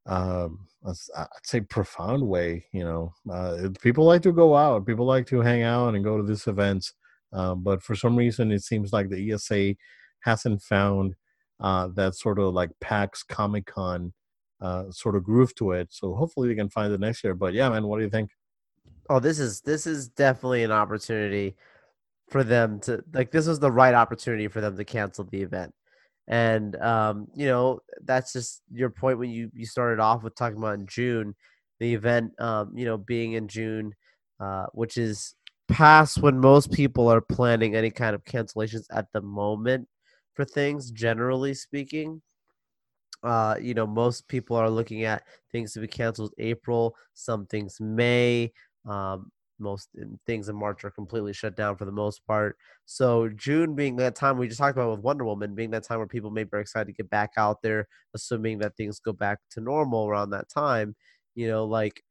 um, 0.07 0.67
I'd 0.87 1.29
say 1.45 1.61
profound 1.61 2.27
way. 2.27 2.67
You 2.73 2.85
know, 2.85 3.13
uh, 3.31 3.69
people 3.81 4.05
like 4.05 4.23
to 4.23 4.33
go 4.33 4.55
out, 4.55 4.87
people 4.87 5.07
like 5.07 5.27
to 5.29 5.41
hang 5.41 5.63
out 5.63 5.95
and 5.95 6.05
go 6.05 6.17
to 6.17 6.23
these 6.23 6.47
events, 6.47 6.93
uh, 7.35 7.55
but 7.55 7.83
for 7.83 7.95
some 7.95 8.17
reason, 8.17 8.53
it 8.53 8.63
seems 8.63 8.93
like 8.93 9.09
the 9.11 9.33
ESA 9.33 9.75
hasn't 10.21 10.63
found 10.63 11.15
uh, 11.61 11.89
that 11.95 12.15
sort 12.15 12.39
of 12.39 12.55
like 12.55 12.71
PAX 12.81 13.23
Comic 13.23 13.67
Con 13.67 14.13
uh, 14.61 14.91
sort 14.91 15.17
of 15.17 15.25
groove 15.25 15.55
to 15.57 15.73
it. 15.73 15.89
So 15.91 16.15
hopefully, 16.15 16.49
we 16.49 16.55
can 16.55 16.71
find 16.71 16.93
it 16.93 17.01
next 17.01 17.25
year. 17.25 17.35
But 17.35 17.55
yeah, 17.55 17.69
man, 17.69 17.87
what 17.87 17.99
do 17.99 18.05
you 18.05 18.11
think? 18.11 18.31
Oh, 19.11 19.21
this 19.21 19.39
is 19.39 19.61
this 19.61 19.87
is 19.87 20.09
definitely 20.09 20.63
an 20.63 20.73
opportunity 20.73 21.57
for 22.29 22.43
them 22.43 22.81
to 22.81 23.05
like 23.13 23.31
this 23.31 23.47
was 23.47 23.61
the 23.61 23.71
right 23.71 23.95
opportunity 23.95 24.49
for 24.49 24.61
them 24.61 24.77
to 24.77 24.85
cancel 24.85 25.25
the 25.25 25.43
event 25.43 25.75
and 26.27 26.77
um, 26.77 27.29
you 27.35 27.47
know 27.47 27.81
that's 28.05 28.33
just 28.33 28.63
your 28.73 28.91
point 28.91 29.19
when 29.19 29.31
you 29.31 29.51
you 29.55 29.67
started 29.67 30.01
off 30.01 30.23
with 30.23 30.35
talking 30.35 30.59
about 30.59 30.75
in 30.75 30.87
june 30.87 31.35
the 31.81 31.95
event 31.95 32.33
um, 32.41 32.73
you 32.75 32.85
know 32.85 32.97
being 32.97 33.33
in 33.33 33.47
june 33.47 33.93
uh, 34.41 34.67
which 34.73 34.97
is 34.97 35.35
past 35.69 36.21
when 36.21 36.39
most 36.39 36.71
people 36.73 37.09
are 37.09 37.21
planning 37.21 37.75
any 37.75 37.91
kind 37.91 38.15
of 38.15 38.25
cancellations 38.25 38.85
at 38.93 39.07
the 39.13 39.21
moment 39.21 39.89
for 40.35 40.45
things 40.45 40.91
generally 40.91 41.55
speaking 41.55 42.21
uh, 43.23 43.57
you 43.61 43.73
know 43.75 43.87
most 43.87 44.29
people 44.29 44.57
are 44.57 44.69
looking 44.69 45.05
at 45.05 45.23
things 45.51 45.73
to 45.73 45.81
be 45.81 45.87
canceled 45.87 46.33
april 46.39 46.95
some 47.15 47.47
things 47.47 47.79
may 47.81 48.53
um, 48.87 49.31
most 49.59 49.89
things 50.27 50.49
in 50.49 50.57
March 50.57 50.85
are 50.85 50.91
completely 50.91 51.33
shut 51.33 51.57
down 51.57 51.77
for 51.77 51.85
the 51.85 51.93
most 51.93 52.27
part. 52.27 52.57
So 52.85 53.29
June 53.31 53.75
being 53.75 53.97
that 53.97 54.17
time 54.17 54.39
we 54.39 54.49
just 54.49 54.59
talked 54.59 54.77
about 54.77 54.91
with 54.91 55.01
Wonder 55.01 55.25
Woman 55.25 55.55
being 55.55 55.71
that 55.71 55.85
time 55.85 55.99
where 55.99 56.07
people 56.07 56.31
maybe 56.31 56.51
are 56.53 56.61
excited 56.61 56.87
to 56.87 56.93
get 56.93 57.11
back 57.11 57.33
out 57.37 57.63
there, 57.63 57.89
assuming 58.15 58.59
that 58.59 58.77
things 58.77 59.01
go 59.01 59.13
back 59.13 59.39
to 59.53 59.61
normal 59.61 60.07
around 60.07 60.31
that 60.31 60.49
time. 60.49 60.97
You 61.35 61.49
know, 61.49 61.65
like 61.65 62.03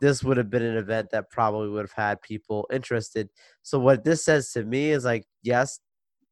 this 0.00 0.24
would 0.24 0.36
have 0.36 0.50
been 0.50 0.62
an 0.62 0.76
event 0.76 1.08
that 1.12 1.30
probably 1.30 1.68
would 1.68 1.82
have 1.82 1.92
had 1.92 2.20
people 2.22 2.66
interested. 2.72 3.28
So 3.62 3.78
what 3.78 4.04
this 4.04 4.24
says 4.24 4.50
to 4.52 4.64
me 4.64 4.90
is 4.90 5.04
like, 5.04 5.24
yes, 5.42 5.78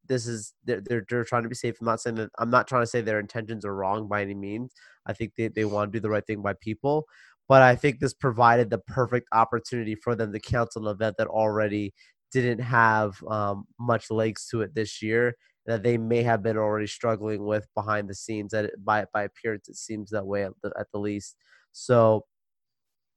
this 0.07 0.27
is 0.27 0.53
they're, 0.65 0.81
they're, 0.81 1.05
they're 1.07 1.23
trying 1.23 1.43
to 1.43 1.49
be 1.49 1.55
safe. 1.55 1.77
I'm 1.79 1.85
not 1.85 2.01
saying 2.01 2.15
that 2.17 2.29
I'm 2.37 2.49
not 2.49 2.67
trying 2.67 2.83
to 2.83 2.87
say 2.87 3.01
their 3.01 3.19
intentions 3.19 3.65
are 3.65 3.75
wrong 3.75 4.07
by 4.07 4.21
any 4.21 4.35
means. 4.35 4.73
I 5.05 5.13
think 5.13 5.33
they, 5.37 5.47
they 5.47 5.65
want 5.65 5.91
to 5.91 5.97
do 5.97 6.01
the 6.01 6.09
right 6.09 6.25
thing 6.25 6.41
by 6.41 6.53
people 6.59 7.05
but 7.47 7.61
I 7.61 7.75
think 7.75 7.99
this 7.99 8.13
provided 8.13 8.69
the 8.69 8.77
perfect 8.79 9.27
opportunity 9.31 9.95
for 9.95 10.15
them 10.15 10.31
to 10.33 10.39
cancel 10.39 10.87
an 10.87 10.95
event 10.95 11.17
that 11.17 11.27
already 11.27 11.93
didn't 12.31 12.59
have 12.59 13.21
um, 13.29 13.65
much 13.79 14.09
legs 14.09 14.47
to 14.47 14.61
it 14.61 14.73
this 14.73 15.01
year 15.01 15.35
that 15.65 15.83
they 15.83 15.97
may 15.97 16.23
have 16.23 16.43
been 16.43 16.57
already 16.57 16.87
struggling 16.87 17.45
with 17.45 17.67
behind 17.75 18.09
the 18.09 18.15
scenes. 18.15 18.51
That 18.51 18.71
by 18.83 19.05
by 19.13 19.23
appearance, 19.23 19.69
it 19.69 19.75
seems 19.75 20.09
that 20.11 20.25
way 20.25 20.45
at 20.45 20.53
the, 20.61 20.73
at 20.79 20.87
the 20.91 20.99
least. 20.99 21.35
So 21.73 22.25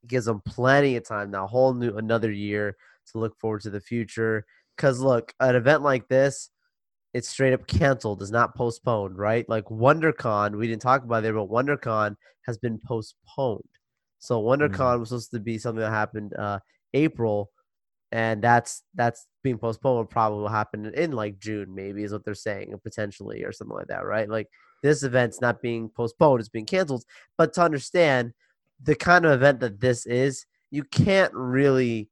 gives 0.07 0.26
them 0.26 0.42
plenty 0.44 0.97
of 0.97 1.07
time 1.07 1.30
now, 1.30 1.47
whole 1.47 1.74
new 1.74 1.97
another 1.97 2.30
year 2.30 2.76
to 3.12 3.18
look 3.18 3.38
forward 3.38 3.62
to 3.62 3.70
the 3.70 3.80
future. 3.80 4.44
Because 4.76 5.01
look, 5.01 5.34
an 5.40 5.55
event 5.55 5.82
like 5.82 6.09
this, 6.09 6.51
it's 7.14 7.28
straight 7.28 7.55
up 7.55 7.66
canceled, 7.66 8.20
is 8.20 8.30
not 8.30 8.55
postponed, 8.55 9.16
right? 9.16 9.49
Like 9.49 9.64
WonderCon, 9.66 10.57
we 10.57 10.66
didn't 10.66 10.82
talk 10.82 11.03
about 11.03 11.24
it, 11.24 11.34
but 11.34 11.49
WonderCon 11.49 12.16
has 12.42 12.59
been 12.59 12.78
postponed. 12.86 13.62
So 14.18 14.42
WonderCon 14.42 14.70
mm. 14.97 15.01
was 15.01 15.09
supposed 15.11 15.30
to 15.30 15.40
be 15.40 15.59
something 15.59 15.80
that 15.80 15.90
happened 15.90 16.34
uh, 16.34 16.59
April, 16.94 17.51
and 18.12 18.42
that's 18.42 18.82
that's 18.94 19.26
being 19.42 19.59
postponed. 19.59 19.97
Will 19.97 20.05
Probably 20.05 20.40
will 20.40 20.49
happen 20.49 20.92
in 20.94 21.12
like 21.12 21.38
June, 21.38 21.74
maybe 21.74 22.03
is 22.03 22.12
what 22.12 22.24
they're 22.24 22.34
saying, 22.34 22.74
potentially 22.82 23.44
or 23.44 23.53
something 23.53 23.76
like 23.76 23.88
that, 23.88 24.05
right? 24.05 24.28
Like 24.28 24.49
this 24.82 25.03
event's 25.03 25.40
not 25.40 25.62
being 25.62 25.88
postponed; 25.88 26.40
it's 26.40 26.49
being 26.49 26.66
canceled. 26.66 27.05
But 27.38 27.55
to 27.55 27.62
understand 27.62 28.32
the 28.83 28.95
kind 28.95 29.24
of 29.24 29.33
event 29.33 29.61
that 29.61 29.81
this 29.81 30.07
is, 30.07 30.47
you 30.70 30.85
can't 30.85 31.33
really 31.35 32.09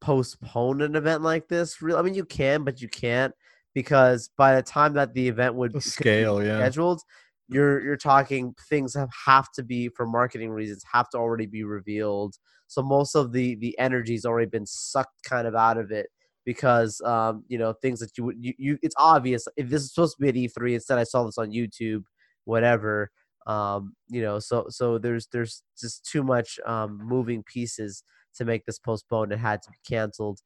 postpone 0.00 0.80
an 0.80 0.96
event 0.96 1.22
like 1.22 1.48
this. 1.48 1.80
Real, 1.82 1.96
I 1.96 2.02
mean, 2.02 2.14
you 2.14 2.24
can, 2.24 2.64
but 2.64 2.80
you 2.80 2.88
can't 2.88 3.34
because 3.74 4.30
by 4.36 4.56
the 4.56 4.62
time 4.62 4.94
that 4.94 5.14
the 5.14 5.28
event 5.28 5.54
would 5.54 5.72
The 5.72 5.80
scale, 5.80 6.44
yeah. 6.44 6.56
scheduled, 6.56 7.02
you're 7.48 7.82
you're 7.82 7.96
talking 7.96 8.54
things 8.68 8.94
have, 8.94 9.10
have 9.26 9.50
to 9.52 9.62
be 9.62 9.88
for 9.88 10.06
marketing 10.06 10.50
reasons 10.50 10.84
have 10.90 11.08
to 11.10 11.18
already 11.18 11.46
be 11.46 11.64
revealed. 11.64 12.36
So 12.68 12.82
most 12.82 13.14
of 13.14 13.32
the 13.32 13.56
the 13.56 13.76
energy's 13.78 14.24
already 14.24 14.48
been 14.48 14.66
sucked 14.66 15.22
kind 15.24 15.46
of 15.46 15.54
out 15.54 15.76
of 15.76 15.90
it 15.90 16.06
because 16.46 17.00
um 17.02 17.44
you 17.48 17.58
know 17.58 17.72
things 17.82 18.00
that 18.00 18.16
you 18.16 18.24
would 18.24 18.36
you, 18.40 18.54
you 18.56 18.78
it's 18.82 18.94
obvious 18.98 19.46
if 19.56 19.68
this 19.68 19.82
is 19.82 19.92
supposed 19.92 20.16
to 20.16 20.22
be 20.22 20.28
at 20.28 20.52
E3 20.52 20.74
instead 20.74 20.98
I 20.98 21.04
saw 21.04 21.24
this 21.24 21.38
on 21.38 21.50
YouTube 21.50 22.04
whatever 22.44 23.10
um 23.46 23.94
you 24.08 24.20
know 24.22 24.38
so 24.38 24.66
so 24.68 24.98
there's 24.98 25.26
there's 25.32 25.62
just 25.78 26.04
too 26.04 26.22
much 26.22 26.60
um 26.66 26.98
moving 27.02 27.42
pieces 27.42 28.02
to 28.34 28.44
make 28.44 28.64
this 28.66 28.78
postponed 28.78 29.32
it 29.32 29.38
had 29.38 29.62
to 29.62 29.70
be 29.70 29.78
canceled 29.88 30.40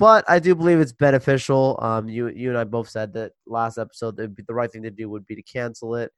but 0.00 0.24
I 0.30 0.38
do 0.38 0.54
believe 0.54 0.80
it's 0.80 0.94
beneficial. 0.94 1.78
Um, 1.82 2.08
you 2.08 2.28
you 2.28 2.48
and 2.48 2.56
I 2.56 2.64
both 2.64 2.88
said 2.88 3.12
that 3.12 3.32
last 3.46 3.76
episode 3.76 4.16
the 4.16 4.32
right 4.48 4.72
thing 4.72 4.82
to 4.84 4.90
do 4.90 5.10
would 5.10 5.26
be 5.26 5.36
to 5.36 5.42
cancel 5.42 5.94
it, 5.94 6.10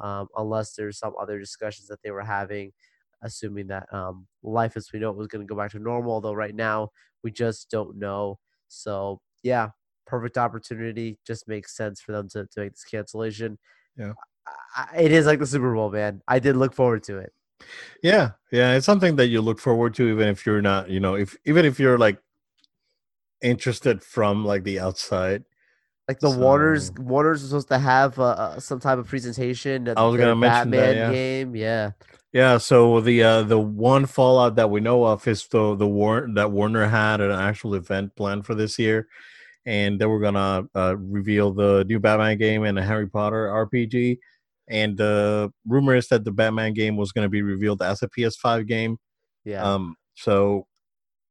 um, 0.00 0.26
unless 0.36 0.74
there's 0.74 0.98
some 0.98 1.14
other 1.20 1.38
discussions 1.38 1.86
that 1.86 2.02
they 2.02 2.10
were 2.10 2.24
having, 2.24 2.72
assuming 3.22 3.68
that 3.68 3.86
um, 3.94 4.26
life 4.42 4.76
as 4.76 4.90
we 4.92 4.98
know 4.98 5.10
it 5.10 5.16
was 5.16 5.28
going 5.28 5.46
to 5.46 5.48
go 5.48 5.56
back 5.56 5.70
to 5.70 5.78
normal. 5.78 6.14
Although 6.14 6.32
right 6.32 6.54
now 6.54 6.88
we 7.22 7.30
just 7.30 7.70
don't 7.70 7.96
know. 7.96 8.40
So 8.66 9.20
yeah, 9.44 9.68
perfect 10.04 10.36
opportunity. 10.36 11.20
Just 11.24 11.46
makes 11.46 11.76
sense 11.76 12.00
for 12.00 12.10
them 12.10 12.28
to 12.30 12.44
to 12.44 12.60
make 12.60 12.72
this 12.72 12.84
cancellation. 12.90 13.56
Yeah. 13.96 14.14
It 14.96 15.10
is 15.12 15.26
like 15.26 15.38
the 15.40 15.46
Super 15.46 15.74
Bowl, 15.74 15.90
man. 15.90 16.22
I 16.28 16.38
did 16.38 16.56
look 16.56 16.72
forward 16.74 17.02
to 17.04 17.18
it. 17.18 17.32
Yeah, 18.02 18.30
yeah, 18.52 18.74
it's 18.74 18.86
something 18.86 19.16
that 19.16 19.26
you 19.26 19.40
look 19.40 19.58
forward 19.58 19.94
to, 19.94 20.08
even 20.08 20.28
if 20.28 20.46
you're 20.46 20.62
not, 20.62 20.88
you 20.88 21.00
know, 21.00 21.16
if 21.16 21.36
even 21.44 21.64
if 21.64 21.80
you're 21.80 21.98
like 21.98 22.18
interested 23.42 24.02
from 24.02 24.44
like 24.44 24.64
the 24.64 24.80
outside. 24.80 25.44
Like 26.06 26.20
the 26.20 26.30
Warners, 26.30 26.86
So- 26.86 27.02
Warners 27.02 27.42
was 27.42 27.50
supposed 27.50 27.68
to 27.68 27.78
have 27.78 28.18
uh, 28.18 28.58
some 28.60 28.80
type 28.80 28.98
of 28.98 29.06
presentation. 29.08 29.88
at 29.88 29.98
I 29.98 30.04
was 30.06 30.18
gonna 30.18 30.34
mention 30.36 30.70
that, 30.70 30.76
Batman 30.78 30.96
yeah. 30.96 31.12
game. 31.12 31.56
Yeah, 31.56 31.90
Yeah, 32.32 32.58
so 32.58 33.00
the 33.00 33.22
uh 33.22 33.42
the 33.42 33.58
one 33.58 34.06
fallout 34.06 34.56
that 34.56 34.70
we 34.70 34.80
know 34.80 35.04
of 35.04 35.26
is 35.28 35.46
the 35.48 35.74
the 35.74 35.86
war 35.86 36.26
that 36.34 36.50
Warner 36.50 36.86
had 36.88 37.20
an 37.20 37.32
actual 37.32 37.74
event 37.74 38.16
planned 38.16 38.46
for 38.46 38.54
this 38.54 38.78
year, 38.78 39.06
and 39.66 40.00
they 40.00 40.06
were 40.06 40.20
gonna 40.20 40.66
uh, 40.74 40.96
reveal 40.96 41.52
the 41.52 41.84
new 41.86 41.98
Batman 42.00 42.38
game 42.38 42.64
and 42.64 42.78
a 42.78 42.82
Harry 42.82 43.06
Potter 43.08 43.48
RPG, 43.48 44.18
and 44.70 44.96
the 44.96 45.50
rumor 45.66 45.94
is 45.94 46.08
that 46.08 46.24
the 46.24 46.32
Batman 46.32 46.74
game 46.74 46.96
was 46.96 47.12
gonna 47.12 47.28
be 47.28 47.42
revealed 47.42 47.82
as 47.82 48.02
a 48.02 48.08
PS5 48.08 48.66
game. 48.66 48.98
yeah. 49.44 49.62
Um, 49.62 49.96
so 50.14 50.66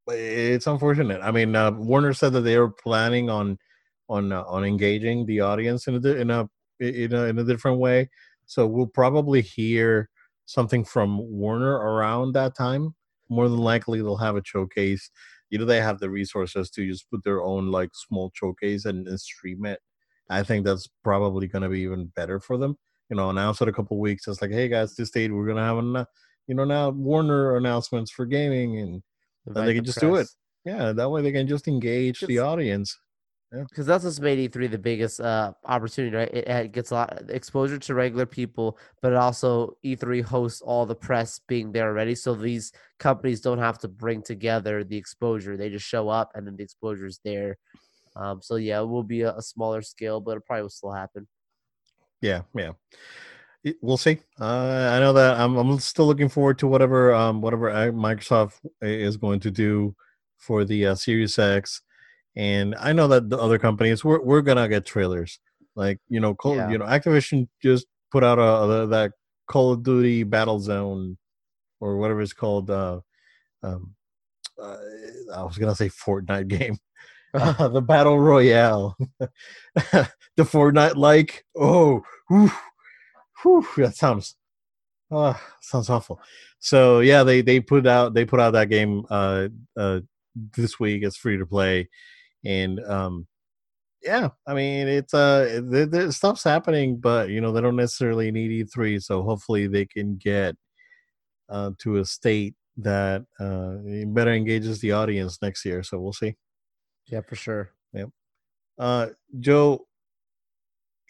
it's 0.07 0.67
unfortunate. 0.67 1.21
I 1.21 1.31
mean, 1.31 1.55
uh, 1.55 1.71
Warner 1.71 2.13
said 2.13 2.33
that 2.33 2.41
they 2.41 2.57
were 2.57 2.71
planning 2.71 3.29
on 3.29 3.57
on 4.09 4.31
uh, 4.31 4.43
on 4.43 4.63
engaging 4.63 5.25
the 5.25 5.41
audience 5.41 5.87
in 5.87 5.95
a 5.95 6.09
in 6.09 6.31
a 6.31 6.49
in 6.79 7.13
a 7.13 7.23
in 7.25 7.39
a 7.39 7.43
different 7.43 7.79
way. 7.79 8.09
So 8.45 8.65
we'll 8.65 8.87
probably 8.87 9.41
hear 9.41 10.09
something 10.45 10.83
from 10.85 11.19
Warner 11.19 11.73
around 11.73 12.33
that 12.33 12.55
time. 12.55 12.95
More 13.29 13.49
than 13.49 13.59
likely, 13.59 13.99
they'll 13.99 14.17
have 14.17 14.37
a 14.37 14.41
showcase. 14.43 15.09
You 15.49 15.59
know, 15.59 15.65
they 15.65 15.81
have 15.81 15.99
the 15.99 16.09
resources 16.09 16.69
to 16.71 16.87
just 16.87 17.09
put 17.09 17.23
their 17.23 17.41
own 17.41 17.71
like 17.71 17.89
small 17.93 18.31
showcase 18.33 18.85
and, 18.85 19.07
and 19.07 19.19
stream 19.19 19.65
it. 19.65 19.79
I 20.29 20.43
think 20.43 20.65
that's 20.65 20.87
probably 21.03 21.47
going 21.47 21.61
to 21.63 21.69
be 21.69 21.81
even 21.81 22.11
better 22.15 22.39
for 22.39 22.57
them. 22.57 22.77
You 23.09 23.15
know, 23.15 23.29
announce 23.29 23.61
it 23.61 23.67
a 23.67 23.73
couple 23.73 23.99
weeks. 23.99 24.27
It's 24.27 24.41
like, 24.41 24.51
hey 24.51 24.67
guys, 24.67 24.95
this 24.95 25.09
date 25.09 25.31
we're 25.31 25.47
to 25.47 25.61
have 25.61 25.77
an, 25.77 26.05
you 26.47 26.55
know, 26.55 26.65
now 26.65 26.89
Warner 26.89 27.55
announcements 27.55 28.11
for 28.11 28.25
gaming 28.25 28.79
and 28.79 29.01
then 29.55 29.65
they 29.65 29.73
can 29.73 29.83
the 29.83 29.87
just 29.87 29.99
do 29.99 30.15
it. 30.15 30.27
yeah, 30.65 30.91
that 30.91 31.09
way 31.09 31.21
they 31.21 31.31
can 31.31 31.47
just 31.47 31.67
engage 31.67 32.19
the 32.21 32.39
audience. 32.39 32.99
because 33.51 33.85
that's 33.85 34.03
what's 34.03 34.19
made 34.19 34.51
E3 34.51 34.69
the 34.69 34.77
biggest 34.77 35.21
uh, 35.21 35.53
opportunity, 35.65 36.15
right? 36.15 36.33
It, 36.33 36.47
it 36.47 36.71
gets 36.73 36.91
a 36.91 36.95
lot 36.95 37.21
exposure 37.29 37.79
to 37.79 37.93
regular 37.93 38.25
people, 38.25 38.77
but 39.01 39.13
it 39.13 39.17
also 39.17 39.77
E3 39.85 40.21
hosts 40.21 40.61
all 40.61 40.85
the 40.85 40.95
press 40.95 41.39
being 41.47 41.71
there 41.71 41.87
already. 41.87 42.15
So 42.15 42.35
these 42.35 42.73
companies 42.99 43.39
don't 43.39 43.59
have 43.59 43.79
to 43.79 43.87
bring 43.87 44.21
together 44.21 44.83
the 44.83 44.97
exposure; 44.97 45.55
they 45.55 45.69
just 45.69 45.85
show 45.85 46.09
up, 46.09 46.31
and 46.35 46.45
then 46.45 46.57
the 46.57 46.63
exposure 46.63 47.05
is 47.05 47.19
there. 47.23 47.57
Um, 48.17 48.41
so 48.41 48.55
yeah, 48.55 48.81
it 48.81 48.87
will 48.87 49.03
be 49.03 49.21
a, 49.21 49.33
a 49.35 49.41
smaller 49.41 49.81
scale, 49.81 50.19
but 50.19 50.37
it 50.37 50.45
probably 50.45 50.63
will 50.63 50.69
still 50.69 50.91
happen. 50.91 51.27
Yeah, 52.21 52.41
yeah. 52.55 52.71
We'll 53.81 53.97
see. 53.97 54.19
Uh, 54.39 54.91
I 54.93 54.99
know 54.99 55.13
that 55.13 55.37
I'm, 55.39 55.57
I'm 55.57 55.79
still 55.79 56.05
looking 56.05 56.29
forward 56.29 56.57
to 56.59 56.67
whatever 56.67 57.13
um, 57.13 57.41
whatever 57.41 57.69
uh, 57.69 57.87
Microsoft 57.87 58.53
is 58.81 59.17
going 59.17 59.39
to 59.41 59.51
do 59.51 59.95
for 60.37 60.63
the 60.63 60.87
uh, 60.87 60.95
Series 60.95 61.37
X, 61.37 61.81
and 62.35 62.75
I 62.79 62.93
know 62.93 63.07
that 63.09 63.29
the 63.29 63.37
other 63.37 63.59
companies 63.59 64.05
we're 64.05 64.21
we're 64.21 64.41
gonna 64.41 64.69
get 64.69 64.85
trailers. 64.85 65.39
Like 65.75 65.99
you 66.07 66.19
know, 66.19 66.33
Call, 66.33 66.55
Yeah. 66.55 66.69
you 66.69 66.77
know, 66.77 66.85
Activision 66.85 67.47
just 67.61 67.87
put 68.11 68.23
out 68.23 68.39
a, 68.39 68.83
a 68.83 68.87
that 68.87 69.11
Call 69.47 69.73
of 69.73 69.83
Duty 69.83 70.23
Battle 70.23 70.59
Zone 70.59 71.17
or 71.79 71.97
whatever 71.97 72.21
it's 72.21 72.33
called. 72.33 72.69
Uh, 72.69 73.01
um, 73.63 73.95
uh, 74.61 74.77
I 75.35 75.43
was 75.43 75.57
gonna 75.57 75.75
say 75.75 75.89
Fortnite 75.89 76.47
game. 76.59 76.77
Uh, 77.37 77.67
the 77.69 77.81
battle 77.81 78.19
royale, 78.19 78.97
the 79.19 80.09
Fortnite 80.39 80.95
like. 80.95 81.45
Oh, 81.55 82.01
whew, 82.29 82.51
whew, 83.43 83.67
that 83.77 83.95
sounds, 83.95 84.35
uh, 85.11 85.35
sounds 85.61 85.89
awful. 85.89 86.19
So 86.59 86.99
yeah, 87.01 87.23
they 87.23 87.41
they 87.41 87.59
put 87.59 87.85
out 87.87 88.13
they 88.13 88.25
put 88.25 88.39
out 88.39 88.51
that 88.53 88.69
game 88.69 89.05
uh 89.09 89.49
uh 89.77 90.01
this 90.55 90.79
week. 90.79 91.03
It's 91.03 91.17
free 91.17 91.37
to 91.37 91.45
play, 91.45 91.89
and 92.45 92.79
um 92.85 93.27
yeah, 94.03 94.29
I 94.47 94.53
mean 94.53 94.87
it's 94.87 95.13
uh 95.13 96.11
stuff's 96.11 96.43
happening, 96.43 96.97
but 96.99 97.29
you 97.29 97.41
know 97.41 97.51
they 97.51 97.61
don't 97.61 97.75
necessarily 97.75 98.31
need 98.31 98.67
E3, 98.67 99.01
so 99.03 99.23
hopefully 99.23 99.67
they 99.67 99.85
can 99.85 100.17
get 100.17 100.55
uh 101.49 101.71
to 101.79 101.97
a 101.97 102.05
state 102.05 102.55
that 102.77 103.23
uh 103.39 103.75
better 104.07 104.33
engages 104.33 104.79
the 104.81 104.93
audience 104.93 105.39
next 105.41 105.65
year. 105.65 105.83
So 105.83 105.99
we'll 105.99 106.13
see. 106.13 106.35
Yeah, 107.07 107.21
for 107.21 107.35
sure. 107.35 107.71
Uh, 108.77 109.07
Joe, 109.39 109.87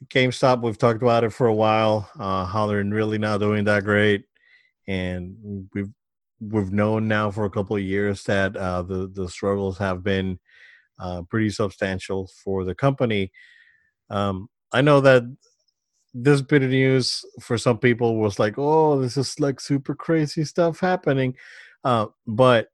GameStop, 0.10 0.62
we've 0.62 0.78
talked 0.78 1.02
about 1.02 1.24
it 1.24 1.32
for 1.34 1.48
a 1.48 1.54
while. 1.54 2.10
Uh, 2.20 2.46
how 2.46 2.68
they're 2.68 2.84
really 2.84 3.18
not 3.18 3.40
doing 3.40 3.64
that 3.66 3.84
great, 3.84 4.26
and 4.88 5.36
we've 5.74 5.90
we've 6.42 6.72
known 6.72 7.08
now 7.08 7.32
for 7.32 7.46
a 7.46 7.50
couple 7.50 7.76
of 7.76 7.82
years 7.84 8.24
that 8.26 8.56
uh, 8.58 8.84
the 8.84 9.08
the 9.14 9.30
struggles 9.30 9.78
have 9.80 10.04
been 10.04 10.40
uh, 11.00 11.24
pretty 11.30 11.50
substantial 11.50 12.30
for 12.44 12.64
the 12.66 12.76
company. 12.76 13.32
Um, 14.10 14.50
I 14.74 14.82
know 14.82 15.02
that 15.02 15.24
this 16.14 16.42
bit 16.42 16.64
of 16.64 16.70
news 16.72 17.24
for 17.42 17.58
some 17.58 17.80
people 17.80 18.18
was 18.18 18.40
like, 18.40 18.56
"Oh, 18.58 19.02
this 19.02 19.18
is 19.18 19.40
like 19.40 19.60
super 19.60 19.96
crazy 19.96 20.46
stuff 20.46 20.80
happening," 20.80 21.36
uh, 21.84 22.08
but 22.28 22.70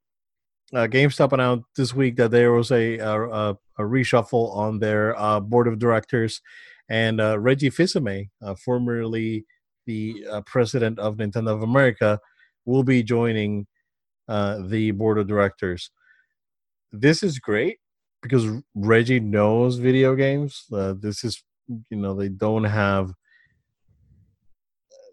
uh, 0.73 0.87
GameStop 0.87 1.33
announced 1.33 1.65
this 1.75 1.93
week 1.93 2.15
that 2.15 2.31
there 2.31 2.51
was 2.51 2.71
a 2.71 2.97
a, 2.97 3.51
a, 3.51 3.57
reshuffle 3.79 4.55
on 4.55 4.79
their 4.79 5.19
uh, 5.19 5.39
board 5.39 5.67
of 5.67 5.79
directors, 5.79 6.41
and 6.89 7.21
uh, 7.21 7.39
Reggie 7.39 7.69
Fils-Aimé, 7.69 8.29
uh, 8.41 8.55
formerly 8.55 9.45
the 9.85 10.25
uh, 10.29 10.41
president 10.41 10.97
of 10.99 11.17
Nintendo 11.17 11.49
of 11.49 11.61
America, 11.61 12.19
will 12.65 12.83
be 12.83 13.03
joining 13.03 13.67
uh, 14.27 14.59
the 14.67 14.91
board 14.91 15.17
of 15.17 15.27
directors. 15.27 15.91
This 16.91 17.21
is 17.21 17.39
great 17.39 17.77
because 18.21 18.47
Reggie 18.73 19.19
knows 19.19 19.77
video 19.77 20.15
games. 20.15 20.65
This 20.69 21.23
is, 21.23 21.43
you 21.67 21.97
know, 21.97 22.15
they 22.15 22.29
don't 22.29 22.63
have. 22.63 23.13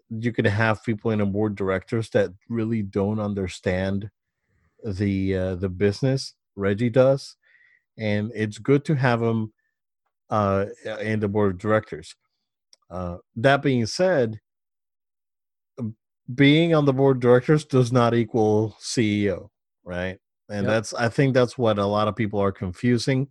You 0.09 0.33
can 0.33 0.45
have 0.45 0.83
people 0.83 1.11
in 1.11 1.21
a 1.21 1.25
board 1.25 1.55
directors 1.55 2.09
that 2.09 2.31
really 2.49 2.81
don't 2.81 3.19
understand 3.19 4.09
the 4.83 5.35
uh, 5.35 5.55
the 5.55 5.69
business. 5.69 6.33
Reggie 6.55 6.89
does, 6.89 7.37
and 7.97 8.31
it's 8.35 8.57
good 8.57 8.83
to 8.85 8.95
have 8.95 9.21
him 9.21 9.53
uh, 10.29 10.65
in 10.99 11.19
the 11.19 11.27
board 11.27 11.53
of 11.55 11.59
directors. 11.59 12.15
Uh, 12.89 13.17
that 13.37 13.61
being 13.61 13.85
said, 13.85 14.39
being 16.35 16.73
on 16.75 16.85
the 16.85 16.93
board 16.93 17.17
of 17.17 17.21
directors 17.21 17.65
does 17.65 17.91
not 17.91 18.13
equal 18.13 18.75
CEO, 18.81 19.49
right? 19.83 20.19
And 20.49 20.65
Yep. 20.65 20.67
that's 20.67 20.93
I 20.93 21.09
think 21.09 21.33
that's 21.33 21.57
what 21.57 21.77
a 21.79 21.85
lot 21.85 22.07
of 22.07 22.15
people 22.15 22.39
are 22.39 22.51
confusing. 22.51 23.27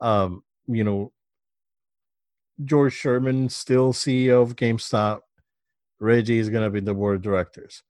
Um, 0.00 0.42
you 0.66 0.84
know, 0.84 1.12
George 2.64 2.94
Sherman 2.94 3.48
still 3.48 3.92
CEO 3.92 4.42
of 4.42 4.56
GameStop. 4.56 5.20
Reggie 6.00 6.38
is 6.38 6.48
going 6.48 6.64
to 6.64 6.70
be 6.70 6.80
the 6.80 6.94
board 6.94 7.16
of 7.16 7.22
directors. 7.22 7.82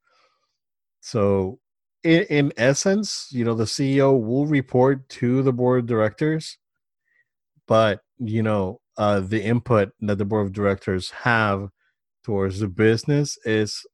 So 1.01 1.59
in, 2.05 2.23
in 2.25 2.53
essence, 2.57 3.29
you 3.31 3.45
know, 3.45 3.55
the 3.55 3.65
CEO 3.65 4.21
will 4.21 4.47
report 4.47 5.09
to 5.09 5.43
the 5.43 5.53
board 5.53 5.81
of 5.81 5.87
directors, 5.87 6.59
but 7.67 8.01
you 8.19 8.43
know, 8.43 8.81
uh, 8.99 9.21
the 9.21 9.43
input 9.43 9.91
that 10.01 10.19
the 10.19 10.25
board 10.25 10.47
of 10.47 10.53
directors 10.53 11.11
have 11.11 11.69
towards 12.25 12.61
the 12.61 12.69
business 12.69 13.39
is 13.45 13.85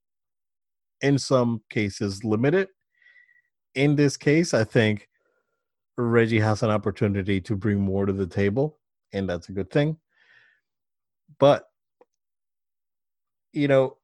in 1.00 1.18
some 1.18 1.62
cases 1.70 2.24
limited. 2.24 2.68
In 3.74 3.96
this 3.96 4.16
case, 4.16 4.54
I 4.54 4.64
think 4.64 5.08
Reggie 5.96 6.40
has 6.40 6.62
an 6.62 6.70
opportunity 6.70 7.40
to 7.42 7.56
bring 7.56 7.80
more 7.80 8.06
to 8.06 8.12
the 8.12 8.26
table, 8.26 8.78
and 9.12 9.28
that's 9.28 9.48
a 9.48 9.52
good 9.52 9.70
thing. 9.70 9.96
But 11.38 11.64
you 13.52 13.68
know, 13.68 13.96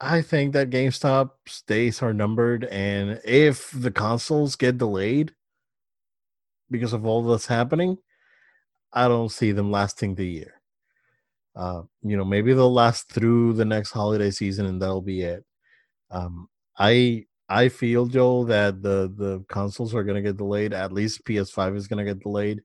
I 0.00 0.22
think 0.22 0.54
that 0.54 0.70
GameStop's 0.70 1.62
days 1.62 2.02
are 2.02 2.14
numbered, 2.14 2.64
and 2.64 3.20
if 3.24 3.70
the 3.70 3.90
consoles 3.90 4.56
get 4.56 4.78
delayed 4.78 5.34
because 6.70 6.94
of 6.94 7.04
all 7.04 7.22
that's 7.22 7.46
happening, 7.46 7.98
I 8.92 9.08
don't 9.08 9.28
see 9.28 9.52
them 9.52 9.70
lasting 9.70 10.14
the 10.14 10.26
year. 10.26 10.54
Uh, 11.54 11.82
you 12.02 12.16
know, 12.16 12.24
maybe 12.24 12.54
they'll 12.54 12.72
last 12.72 13.10
through 13.10 13.52
the 13.54 13.64
next 13.64 13.90
holiday 13.90 14.30
season, 14.30 14.66
and 14.66 14.80
that'll 14.80 15.02
be 15.02 15.20
it. 15.20 15.44
Um, 16.10 16.48
I 16.78 17.26
I 17.48 17.68
feel 17.68 18.06
Joe 18.06 18.44
that 18.44 18.82
the 18.82 19.12
the 19.14 19.44
consoles 19.48 19.94
are 19.94 20.04
going 20.04 20.16
to 20.16 20.28
get 20.28 20.38
delayed. 20.38 20.72
At 20.72 20.92
least 20.92 21.24
PS5 21.24 21.76
is 21.76 21.88
going 21.88 22.04
to 22.04 22.10
get 22.10 22.22
delayed. 22.22 22.62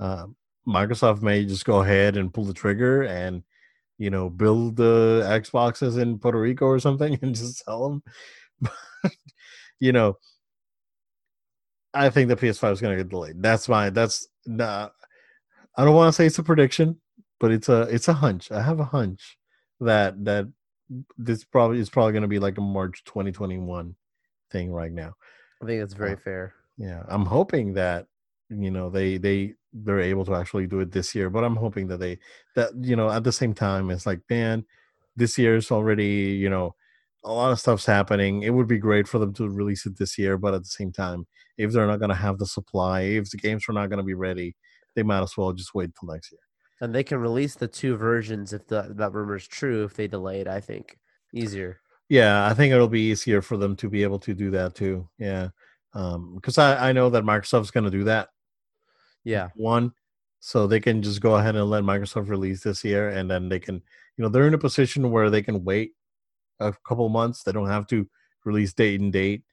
Uh, 0.00 0.26
Microsoft 0.66 1.22
may 1.22 1.44
just 1.44 1.64
go 1.64 1.82
ahead 1.82 2.16
and 2.16 2.32
pull 2.32 2.44
the 2.44 2.54
trigger 2.54 3.02
and 3.02 3.42
you 3.98 4.10
know 4.10 4.30
build 4.30 4.76
the 4.76 5.22
Xboxes 5.26 6.00
in 6.00 6.18
Puerto 6.18 6.40
Rico 6.40 6.66
or 6.66 6.78
something 6.78 7.18
and 7.22 7.34
just 7.34 7.64
sell 7.64 7.88
them. 7.88 8.02
But, 8.60 9.12
you 9.78 9.92
know, 9.92 10.18
I 11.94 12.10
think 12.10 12.28
the 12.28 12.36
PS5 12.36 12.72
is 12.72 12.80
going 12.80 12.96
to 12.96 13.02
get 13.02 13.10
delayed. 13.10 13.42
That's 13.42 13.68
my 13.68 13.90
that's 13.90 14.26
nah, 14.46 14.88
I 15.76 15.84
don't 15.84 15.94
want 15.94 16.08
to 16.08 16.12
say 16.12 16.26
it's 16.26 16.38
a 16.38 16.42
prediction, 16.42 17.00
but 17.40 17.52
it's 17.52 17.68
a 17.68 17.82
it's 17.82 18.08
a 18.08 18.12
hunch. 18.14 18.50
I 18.50 18.62
have 18.62 18.80
a 18.80 18.84
hunch 18.84 19.38
that 19.80 20.24
that 20.24 20.48
this 21.16 21.44
probably 21.44 21.78
is 21.78 21.90
probably 21.90 22.12
going 22.12 22.22
to 22.22 22.28
be 22.28 22.38
like 22.38 22.58
a 22.58 22.62
March 22.62 23.04
2021 23.04 23.94
thing 24.50 24.72
right 24.72 24.92
now. 24.92 25.14
I 25.62 25.66
think 25.66 25.82
it's 25.82 25.94
very 25.94 26.12
Uh, 26.12 26.16
fair. 26.16 26.54
Yeah, 26.76 27.02
I'm 27.08 27.26
hoping 27.26 27.74
that 27.74 28.06
you 28.50 28.70
know 28.70 28.90
they 28.90 29.18
they 29.18 29.54
they're 29.72 30.00
able 30.00 30.24
to 30.24 30.34
actually 30.34 30.66
do 30.66 30.80
it 30.80 30.92
this 30.92 31.14
year, 31.14 31.30
but 31.30 31.44
I'm 31.44 31.56
hoping 31.56 31.88
that 31.88 31.98
they 31.98 32.18
that 32.54 32.70
you 32.80 32.96
know 32.96 33.10
at 33.10 33.24
the 33.24 33.32
same 33.32 33.54
time 33.54 33.90
it's 33.90 34.06
like 34.06 34.20
man, 34.30 34.64
this 35.16 35.38
year's 35.38 35.70
already 35.70 36.06
you 36.06 36.50
know 36.50 36.74
a 37.24 37.32
lot 37.32 37.52
of 37.52 37.60
stuff's 37.60 37.86
happening. 37.86 38.42
It 38.42 38.50
would 38.50 38.68
be 38.68 38.78
great 38.78 39.08
for 39.08 39.18
them 39.18 39.34
to 39.34 39.48
release 39.48 39.86
it 39.86 39.98
this 39.98 40.16
year, 40.18 40.38
but 40.38 40.54
at 40.54 40.62
the 40.62 40.68
same 40.68 40.92
time, 40.92 41.26
if 41.56 41.72
they're 41.72 41.86
not 41.86 41.98
going 41.98 42.10
to 42.10 42.14
have 42.14 42.38
the 42.38 42.46
supply, 42.46 43.02
if 43.02 43.30
the 43.30 43.36
games 43.36 43.64
are 43.68 43.72
not 43.72 43.88
going 43.88 43.98
to 43.98 44.04
be 44.04 44.14
ready, 44.14 44.54
they 44.94 45.02
might 45.02 45.22
as 45.22 45.36
well 45.36 45.52
just 45.52 45.74
wait 45.74 45.90
till 45.98 46.12
next 46.12 46.32
year. 46.32 46.40
And 46.80 46.94
they 46.94 47.02
can 47.02 47.18
release 47.18 47.54
the 47.54 47.66
two 47.66 47.96
versions 47.96 48.52
if 48.52 48.66
the, 48.68 48.94
that 48.96 49.12
rumor 49.12 49.36
is 49.36 49.48
true. 49.48 49.84
If 49.84 49.94
they 49.94 50.06
delay 50.06 50.40
it, 50.40 50.46
I 50.46 50.60
think 50.60 50.96
easier. 51.34 51.80
Yeah, 52.08 52.46
I 52.46 52.54
think 52.54 52.72
it'll 52.72 52.88
be 52.88 53.10
easier 53.10 53.42
for 53.42 53.56
them 53.56 53.76
to 53.76 53.90
be 53.90 54.02
able 54.02 54.20
to 54.20 54.32
do 54.32 54.50
that 54.52 54.74
too. 54.74 55.08
Yeah, 55.18 55.48
um, 55.92 56.36
because 56.36 56.56
I 56.56 56.90
I 56.90 56.92
know 56.92 57.10
that 57.10 57.24
Microsoft's 57.24 57.70
going 57.70 57.84
to 57.84 57.90
do 57.90 58.04
that. 58.04 58.28
Yeah, 59.28 59.48
one. 59.56 59.92
So 60.40 60.66
they 60.66 60.80
can 60.80 61.02
just 61.02 61.20
go 61.20 61.36
ahead 61.36 61.54
and 61.56 61.68
let 61.68 61.82
microsoft 61.84 62.28
release 62.28 62.62
this 62.62 62.82
year 62.84 63.08
and 63.10 63.30
then 63.30 63.48
they 63.48 63.58
can 63.60 63.76
you 64.16 64.22
know 64.22 64.28
they're 64.28 64.46
in 64.46 64.54
a 64.54 64.58
position 64.58 65.10
where 65.10 65.30
they 65.30 65.42
can 65.42 65.64
wait 65.64 65.92
a 66.60 66.72
couple 66.88 67.08
months. 67.10 67.42
They 67.44 67.52
don't 67.52 67.68
have 67.68 67.86
to 67.88 68.08
release 68.44 68.72
date 68.74 69.00
and 69.00 69.12
date. 69.12 69.44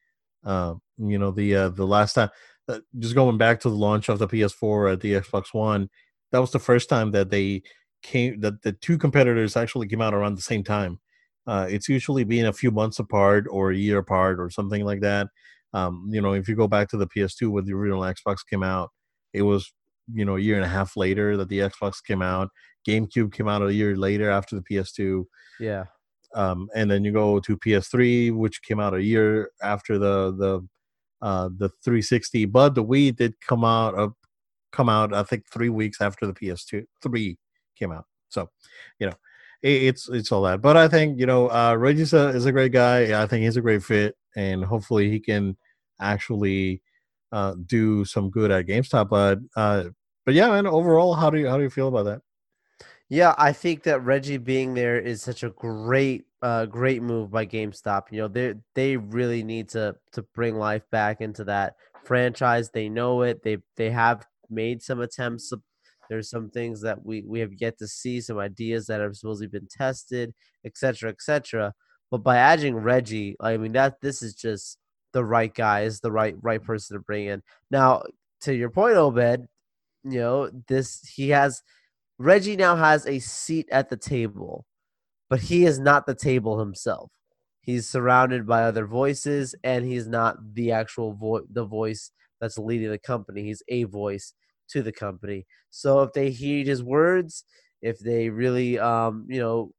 Uh, 0.45 0.75
you 0.97 1.19
know 1.19 1.31
the 1.31 1.55
uh, 1.55 1.69
the 1.69 1.85
last 1.87 2.13
time 2.15 2.29
uh, 2.69 2.79
just 2.99 3.15
going 3.15 3.37
back 3.37 3.59
to 3.61 3.69
the 3.69 3.75
launch 3.75 4.09
of 4.09 4.19
the 4.19 4.27
ps4 4.27 4.93
at 4.93 5.01
the 5.01 5.13
xbox 5.15 5.53
one 5.53 5.89
that 6.31 6.39
was 6.39 6.51
the 6.51 6.59
first 6.59 6.89
time 6.89 7.11
that 7.11 7.29
they 7.31 7.63
came 8.03 8.39
that 8.41 8.61
the 8.63 8.73
two 8.73 8.97
competitors 8.97 9.57
actually 9.57 9.87
came 9.87 10.01
out 10.01 10.13
around 10.15 10.35
the 10.37 10.41
same 10.43 10.63
time. 10.63 10.99
Uh, 11.47 11.67
it's 11.69 11.89
usually 11.89 12.23
being 12.25 12.45
a 12.47 12.53
few 12.53 12.71
months 12.71 12.99
apart 12.99 13.45
or 13.51 13.71
a 13.71 13.77
year 13.77 13.99
apart 13.99 14.39
or 14.39 14.49
something 14.49 14.85
like 14.85 15.01
that. 15.01 15.27
Um, 15.73 16.07
you 16.11 16.21
know 16.21 16.33
if 16.33 16.47
you 16.49 16.55
go 16.55 16.67
back 16.67 16.89
to 16.89 16.97
the 16.97 17.07
ps2 17.07 17.49
when 17.51 17.65
the 17.65 17.73
original 17.73 18.01
xbox 18.03 18.37
came 18.49 18.63
out 18.63 18.91
it 19.35 19.41
was 19.41 19.71
you 20.13 20.25
know 20.25 20.37
a 20.37 20.39
year 20.39 20.55
and 20.55 20.65
a 20.65 20.69
half 20.69 20.95
later 20.95 21.37
that 21.37 21.49
the 21.49 21.59
Xbox 21.59 22.03
came 22.03 22.21
out. 22.21 22.49
GameCube 22.87 23.33
came 23.33 23.47
out 23.47 23.63
a 23.63 23.73
year 23.73 23.95
later 23.95 24.29
after 24.29 24.55
the 24.55 24.61
PS2, 24.61 25.25
yeah, 25.59 25.85
um, 26.33 26.69
and 26.75 26.89
then 26.89 27.03
you 27.03 27.11
go 27.11 27.39
to 27.39 27.57
PS3, 27.57 28.35
which 28.35 28.61
came 28.61 28.79
out 28.79 28.93
a 28.93 29.03
year 29.03 29.49
after 29.61 29.97
the 29.97 30.31
the 30.35 30.67
uh, 31.21 31.49
the 31.57 31.69
360. 31.83 32.45
But 32.45 32.75
the 32.75 32.83
Wii 32.83 33.15
did 33.15 33.39
come 33.41 33.65
out 33.65 33.95
of 33.95 34.13
come 34.71 34.89
out 34.89 35.13
I 35.13 35.23
think 35.23 35.45
three 35.47 35.69
weeks 35.69 36.01
after 36.01 36.27
the 36.27 36.33
PS2 36.33 36.85
three 37.01 37.37
came 37.77 37.91
out. 37.91 38.05
So 38.29 38.49
you 38.99 39.07
know 39.07 39.15
it, 39.63 39.83
it's 39.83 40.09
it's 40.09 40.31
all 40.31 40.43
that. 40.43 40.61
But 40.61 40.77
I 40.77 40.87
think 40.87 41.19
you 41.19 41.25
know 41.25 41.49
uh, 41.49 41.75
Reggie's 41.75 42.13
a, 42.13 42.29
is 42.29 42.45
a 42.45 42.51
great 42.51 42.71
guy. 42.71 43.21
I 43.21 43.25
think 43.25 43.43
he's 43.43 43.57
a 43.57 43.61
great 43.61 43.83
fit, 43.83 44.15
and 44.35 44.63
hopefully 44.63 45.09
he 45.09 45.19
can 45.19 45.57
actually 45.99 46.81
uh, 47.35 47.53
do 47.65 48.05
some 48.05 48.29
good 48.29 48.49
at 48.49 48.65
GameStop. 48.65 49.09
But 49.09 49.39
uh, 49.57 49.89
but 50.25 50.33
yeah, 50.33 50.49
man. 50.49 50.65
Overall, 50.65 51.13
how 51.13 51.29
do 51.29 51.37
you 51.37 51.49
how 51.49 51.57
do 51.57 51.63
you 51.63 51.69
feel 51.69 51.89
about 51.89 52.03
that? 52.03 52.21
yeah. 53.09 53.35
I 53.37 53.51
think 53.51 53.83
that 53.83 54.03
Reggie 54.03 54.37
being 54.37 54.73
there 54.73 54.99
is 54.99 55.21
such 55.21 55.43
a 55.43 55.49
great, 55.49 56.25
uh, 56.41 56.65
great 56.65 57.03
move 57.03 57.31
by 57.31 57.45
GameStop. 57.45 58.03
You 58.11 58.19
know, 58.21 58.27
they 58.29 58.55
they 58.73 58.95
really 58.95 59.43
need 59.43 59.67
to 59.69 59.95
to 60.13 60.21
bring 60.33 60.55
life 60.55 60.89
back 60.91 61.19
into 61.19 61.43
that 61.43 61.75
franchise. 62.05 62.71
They 62.71 62.87
know 62.87 63.23
it. 63.23 63.43
They 63.43 63.57
they 63.75 63.91
have 63.91 64.25
made 64.49 64.81
some 64.81 65.01
attempts. 65.01 65.51
There's 66.09 66.29
some 66.29 66.49
things 66.49 66.81
that 66.83 67.03
we 67.03 67.23
we 67.27 67.41
have 67.41 67.51
yet 67.59 67.77
to 67.79 67.87
see, 67.87 68.21
some 68.21 68.39
ideas 68.39 68.87
that 68.87 69.01
have 69.01 69.17
supposedly 69.17 69.47
been 69.47 69.67
tested, 69.69 70.33
etc., 70.63 71.09
etc. 71.09 71.73
But 72.11 72.23
by 72.23 72.37
adding 72.37 72.75
Reggie, 72.77 73.35
I 73.41 73.57
mean 73.57 73.73
that 73.73 73.99
this 74.01 74.21
is 74.21 74.35
just 74.35 74.77
the 75.15 75.25
right 75.25 75.53
guy, 75.53 75.81
is 75.81 76.01
the 76.01 76.11
right 76.11 76.35
right 76.41 76.61
person 76.61 76.95
to 76.95 77.01
bring 77.01 77.27
in. 77.27 77.41
Now, 77.71 78.03
to 78.41 78.53
your 78.53 78.69
point, 78.69 78.97
Obed, 78.97 79.47
you 80.03 80.19
know 80.19 80.51
this 80.67 81.01
he 81.15 81.29
has 81.29 81.63
Reggie 82.19 82.57
now 82.57 82.75
has 82.75 83.07
a 83.07 83.19
seat 83.19 83.67
at 83.71 83.89
the 83.89 83.97
table, 83.97 84.65
but 85.29 85.39
he 85.39 85.65
is 85.65 85.79
not 85.79 86.05
the 86.05 86.15
table 86.15 86.59
himself. 86.59 87.11
He's 87.61 87.89
surrounded 87.89 88.45
by 88.45 88.63
other 88.63 88.85
voices, 88.85 89.55
and 89.63 89.85
he's 89.85 90.07
not 90.07 90.37
the 90.53 90.71
actual 90.71 91.13
voice, 91.13 91.43
the 91.51 91.65
voice 91.65 92.11
that's 92.39 92.57
leading 92.57 92.91
the 92.91 92.99
company. 92.99 93.43
He's 93.43 93.63
a 93.69 93.85
voice 93.85 94.33
to 94.69 94.83
the 94.83 94.91
company. 94.91 95.45
So 95.71 96.01
if 96.01 96.13
they 96.13 96.29
heed 96.29 96.67
his 96.67 96.83
words, 96.83 97.45
if 97.81 97.99
they 97.99 98.29
really, 98.29 98.77
um, 98.79 99.25
you 99.29 99.39
know, 99.39 99.71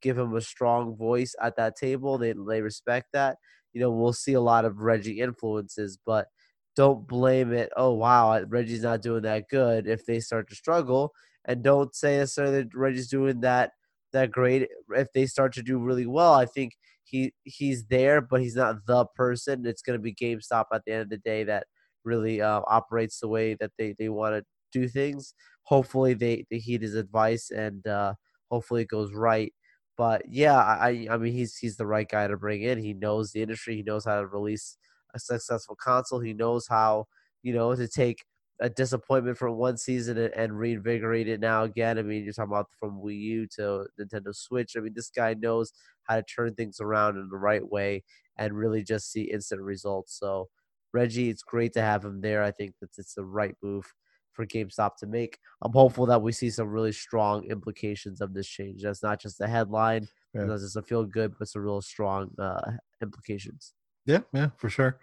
give 0.00 0.18
him 0.18 0.36
a 0.36 0.40
strong 0.40 0.96
voice 0.96 1.34
at 1.42 1.56
that 1.56 1.76
table, 1.76 2.18
they 2.18 2.34
they 2.48 2.60
respect 2.60 3.08
that. 3.14 3.38
You 3.76 3.82
know, 3.82 3.90
we'll 3.92 4.12
see 4.14 4.32
a 4.34 4.40
lot 4.40 4.64
of 4.64 4.78
Reggie 4.80 5.20
influences, 5.20 5.98
but 6.04 6.28
don't 6.76 7.06
blame 7.06 7.52
it. 7.52 7.70
Oh 7.76 7.94
wow, 7.94 8.40
Reggie's 8.48 8.82
not 8.82 9.02
doing 9.02 9.22
that 9.22 9.48
good. 9.50 9.86
If 9.88 10.06
they 10.06 10.20
start 10.20 10.48
to 10.50 10.54
struggle, 10.56 11.12
and 11.44 11.62
don't 11.62 11.94
say 11.94 12.18
necessarily 12.18 12.62
that 12.62 12.74
Reggie's 12.74 13.08
doing 13.08 13.40
that 13.42 13.72
that 14.12 14.30
great. 14.30 14.68
If 14.94 15.08
they 15.14 15.26
start 15.26 15.52
to 15.54 15.62
do 15.62 15.78
really 15.78 16.06
well, 16.06 16.34
I 16.34 16.46
think 16.46 16.72
he 17.04 17.32
he's 17.44 17.86
there, 17.86 18.20
but 18.20 18.40
he's 18.42 18.56
not 18.56 18.86
the 18.86 19.06
person. 19.16 19.66
It's 19.66 19.82
going 19.82 19.98
to 19.98 20.02
be 20.02 20.14
GameStop 20.14 20.64
at 20.72 20.82
the 20.86 20.92
end 20.92 21.02
of 21.02 21.10
the 21.10 21.18
day 21.18 21.44
that 21.44 21.66
really 22.04 22.40
uh, 22.40 22.60
operates 22.66 23.20
the 23.20 23.28
way 23.28 23.54
that 23.60 23.72
they 23.78 23.94
they 23.98 24.08
want 24.08 24.34
to 24.36 24.44
do 24.72 24.88
things. 24.88 25.34
Hopefully, 25.64 26.14
they 26.14 26.44
they 26.50 26.58
heed 26.58 26.82
his 26.82 26.94
advice 26.94 27.50
and 27.50 27.86
uh, 27.86 28.14
hopefully 28.50 28.82
it 28.82 28.88
goes 28.88 29.12
right. 29.14 29.52
But 29.96 30.22
yeah, 30.28 30.56
I 30.58 31.06
I 31.10 31.16
mean 31.16 31.32
he's 31.32 31.56
he's 31.56 31.76
the 31.76 31.86
right 31.86 32.08
guy 32.08 32.26
to 32.26 32.36
bring 32.36 32.62
in. 32.62 32.78
He 32.78 32.92
knows 32.94 33.32
the 33.32 33.42
industry. 33.42 33.76
He 33.76 33.82
knows 33.82 34.04
how 34.04 34.20
to 34.20 34.26
release 34.26 34.76
a 35.14 35.18
successful 35.18 35.76
console. 35.76 36.20
He 36.20 36.34
knows 36.34 36.66
how 36.68 37.06
you 37.42 37.54
know 37.54 37.74
to 37.74 37.88
take 37.88 38.24
a 38.60 38.70
disappointment 38.70 39.36
from 39.38 39.56
one 39.56 39.76
season 39.76 40.16
and, 40.18 40.32
and 40.34 40.58
reinvigorate 40.58 41.28
it 41.28 41.40
now 41.40 41.64
again. 41.64 41.98
I 41.98 42.02
mean, 42.02 42.24
you're 42.24 42.32
talking 42.32 42.52
about 42.52 42.70
from 42.80 43.00
Wii 43.02 43.18
U 43.20 43.46
to 43.56 43.86
Nintendo 44.00 44.34
Switch. 44.34 44.74
I 44.76 44.80
mean, 44.80 44.92
this 44.94 45.10
guy 45.10 45.34
knows 45.34 45.72
how 46.04 46.16
to 46.16 46.22
turn 46.22 46.54
things 46.54 46.80
around 46.80 47.16
in 47.18 47.28
the 47.30 47.36
right 47.36 47.66
way 47.66 48.02
and 48.38 48.54
really 48.54 48.82
just 48.82 49.10
see 49.12 49.22
instant 49.22 49.60
results. 49.60 50.18
So, 50.18 50.48
Reggie, 50.92 51.28
it's 51.30 51.42
great 51.42 51.74
to 51.74 51.82
have 51.82 52.04
him 52.04 52.20
there. 52.22 52.42
I 52.42 52.50
think 52.50 52.74
that 52.80 52.90
it's 52.96 53.14
the 53.14 53.24
right 53.24 53.54
move 53.62 53.92
for 54.36 54.46
GameStop 54.46 54.96
to 54.98 55.06
make. 55.06 55.38
I'm 55.62 55.72
hopeful 55.72 56.06
that 56.06 56.20
we 56.22 56.30
see 56.30 56.50
some 56.50 56.68
really 56.68 56.92
strong 56.92 57.44
implications 57.44 58.20
of 58.20 58.34
this 58.34 58.46
change. 58.46 58.82
That's 58.82 59.02
not 59.02 59.18
just 59.20 59.40
a 59.40 59.48
headline, 59.48 60.06
Yeah. 60.34 60.42
it 60.42 60.46
doesn't 60.46 60.86
feel 60.86 61.04
good, 61.04 61.34
but 61.38 61.48
some 61.48 61.62
real 61.62 61.80
strong 61.80 62.30
uh, 62.38 62.72
implications. 63.02 63.72
Yeah, 64.04 64.20
yeah, 64.32 64.50
for 64.58 64.68
sure. 64.68 65.00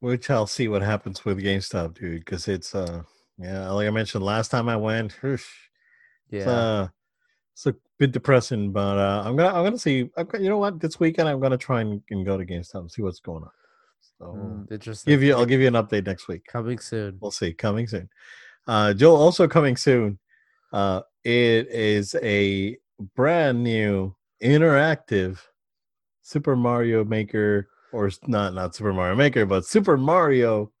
Which 0.00 0.28
I'll 0.28 0.48
see 0.48 0.68
what 0.68 0.82
happens 0.82 1.24
with 1.24 1.38
GameStop, 1.38 1.94
dude, 1.94 2.18
because 2.24 2.48
it's 2.48 2.74
uh 2.74 3.02
yeah, 3.38 3.70
like 3.70 3.88
I 3.88 3.90
mentioned 3.90 4.22
last 4.22 4.50
time 4.50 4.68
I 4.68 4.76
went, 4.76 5.12
whoosh, 5.22 5.46
it's, 6.30 6.46
Yeah. 6.46 6.50
uh, 6.52 6.88
it's 7.52 7.66
a 7.66 7.74
bit 7.98 8.12
depressing, 8.12 8.70
but 8.72 8.98
uh, 8.98 9.22
I'm 9.24 9.36
gonna 9.36 9.54
I'm 9.56 9.64
gonna 9.64 9.78
see. 9.78 10.10
I'm, 10.16 10.28
you 10.40 10.48
know 10.50 10.58
what? 10.58 10.80
This 10.80 11.00
weekend 11.00 11.28
I'm 11.28 11.40
gonna 11.40 11.56
try 11.56 11.80
and, 11.80 12.02
and 12.10 12.26
go 12.26 12.36
to 12.36 12.44
GameStop 12.44 12.80
and 12.80 12.90
see 12.90 13.02
what's 13.02 13.20
going 13.20 13.44
on. 13.44 13.50
So 14.18 14.26
Mm, 14.26 14.70
interesting. 14.72 15.10
give 15.10 15.22
you, 15.22 15.34
I'll 15.34 15.46
give 15.46 15.60
you 15.60 15.68
an 15.68 15.74
update 15.74 16.06
next 16.06 16.28
week. 16.28 16.44
Coming 16.46 16.78
soon. 16.78 17.18
We'll 17.20 17.30
see. 17.30 17.52
Coming 17.52 17.86
soon. 17.86 18.08
Uh, 18.66 18.94
Joe, 18.94 19.14
also 19.14 19.46
coming 19.46 19.76
soon. 19.76 20.18
Uh, 20.72 21.02
it 21.24 21.68
is 21.68 22.14
a 22.22 22.76
brand 23.14 23.62
new 23.62 24.14
interactive 24.42 25.38
Super 26.22 26.56
Mario 26.56 27.04
Maker, 27.04 27.68
or 27.92 28.10
not 28.26 28.54
not 28.54 28.74
Super 28.74 28.92
Mario 28.92 29.14
Maker, 29.14 29.46
but 29.46 29.66
Super 29.66 29.96
Mario 29.96 30.72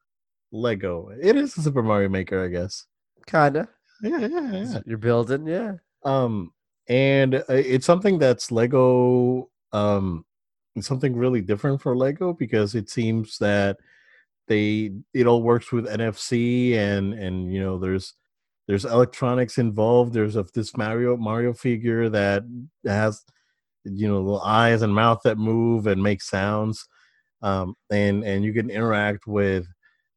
Lego. 0.52 1.10
It 1.20 1.36
is 1.36 1.56
a 1.58 1.62
Super 1.62 1.82
Mario 1.82 2.08
Maker, 2.08 2.44
I 2.44 2.48
guess. 2.48 2.86
Kinda. 3.26 3.68
Yeah, 4.02 4.20
yeah, 4.20 4.52
yeah. 4.52 4.78
You're 4.86 4.98
building, 4.98 5.46
yeah. 5.46 5.74
Um, 6.04 6.52
and 6.88 7.36
uh, 7.36 7.44
it's 7.48 7.86
something 7.86 8.18
that's 8.18 8.50
Lego. 8.50 9.50
Um, 9.72 10.24
something 10.80 11.14
really 11.14 11.40
different 11.40 11.80
for 11.80 11.96
Lego 11.96 12.32
because 12.32 12.74
it 12.74 12.90
seems 12.90 13.38
that 13.38 13.76
they 14.48 14.92
it 15.12 15.26
all 15.26 15.42
works 15.42 15.72
with 15.72 15.86
NFC 15.86 16.74
and 16.74 17.14
and 17.14 17.52
you 17.52 17.60
know 17.60 17.78
there's 17.78 18.14
there's 18.66 18.84
electronics 18.84 19.58
involved. 19.58 20.12
There's 20.12 20.36
of 20.36 20.52
this 20.52 20.76
Mario 20.76 21.16
Mario 21.16 21.52
figure 21.52 22.08
that 22.08 22.44
has 22.84 23.22
you 23.84 24.08
know 24.08 24.20
little 24.20 24.42
eyes 24.42 24.82
and 24.82 24.94
mouth 24.94 25.20
that 25.24 25.38
move 25.38 25.86
and 25.86 26.02
make 26.02 26.22
sounds, 26.22 26.86
um, 27.42 27.74
and 27.90 28.24
and 28.24 28.44
you 28.44 28.52
can 28.52 28.70
interact 28.70 29.26
with 29.26 29.66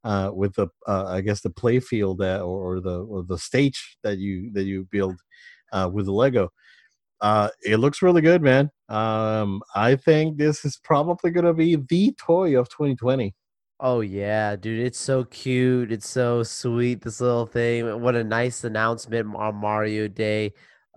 uh, 0.03 0.31
with 0.33 0.55
the 0.55 0.67
uh, 0.87 1.05
I 1.07 1.21
guess 1.21 1.41
the 1.41 1.49
play 1.49 1.79
field 1.79 2.19
that 2.19 2.41
or, 2.41 2.75
or 2.77 2.79
the 2.81 3.03
or 3.03 3.23
the 3.23 3.37
stage 3.37 3.97
that 4.03 4.17
you 4.17 4.51
that 4.53 4.63
you 4.63 4.87
build 4.91 5.19
uh, 5.73 5.89
with 5.91 6.05
the 6.05 6.13
Lego. 6.13 6.49
Uh, 7.19 7.49
it 7.63 7.77
looks 7.77 8.01
really 8.01 8.21
good, 8.21 8.41
man. 8.41 8.71
Um, 8.89 9.61
I 9.75 9.95
think 9.95 10.37
this 10.37 10.63
is 10.65 10.77
probably 10.83 11.31
gonna 11.31 11.53
be 11.53 11.75
the 11.75 12.13
toy 12.17 12.57
of 12.59 12.69
2020. 12.69 13.33
Oh 13.79 14.01
yeah, 14.01 14.55
dude, 14.55 14.79
it's 14.79 14.99
so 14.99 15.23
cute. 15.25 15.91
It's 15.91 16.09
so 16.09 16.41
sweet. 16.43 17.01
This 17.01 17.21
little 17.21 17.45
thing. 17.45 18.01
What 18.01 18.15
a 18.15 18.23
nice 18.23 18.63
announcement 18.63 19.35
on 19.35 19.55
Mario 19.55 20.07
Day. 20.07 20.53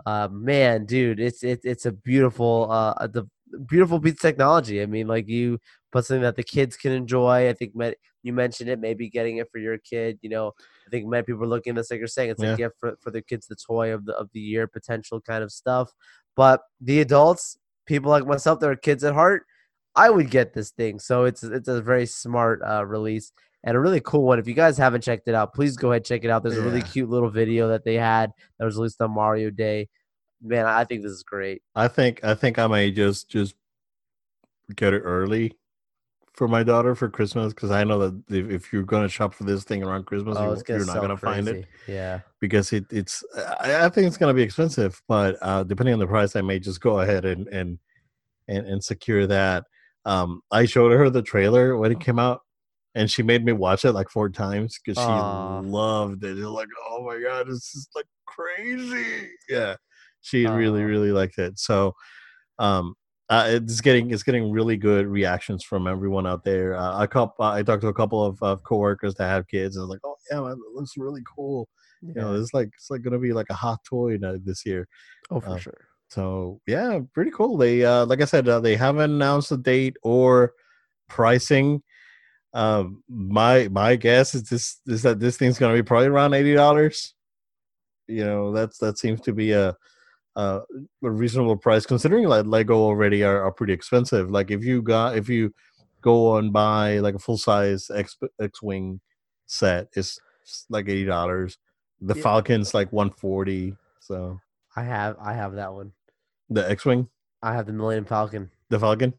Uh, 0.07 0.29
man, 0.31 0.87
dude, 0.87 1.21
it's 1.21 1.43
it's 1.43 1.65
it's 1.65 1.85
a 1.87 1.93
beautiful 1.93 2.69
uh 2.71 3.07
the 3.09 3.25
beautiful 3.67 4.01
piece 4.01 4.15
of 4.15 4.21
technology. 4.21 4.81
I 4.83 4.87
mean, 4.87 5.09
like 5.09 5.29
you 5.29 5.59
put 5.93 6.07
something 6.07 6.23
that 6.23 6.37
the 6.37 6.43
kids 6.45 6.77
can 6.77 6.93
enjoy. 6.93 7.49
I 7.49 7.53
think 7.53 7.75
met, 7.75 7.97
you 8.23 8.33
mentioned 8.33 8.71
it, 8.71 8.79
maybe 8.79 9.11
getting 9.11 9.39
it 9.39 9.49
for 9.51 9.59
your 9.59 9.77
kid. 9.79 10.19
You 10.23 10.31
know, 10.31 10.53
I 10.87 10.91
think 10.91 11.07
many 11.07 11.25
people 11.25 11.43
are 11.45 11.49
looking 11.49 11.73
at 11.73 11.77
this 11.77 11.91
like 11.91 11.99
you're 11.99 12.07
saying, 12.09 12.31
it's 12.31 12.43
Yeah. 12.43 12.55
a 12.55 12.57
gift 12.57 12.77
for, 12.79 12.97
for 13.01 13.11
the 13.11 13.21
kids, 13.23 13.47
the 13.47 13.57
toy 13.57 13.93
of 13.93 14.07
the 14.07 14.15
of 14.17 14.31
the 14.33 14.41
year 14.41 14.67
potential 14.67 15.21
kind 15.21 15.43
of 15.45 15.53
stuff. 15.53 15.91
But 16.37 16.63
the 16.81 17.01
adults, 17.01 17.59
people 17.91 18.11
like 18.11 18.25
myself 18.25 18.61
that 18.61 18.71
are 18.71 18.77
kids 18.77 19.03
at 19.03 19.13
heart, 19.13 19.43
I 19.97 20.09
would 20.09 20.31
get 20.31 20.55
this 20.55 20.71
thing. 20.71 21.01
So 21.01 21.25
it's 21.25 21.43
it's 21.43 21.69
a 21.69 21.83
very 21.83 22.07
smart 22.07 22.63
uh, 22.63 22.87
release 22.87 23.33
and 23.65 23.77
a 23.77 23.81
really 23.81 24.01
cool 24.01 24.23
one. 24.23 24.39
If 24.39 24.47
you 24.47 24.55
guys 24.55 24.79
haven't 24.79 25.03
checked 25.03 25.27
it 25.27 25.35
out, 25.35 25.53
please 25.53 25.77
go 25.77 25.91
ahead 25.91 26.01
and 26.01 26.07
check 26.07 26.25
it 26.25 26.31
out. 26.31 26.43
There's 26.43 26.57
a 26.57 26.63
really 26.63 26.83
cute 26.83 27.11
little 27.11 27.29
video 27.29 27.69
that 27.69 27.85
they 27.85 27.97
had 27.97 28.31
that 28.59 28.65
was 28.65 28.77
released 28.77 29.03
on 29.03 29.11
Mario 29.13 29.51
Day. 29.51 29.89
Man, 30.41 30.67
I 30.67 30.85
think 30.85 31.03
this 31.03 31.11
is 31.13 31.25
great. 31.25 31.63
I 31.75 31.89
think 31.89 32.25
I 32.25 32.35
think 32.35 32.59
I 32.59 32.69
may 32.69 32.93
just 32.93 33.29
just 33.29 33.55
get 34.75 34.95
it 34.95 35.01
early 35.01 35.59
for 36.41 36.49
my 36.49 36.63
daughter 36.63 36.95
for 36.95 37.11
Christmas 37.11 37.53
because 37.53 37.71
I 37.71 37.85
know 37.85 37.99
that 37.99 38.35
if, 38.35 38.51
if 38.51 38.73
you're 38.73 38.83
gonna 38.83 39.11
shop 39.11 39.35
for 39.35 39.45
this 39.45 39.63
thing 39.63 39.83
around 39.83 40.07
Christmas, 40.07 40.39
Oh, 40.39 40.55
you, 40.55 40.63
you're 40.69 40.87
not 40.87 40.95
sell 40.95 41.03
gonna 41.03 41.17
find 41.19 41.47
it. 41.47 41.67
Yeah. 41.87 42.21
because 42.41 42.73
it, 42.73 42.87
it's 42.91 43.23
I, 43.61 43.85
I 43.85 43.89
think 43.91 44.07
it's 44.07 44.17
gonna 44.17 44.33
be 44.33 44.41
expensive, 44.41 45.03
but 45.07 45.37
uh, 45.43 45.65
depending 45.65 45.93
on 45.93 45.99
the 45.99 46.07
price, 46.07 46.37
I 46.37 46.41
may 46.41 46.59
just 46.59 46.81
go 46.81 47.01
ahead 47.01 47.27
and 47.27 47.47
and 47.49 47.79
and, 48.49 48.67
and 48.67 48.83
secure 48.83 49.27
that. 49.27 49.65
Um, 50.07 50.41
I 50.51 50.65
showed 50.65 50.93
her 50.93 51.11
the 51.11 51.21
trailer 51.21 51.77
when 51.77 51.93
it 51.93 52.01
came 52.01 52.19
out, 52.19 52.41
and 52.95 53.11
she 53.11 53.23
made 53.23 53.45
me 53.45 53.53
watch 53.53 53.85
it 53.85 53.93
like 53.93 54.09
four 54.09 54.31
times 54.31 54.79
because 54.83 54.99
she 54.99 55.11
Aw. 55.11 55.61
loved 55.63 56.25
it. 56.25 56.39
It's 56.39 56.47
like, 56.47 56.69
oh 56.89 57.05
my 57.05 57.21
god, 57.21 57.49
this 57.49 57.75
is 57.75 57.87
like 57.95 58.07
crazy. 58.25 59.29
Yeah, 59.47 59.77
she 60.23 60.47
really 60.47 60.85
really 60.85 61.13
liked 61.13 61.37
it. 61.37 61.59
So, 61.59 61.93
um, 62.59 62.95
uh, 63.31 63.45
it's 63.47 63.81
getting 63.81 64.11
it's 64.11 64.25
getting 64.25 64.51
really 64.51 64.77
good 64.77 65.07
reactions 65.07 65.63
from 65.63 65.87
everyone 65.87 66.27
out 66.27 66.43
there. 66.43 66.75
Uh, 66.75 67.05
a 67.05 67.07
couple, 67.07 67.45
I 67.45 67.63
talked 67.63 67.83
to 67.83 67.89
a 67.89 67.95
couple 67.95 68.25
of, 68.25 68.43
of 68.43 68.65
coworkers 68.65 69.15
that 69.15 69.29
have 69.29 69.47
kids, 69.47 69.77
and 69.77 69.83
I 69.83 69.85
was 69.85 69.91
like, 69.91 70.01
oh 70.05 70.17
yeah, 70.31 70.41
man, 70.41 70.53
it 70.53 70.75
looks 70.75 70.97
really 70.97 71.23
cool. 71.25 71.69
You 72.03 72.15
know, 72.15 72.35
it's 72.35 72.53
like 72.53 72.71
it's 72.75 72.91
like 72.91 73.03
gonna 73.03 73.21
be 73.21 73.33
like 73.33 73.49
a 73.51 73.55
hot 73.55 73.85
toy 73.85 74.19
this 74.19 74.67
year. 74.67 74.89
Oh, 75.31 75.39
for 75.39 75.51
uh, 75.51 75.59
sure. 75.59 75.87
So 76.09 76.61
yeah, 76.67 76.99
pretty 77.15 77.31
cool. 77.31 77.57
They 77.57 77.85
uh, 77.85 78.05
like 78.07 78.21
I 78.21 78.25
said, 78.25 78.49
uh, 78.49 78.59
they 78.59 78.75
haven't 78.75 79.13
announced 79.13 79.53
a 79.53 79.57
date 79.57 79.97
or 80.03 80.55
pricing. 81.09 81.85
Um, 82.53 83.05
my 83.09 83.69
my 83.69 83.95
guess 83.95 84.35
is 84.35 84.43
this 84.45 84.81
is 84.89 85.03
that 85.03 85.21
this 85.21 85.37
thing's 85.37 85.57
gonna 85.59 85.75
be 85.75 85.85
probably 85.85 86.09
around 86.09 86.35
eighty 86.35 86.55
dollars. 86.55 87.15
You 88.09 88.25
know, 88.25 88.53
that's 88.53 88.79
that 88.79 88.99
seems 88.99 89.21
to 89.21 89.33
be 89.33 89.53
a 89.53 89.77
a, 90.37 90.61
a 91.03 91.11
reasonable 91.11 91.57
price 91.57 91.87
considering 91.87 92.27
like 92.29 92.47
Lego 92.47 92.75
already 92.77 93.23
are, 93.25 93.43
are 93.43 93.53
pretty 93.53 93.73
expensive. 93.73 94.31
Like 94.31 94.51
if 94.51 94.65
you 94.65 94.83
got 94.83 95.17
if 95.17 95.29
you 95.29 95.53
go 96.03 96.37
and 96.37 96.53
buy 96.53 96.99
like 96.99 97.15
a 97.15 97.19
full 97.19 97.37
size 97.39 97.91
X 97.95 98.17
X 98.41 98.63
wing 98.63 99.01
set, 99.47 99.89
it's 99.95 100.19
like 100.69 100.89
eighty 100.89 101.05
dollars. 101.05 101.59
The 102.01 102.15
Yeah. 102.15 102.23
Falcon's 102.23 102.73
like 102.75 102.93
one 102.93 103.11
forty. 103.11 103.77
So 104.01 104.41
I 104.77 104.83
have 104.85 105.17
I 105.21 105.33
have 105.35 105.55
that 105.55 105.73
one. 105.73 105.93
the 106.49 106.69
X 106.71 106.85
wing. 106.85 107.09
I 107.43 107.53
have 107.55 107.67
the 107.67 107.73
Millennium 107.73 108.05
Falcon. 108.05 108.51
The 108.69 108.79
Falcon? 108.79 109.15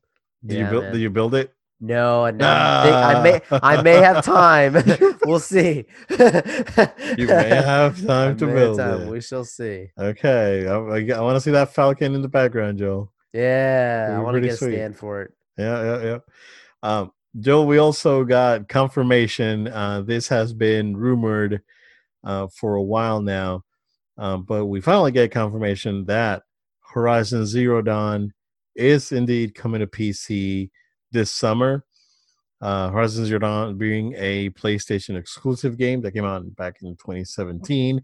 Did 0.46 0.58
Yeah, 0.58 0.66
you 0.66 0.70
build 0.72 0.84
man. 0.86 0.94
did 0.94 1.02
you 1.02 1.10
build 1.10 1.36
it? 1.36 1.54
No, 1.84 2.26
I'm 2.26 2.40
I 2.40 3.24
may 3.24 3.42
I 3.52 3.82
may 3.82 3.96
have 3.96 4.24
time. 4.26 4.76
we'll 5.26 5.40
see. 5.40 5.86
You 6.12 7.28
may 7.28 7.50
have 7.66 8.04
I 8.04 8.08
time 8.08 8.38
to 8.38 8.46
may 8.46 8.54
build 8.54 8.78
time. 8.78 9.02
it. 9.02 9.10
We 9.10 9.20
shall 9.20 9.44
see. 9.44 9.90
Okay. 9.98 10.68
I, 10.68 10.76
I, 10.76 11.22
want 11.22 11.36
to 11.36 11.42
see 11.42 11.50
that 11.52 11.74
Falcon 11.74 12.14
in 12.14 12.22
the 12.22 12.28
background, 12.28 12.78
Joe. 12.78 13.10
Yeah, 13.34 14.16
I 14.16 14.20
want 14.20 14.36
to 14.36 14.42
get 14.42 14.52
a 14.52 14.58
stand 14.58 14.96
for 14.96 15.24
it. 15.24 15.34
Yeah, 15.58 15.84
yeah, 15.84 16.04
yeah. 16.04 16.18
Um, 16.84 17.12
Joe, 17.40 17.64
we 17.64 17.80
also 17.80 18.26
got 18.26 18.70
confirmation. 18.70 19.68
Uh, 19.68 20.02
this 20.02 20.28
has 20.28 20.54
been 20.54 20.96
rumored 20.96 21.62
uh, 22.24 22.48
for 22.48 22.76
a 22.76 22.84
while 22.84 23.22
now, 23.22 23.64
um, 24.20 24.44
but 24.44 24.68
we 24.68 24.82
finally 24.82 25.12
get 25.12 25.32
confirmation 25.32 26.06
that 26.06 26.44
Horizon 26.94 27.48
Zero 27.48 27.82
Dawn 27.82 28.34
is 28.76 29.12
indeed 29.12 29.56
coming 29.56 29.80
to 29.80 29.88
PC 29.88 30.70
this 31.12 31.32
summer. 31.32 31.84
Uh, 32.62 32.90
Horizon 32.90 33.26
Zero 33.26 33.40
Dawn 33.40 33.78
being 33.78 34.14
a 34.18 34.52
PlayStation 34.52 35.18
exclusive 35.18 35.78
game 35.78 36.02
that 36.02 36.12
came 36.12 36.26
out 36.26 36.56
back 36.56 36.78
in 36.82 36.96
2017. 36.96 38.02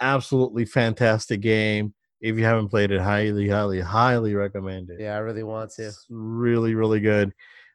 Absolutely 0.00 0.64
fantastic 0.64 1.40
game. 1.42 1.92
If 2.22 2.36
you 2.36 2.44
haven't 2.44 2.68
played 2.68 2.90
it, 2.90 3.00
highly, 3.00 3.48
highly, 3.48 3.80
highly 3.80 4.34
recommend 4.34 4.90
it. 4.90 5.00
Yeah, 5.00 5.16
I 5.16 5.18
really 5.18 5.42
want 5.42 5.70
to. 5.72 5.88
It's 5.88 6.06
really, 6.08 6.74
really 6.74 7.00
good. 7.00 7.32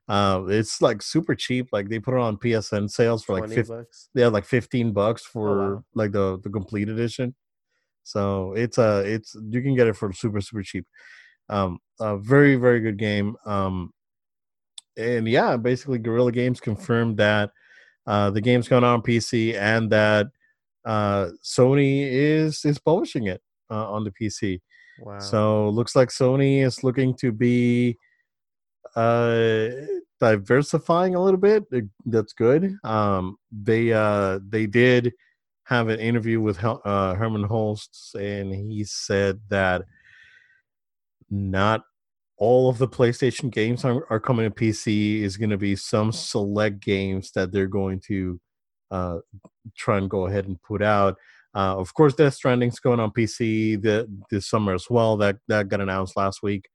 Uh, 0.08 0.44
it's 0.48 0.82
like 0.82 1.02
super 1.02 1.34
cheap. 1.36 1.70
Like 1.72 1.90
they 1.90 2.00
put 2.00 2.14
it 2.14 2.20
on 2.20 2.38
PSN 2.38 2.90
sales 2.90 3.24
for 3.24 3.34
like 3.34 3.46
20 3.46 3.56
50, 3.56 3.74
bucks. 3.74 4.10
they 4.14 4.22
have 4.22 4.34
like 4.34 4.46
15 4.46 4.94
bucks 4.94 5.24
for 5.26 5.76
wow. 5.76 5.84
like 5.96 6.12
the 6.12 6.40
the 6.44 6.50
complete 6.50 6.90
edition. 6.90 7.34
So 8.04 8.54
it's 8.54 8.78
uh 8.78 9.02
it's 9.04 9.36
you 9.50 9.64
can 9.64 9.76
get 9.76 9.88
it 9.88 9.96
for 9.96 10.14
super 10.14 10.42
super 10.42 10.62
cheap. 10.62 10.86
Um, 11.50 11.80
a 12.00 12.18
very 12.18 12.56
very 12.56 12.82
good 12.82 12.98
game. 12.98 13.36
Um, 13.46 13.92
and 14.98 15.28
yeah, 15.28 15.58
basically 15.58 16.00
Guerrilla 16.00 16.32
Games 16.32 16.60
confirmed 16.60 17.18
that 17.18 17.52
uh 18.08 18.30
the 18.30 18.42
game's 18.42 18.68
going 18.68 18.84
on 18.84 19.02
PC 19.02 19.56
and 19.56 19.90
that 19.92 20.28
uh 20.86 21.30
Sony 21.44 22.08
is 22.12 22.64
is 22.66 22.80
publishing 22.80 23.28
it 23.28 23.42
uh, 23.70 23.92
on 23.92 24.04
the 24.04 24.12
PC. 24.12 24.62
Wow. 25.00 25.20
So 25.20 25.70
looks 25.70 25.96
like 25.96 26.10
Sony 26.10 26.64
is 26.64 26.84
looking 26.84 27.16
to 27.16 27.32
be 27.32 27.98
uh 28.96 29.70
diversifying 30.20 31.16
a 31.16 31.22
little 31.24 31.40
bit. 31.40 31.66
That's 32.06 32.34
good. 32.34 32.78
Um 32.84 33.38
they 33.52 33.92
uh 33.92 34.40
they 34.48 34.68
did 34.68 35.14
have 35.64 35.90
an 35.90 36.00
interview 36.00 36.40
with 36.40 36.58
Hel- 36.58 36.82
uh 36.86 37.16
Hermen 37.16 37.48
Hulst 37.48 38.16
and 38.16 38.54
he 38.54 38.84
said 38.84 39.42
that 39.50 39.84
not 41.32 41.84
all 42.38 42.70
of 42.70 42.78
the 42.78 42.88
PlayStation 42.88 43.52
games 43.52 43.86
are, 43.86 44.06
are 44.10 44.20
coming 44.20 44.50
to 44.50 44.56
PC 44.56 45.22
is 45.22 45.38
going 45.38 45.50
to 45.50 45.58
be 45.58 45.76
some 45.76 46.12
select 46.12 46.82
games 46.82 47.32
that 47.32 47.52
they're 47.52 47.68
going 47.68 48.02
to 48.08 48.40
uh 48.92 49.18
try 49.76 49.98
and 49.98 50.10
go 50.10 50.28
ahead 50.28 50.46
and 50.46 50.62
put 50.62 50.82
out. 50.82 51.16
Uh, 51.56 51.78
of 51.78 51.94
course, 51.94 52.14
Death 52.14 52.34
Stranding's 52.34 52.80
going 52.80 53.00
on 53.00 53.12
PC 53.12 53.82
the, 53.82 54.08
this 54.30 54.50
summer 54.50 54.74
as 54.74 54.88
well. 54.90 55.16
That 55.18 55.38
that 55.48 55.70
got 55.70 55.82
announced 55.82 56.18
last 56.18 56.44
week. 56.44 56.68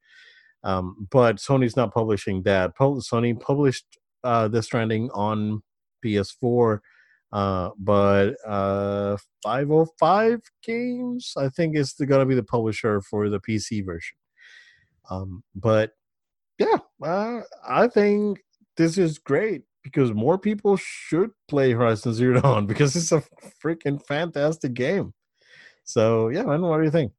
Um, 0.64 1.08
but 1.10 1.36
Sony's 1.36 1.76
not 1.76 1.94
publishing 1.94 2.42
that. 2.42 2.72
Sony 2.78 3.38
published 3.38 3.86
uh, 4.24 4.48
Death 4.48 4.64
Stranding 4.64 5.10
on 5.10 5.62
PS4, 6.04 6.80
uh, 7.32 7.70
but 7.78 8.34
uh, 8.46 9.16
505 9.42 10.40
Games, 10.62 11.32
I 11.36 11.48
think, 11.48 11.76
is 11.76 11.92
going 11.92 12.20
to 12.20 12.26
be 12.26 12.34
the 12.34 12.42
publisher 12.42 13.00
for 13.00 13.28
the 13.28 13.40
PC 13.40 13.84
version. 13.84 14.16
Um, 15.10 15.42
but 15.54 15.92
yeah, 16.58 16.78
uh, 17.04 17.40
I 17.68 17.88
think 17.88 18.40
this 18.76 18.98
is 18.98 19.18
great. 19.18 19.62
because 19.82 20.12
more 20.12 20.38
people 20.38 20.76
should 20.76 21.30
play 21.48 21.72
Horizon 21.72 22.14
Zero 22.14 22.40
Dawn 22.40 22.66
because 22.68 22.96
it's 22.96 23.12
a 23.12 23.22
freaking 23.64 24.04
fantastic 24.06 24.74
game. 24.74 25.14
So 25.84 26.28
yeah, 26.30 26.44
man, 26.44 26.62
what 26.62 26.78
do 26.78 26.84
you 26.84 26.90
think? 26.90 27.12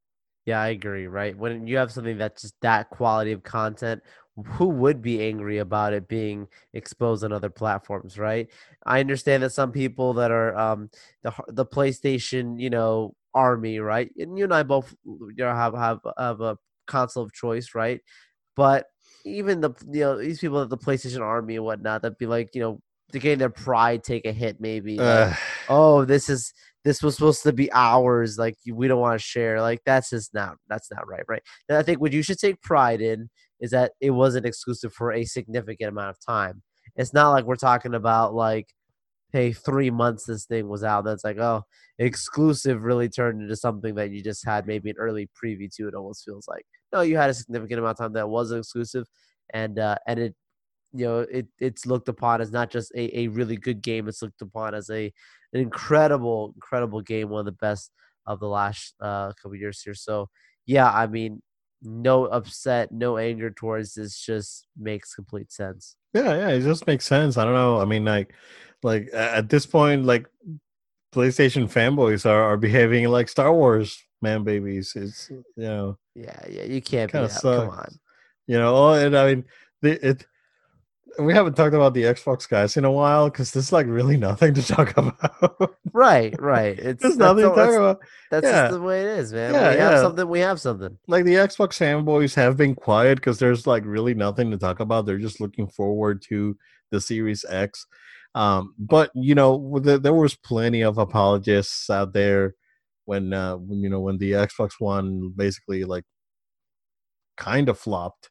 Yeah, 0.45 0.59
I 0.61 0.69
agree. 0.69 1.07
Right 1.07 1.37
when 1.37 1.67
you 1.67 1.77
have 1.77 1.91
something 1.91 2.17
that's 2.17 2.41
just 2.41 2.55
that 2.61 2.89
quality 2.89 3.31
of 3.31 3.43
content, 3.43 4.01
who 4.45 4.67
would 4.69 5.01
be 5.01 5.21
angry 5.23 5.59
about 5.59 5.93
it 5.93 6.07
being 6.07 6.47
exposed 6.73 7.23
on 7.23 7.31
other 7.33 7.49
platforms, 7.49 8.17
right? 8.17 8.49
I 8.85 8.99
understand 8.99 9.43
that 9.43 9.51
some 9.51 9.71
people 9.71 10.13
that 10.13 10.31
are 10.31 10.55
um 10.57 10.89
the 11.23 11.33
the 11.47 11.65
PlayStation, 11.65 12.59
you 12.59 12.69
know, 12.69 13.15
army, 13.33 13.79
right? 13.79 14.11
And 14.17 14.37
you 14.37 14.45
and 14.45 14.53
I 14.53 14.63
both 14.63 14.95
you 15.05 15.33
know 15.37 15.53
have 15.55 15.75
have 15.75 15.99
have 16.17 16.41
a 16.41 16.57
console 16.91 17.23
of 17.23 17.33
choice, 17.33 17.69
right? 17.75 18.01
But 18.55 18.85
even 19.25 19.61
the 19.61 19.71
you 19.91 20.01
know 20.01 20.17
these 20.17 20.39
people 20.39 20.61
at 20.61 20.69
the 20.69 20.77
PlayStation 20.77 21.21
Army 21.21 21.55
and 21.55 21.65
whatnot 21.65 22.01
that 22.01 22.17
be 22.17 22.25
like 22.25 22.49
you 22.55 22.61
know 22.61 22.79
they're 23.11 23.21
getting 23.21 23.39
their 23.39 23.49
pride 23.49 24.03
take 24.03 24.25
a 24.25 24.31
hit 24.31 24.59
maybe. 24.59 24.97
Like, 24.97 25.37
oh, 25.69 26.05
this 26.05 26.29
is 26.29 26.53
this 26.83 27.03
was 27.03 27.15
supposed 27.15 27.43
to 27.43 27.53
be 27.53 27.71
ours. 27.73 28.37
Like 28.37 28.55
we 28.71 28.87
don't 28.87 28.99
want 28.99 29.19
to 29.19 29.25
share. 29.25 29.61
Like 29.61 29.81
that's 29.85 30.09
just 30.09 30.33
not 30.33 30.57
that's 30.67 30.89
not 30.91 31.07
right, 31.07 31.23
right? 31.27 31.43
And 31.69 31.77
I 31.77 31.83
think 31.83 32.01
what 32.01 32.13
you 32.13 32.23
should 32.23 32.39
take 32.39 32.61
pride 32.61 33.01
in 33.01 33.29
is 33.59 33.71
that 33.71 33.91
it 34.01 34.11
wasn't 34.11 34.45
exclusive 34.45 34.93
for 34.93 35.11
a 35.11 35.23
significant 35.25 35.89
amount 35.89 36.09
of 36.09 36.17
time. 36.25 36.63
It's 36.95 37.13
not 37.13 37.31
like 37.31 37.45
we're 37.45 37.55
talking 37.55 37.93
about 37.93 38.33
like, 38.33 38.67
hey, 39.31 39.53
three 39.53 39.89
months 39.89 40.25
this 40.25 40.45
thing 40.45 40.67
was 40.67 40.83
out. 40.83 41.05
That's 41.05 41.23
like, 41.23 41.37
oh, 41.37 41.63
exclusive 41.99 42.83
really 42.83 43.09
turned 43.09 43.41
into 43.41 43.55
something 43.55 43.95
that 43.95 44.11
you 44.11 44.23
just 44.23 44.45
had 44.45 44.67
maybe 44.67 44.89
an 44.89 44.97
early 44.97 45.29
preview 45.41 45.73
to. 45.75 45.87
It 45.87 45.95
almost 45.95 46.25
feels 46.25 46.47
like 46.47 46.65
no, 46.93 47.01
you 47.01 47.17
had 47.17 47.29
a 47.29 47.33
significant 47.33 47.79
amount 47.79 47.91
of 47.91 47.97
time 47.97 48.13
that 48.13 48.29
was 48.29 48.51
exclusive, 48.51 49.07
and 49.53 49.79
uh, 49.79 49.95
and 50.07 50.19
it 50.19 50.35
you 50.93 51.05
know 51.05 51.19
it 51.19 51.47
it's 51.59 51.85
looked 51.85 52.09
upon 52.09 52.41
as 52.41 52.51
not 52.51 52.69
just 52.69 52.91
a, 52.95 53.19
a 53.19 53.27
really 53.29 53.55
good 53.55 53.81
game 53.81 54.07
it's 54.07 54.21
looked 54.21 54.41
upon 54.41 54.73
as 54.73 54.89
a 54.89 55.05
an 55.53 55.61
incredible 55.61 56.51
incredible 56.55 57.01
game 57.01 57.29
one 57.29 57.39
of 57.39 57.45
the 57.45 57.51
best 57.53 57.91
of 58.25 58.39
the 58.39 58.47
last 58.47 58.93
uh, 59.01 59.31
couple 59.41 59.55
years 59.55 59.81
here 59.81 59.93
so 59.93 60.29
yeah 60.65 60.91
i 60.91 61.07
mean 61.07 61.41
no 61.81 62.25
upset 62.25 62.91
no 62.91 63.17
anger 63.17 63.49
towards 63.49 63.93
this 63.93 64.19
just 64.19 64.67
makes 64.77 65.15
complete 65.15 65.51
sense 65.51 65.95
yeah 66.13 66.35
yeah 66.35 66.49
it 66.49 66.61
just 66.61 66.85
makes 66.87 67.05
sense 67.05 67.37
i 67.37 67.43
don't 67.43 67.55
know 67.55 67.79
i 67.79 67.85
mean 67.85 68.05
like 68.05 68.33
like 68.83 69.09
at 69.13 69.49
this 69.49 69.65
point 69.65 70.05
like 70.05 70.27
playstation 71.13 71.71
fanboys 71.71 72.25
are, 72.25 72.43
are 72.43 72.57
behaving 72.57 73.07
like 73.09 73.27
star 73.27 73.53
wars 73.53 74.03
man 74.21 74.43
babies 74.43 74.93
it's 74.95 75.29
you 75.29 75.43
know 75.57 75.97
yeah 76.15 76.39
yeah 76.49 76.63
you 76.63 76.81
can't 76.81 77.11
be 77.11 77.17
that. 77.19 77.39
come 77.41 77.69
on 77.69 77.93
you 78.47 78.57
know 78.57 78.75
oh 78.75 78.93
and 78.93 79.17
i 79.17 79.27
mean 79.27 79.45
the, 79.81 80.07
it 80.07 80.25
we 81.19 81.33
haven't 81.33 81.55
talked 81.55 81.75
about 81.75 81.93
the 81.93 82.03
Xbox 82.03 82.47
guys 82.47 82.77
in 82.77 82.85
a 82.85 82.91
while 82.91 83.29
because 83.29 83.51
there's 83.51 83.71
like 83.71 83.87
really 83.87 84.17
nothing 84.17 84.53
to 84.53 84.63
talk 84.65 84.95
about. 84.97 85.75
right, 85.93 86.39
right. 86.39 86.77
It's 86.77 87.01
there's 87.01 87.17
nothing 87.17 87.43
to 87.43 87.55
talk 87.55 87.73
about. 87.73 87.99
That's 88.29 88.45
yeah. 88.45 88.63
just 88.63 88.73
the 88.73 88.81
way 88.81 89.01
it 89.01 89.07
is, 89.19 89.33
man. 89.33 89.53
Yeah, 89.53 89.71
we 89.71 89.79
have 89.79 89.99
something. 89.99 90.27
We 90.27 90.39
have 90.39 90.61
something. 90.61 90.97
Like 91.07 91.25
the 91.25 91.35
Xbox 91.35 91.77
fanboys 91.77 92.35
have 92.35 92.57
been 92.57 92.75
quiet 92.75 93.17
because 93.17 93.39
there's 93.39 93.67
like 93.67 93.83
really 93.85 94.13
nothing 94.13 94.51
to 94.51 94.57
talk 94.57 94.79
about. 94.79 95.05
They're 95.05 95.17
just 95.17 95.41
looking 95.41 95.67
forward 95.67 96.21
to 96.29 96.57
the 96.91 97.01
Series 97.01 97.45
X. 97.49 97.85
Um, 98.33 98.75
but 98.79 99.11
you 99.13 99.35
know, 99.35 99.79
the, 99.79 99.99
there 99.99 100.13
was 100.13 100.35
plenty 100.35 100.81
of 100.81 100.97
apologists 100.97 101.89
out 101.89 102.13
there 102.13 102.55
when, 103.05 103.33
uh, 103.33 103.57
when 103.57 103.79
you 103.79 103.89
know 103.89 103.99
when 103.99 104.17
the 104.17 104.31
Xbox 104.33 104.73
One 104.79 105.33
basically 105.35 105.83
like 105.83 106.05
kind 107.37 107.69
of 107.69 107.79
flopped 107.79 108.29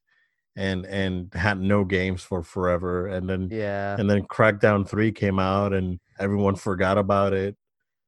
and 0.57 0.85
and 0.87 1.33
had 1.35 1.61
no 1.61 1.85
games 1.85 2.23
for 2.23 2.43
forever 2.43 3.07
and 3.07 3.29
then 3.29 3.49
yeah. 3.51 3.97
and 3.99 4.11
then 4.11 4.23
crackdown 4.25 4.89
3 4.89 5.13
came 5.13 5.39
out 5.39 5.73
and 5.73 6.01
everyone 6.19 6.57
forgot 6.57 6.99
about 6.99 7.33
it. 7.33 7.57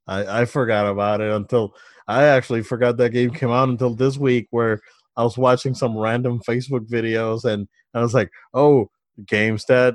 I 0.07 0.41
i 0.41 0.45
forgot 0.45 0.87
about 0.87 1.21
it 1.21 1.33
until 1.33 1.75
i 2.09 2.25
actually 2.25 2.63
forgot 2.63 2.97
that 2.97 3.11
game 3.11 3.31
came 3.31 3.51
out 3.51 3.69
until 3.69 3.95
this 3.95 4.19
week 4.19 4.49
where 4.51 4.81
i 5.17 5.23
was 5.23 5.39
watching 5.39 5.75
some 5.75 5.97
random 5.97 6.41
facebook 6.41 6.89
videos 6.89 7.45
and 7.45 7.69
i 7.95 8.01
was 8.01 8.13
like 8.13 8.31
oh 8.53 8.91
games 9.27 9.65
that 9.67 9.95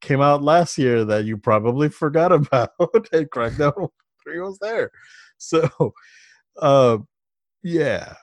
came 0.00 0.20
out 0.20 0.42
last 0.42 0.78
year 0.78 1.04
that 1.04 1.24
you 1.24 1.36
probably 1.36 1.88
forgot 1.88 2.32
about 2.40 2.70
and 3.12 3.30
crackdown 3.30 3.88
3 4.24 4.40
was 4.40 4.58
there 4.60 4.90
so 5.38 5.68
uh 6.60 6.98
yeah 7.62 8.14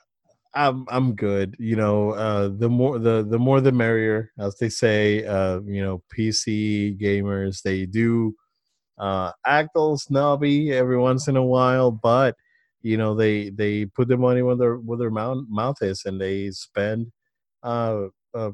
I'm 0.54 0.86
I'm 0.88 1.14
good. 1.14 1.56
You 1.58 1.76
know, 1.76 2.10
uh, 2.12 2.48
the 2.56 2.68
more 2.68 2.98
the 2.98 3.26
the 3.28 3.38
more 3.38 3.60
the 3.60 3.72
merrier, 3.72 4.30
as 4.38 4.56
they 4.58 4.68
say. 4.68 5.24
Uh, 5.24 5.60
you 5.66 5.82
know, 5.82 6.02
PC 6.16 7.00
gamers 7.00 7.62
they 7.62 7.86
do 7.86 8.34
uh, 8.98 9.32
act 9.46 9.70
all 9.76 9.98
snobby 9.98 10.72
every 10.72 10.98
once 10.98 11.28
in 11.28 11.36
a 11.36 11.44
while, 11.44 11.90
but 11.90 12.36
you 12.82 12.96
know 12.96 13.14
they 13.14 13.50
they 13.50 13.86
put 13.86 14.08
their 14.08 14.18
money 14.18 14.42
where 14.42 14.56
their 14.56 14.76
where 14.76 14.98
their 14.98 15.10
mouth 15.10 15.44
mouth 15.48 15.82
is, 15.82 16.04
and 16.04 16.20
they 16.20 16.50
spend 16.50 17.10
uh, 17.62 18.06
uh 18.34 18.50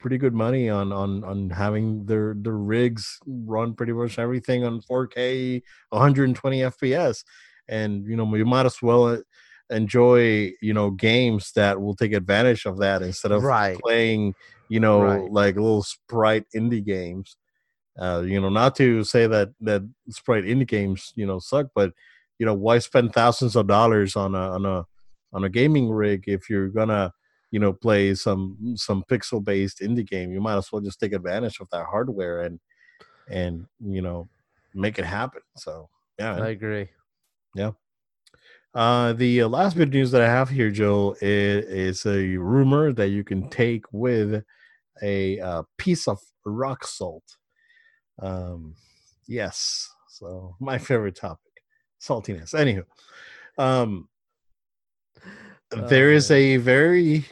pretty 0.00 0.18
good 0.18 0.34
money 0.34 0.68
on 0.68 0.92
on 0.92 1.22
on 1.24 1.50
having 1.50 2.04
their 2.06 2.34
their 2.36 2.56
rigs 2.56 3.18
run 3.26 3.74
pretty 3.74 3.92
much 3.92 4.18
everything 4.18 4.64
on 4.64 4.80
4K, 4.80 5.62
120 5.90 6.60
FPS, 6.60 7.24
and 7.68 8.04
you 8.06 8.16
know 8.16 8.34
you 8.34 8.44
might 8.44 8.66
as 8.66 8.82
well 8.82 9.04
uh, 9.04 9.18
enjoy 9.70 10.52
you 10.60 10.74
know 10.74 10.90
games 10.90 11.52
that 11.52 11.80
will 11.80 11.94
take 11.94 12.12
advantage 12.12 12.66
of 12.66 12.78
that 12.78 13.02
instead 13.02 13.32
of 13.32 13.42
right. 13.42 13.78
playing 13.78 14.34
you 14.68 14.80
know 14.80 15.02
right. 15.02 15.30
like 15.30 15.54
little 15.54 15.82
sprite 15.82 16.44
indie 16.54 16.84
games 16.84 17.36
uh 18.00 18.22
you 18.24 18.40
know 18.40 18.48
not 18.48 18.74
to 18.74 19.04
say 19.04 19.26
that 19.26 19.50
that 19.60 19.82
sprite 20.08 20.44
indie 20.44 20.66
games 20.66 21.12
you 21.14 21.24
know 21.24 21.38
suck 21.38 21.68
but 21.74 21.92
you 22.38 22.46
know 22.46 22.54
why 22.54 22.78
spend 22.78 23.12
thousands 23.12 23.54
of 23.54 23.66
dollars 23.66 24.16
on 24.16 24.34
a 24.34 24.50
on 24.52 24.66
a 24.66 24.84
on 25.32 25.44
a 25.44 25.48
gaming 25.48 25.88
rig 25.88 26.24
if 26.26 26.50
you're 26.50 26.68
gonna 26.68 27.12
you 27.50 27.58
know 27.58 27.72
play 27.72 28.14
some 28.14 28.74
some 28.76 29.04
pixel 29.10 29.42
based 29.42 29.80
indie 29.80 30.06
game 30.06 30.32
you 30.32 30.40
might 30.40 30.56
as 30.56 30.70
well 30.70 30.80
just 30.80 31.00
take 31.00 31.12
advantage 31.12 31.60
of 31.60 31.68
that 31.70 31.86
hardware 31.86 32.42
and 32.42 32.60
and 33.28 33.66
you 33.80 34.02
know 34.02 34.28
make 34.74 34.98
it 34.98 35.04
happen 35.04 35.42
so 35.56 35.88
yeah 36.18 36.36
i 36.36 36.48
agree 36.48 36.88
yeah 37.54 37.70
uh, 38.72 39.12
the 39.14 39.42
last 39.44 39.76
bit 39.76 39.88
of 39.88 39.94
news 39.94 40.12
that 40.12 40.22
I 40.22 40.28
have 40.28 40.48
here, 40.48 40.70
Joe, 40.70 41.16
is, 41.20 42.04
is 42.04 42.06
a 42.06 42.36
rumor 42.36 42.92
that 42.92 43.08
you 43.08 43.24
can 43.24 43.48
take 43.50 43.84
with 43.92 44.44
a 45.02 45.40
uh, 45.40 45.62
piece 45.76 46.06
of 46.06 46.18
rock 46.44 46.86
salt. 46.86 47.24
Um, 48.22 48.76
yes, 49.26 49.88
so 50.08 50.54
my 50.60 50.78
favorite 50.78 51.16
topic, 51.16 51.52
saltiness. 52.00 52.54
Anywho, 52.54 52.84
um, 53.58 54.08
oh, 55.74 55.88
there 55.88 56.12
is 56.12 56.30
a 56.30 56.58
very 56.58 57.24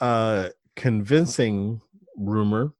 uh, 0.00 0.50
convincing 0.76 1.80
rumor 2.16 2.72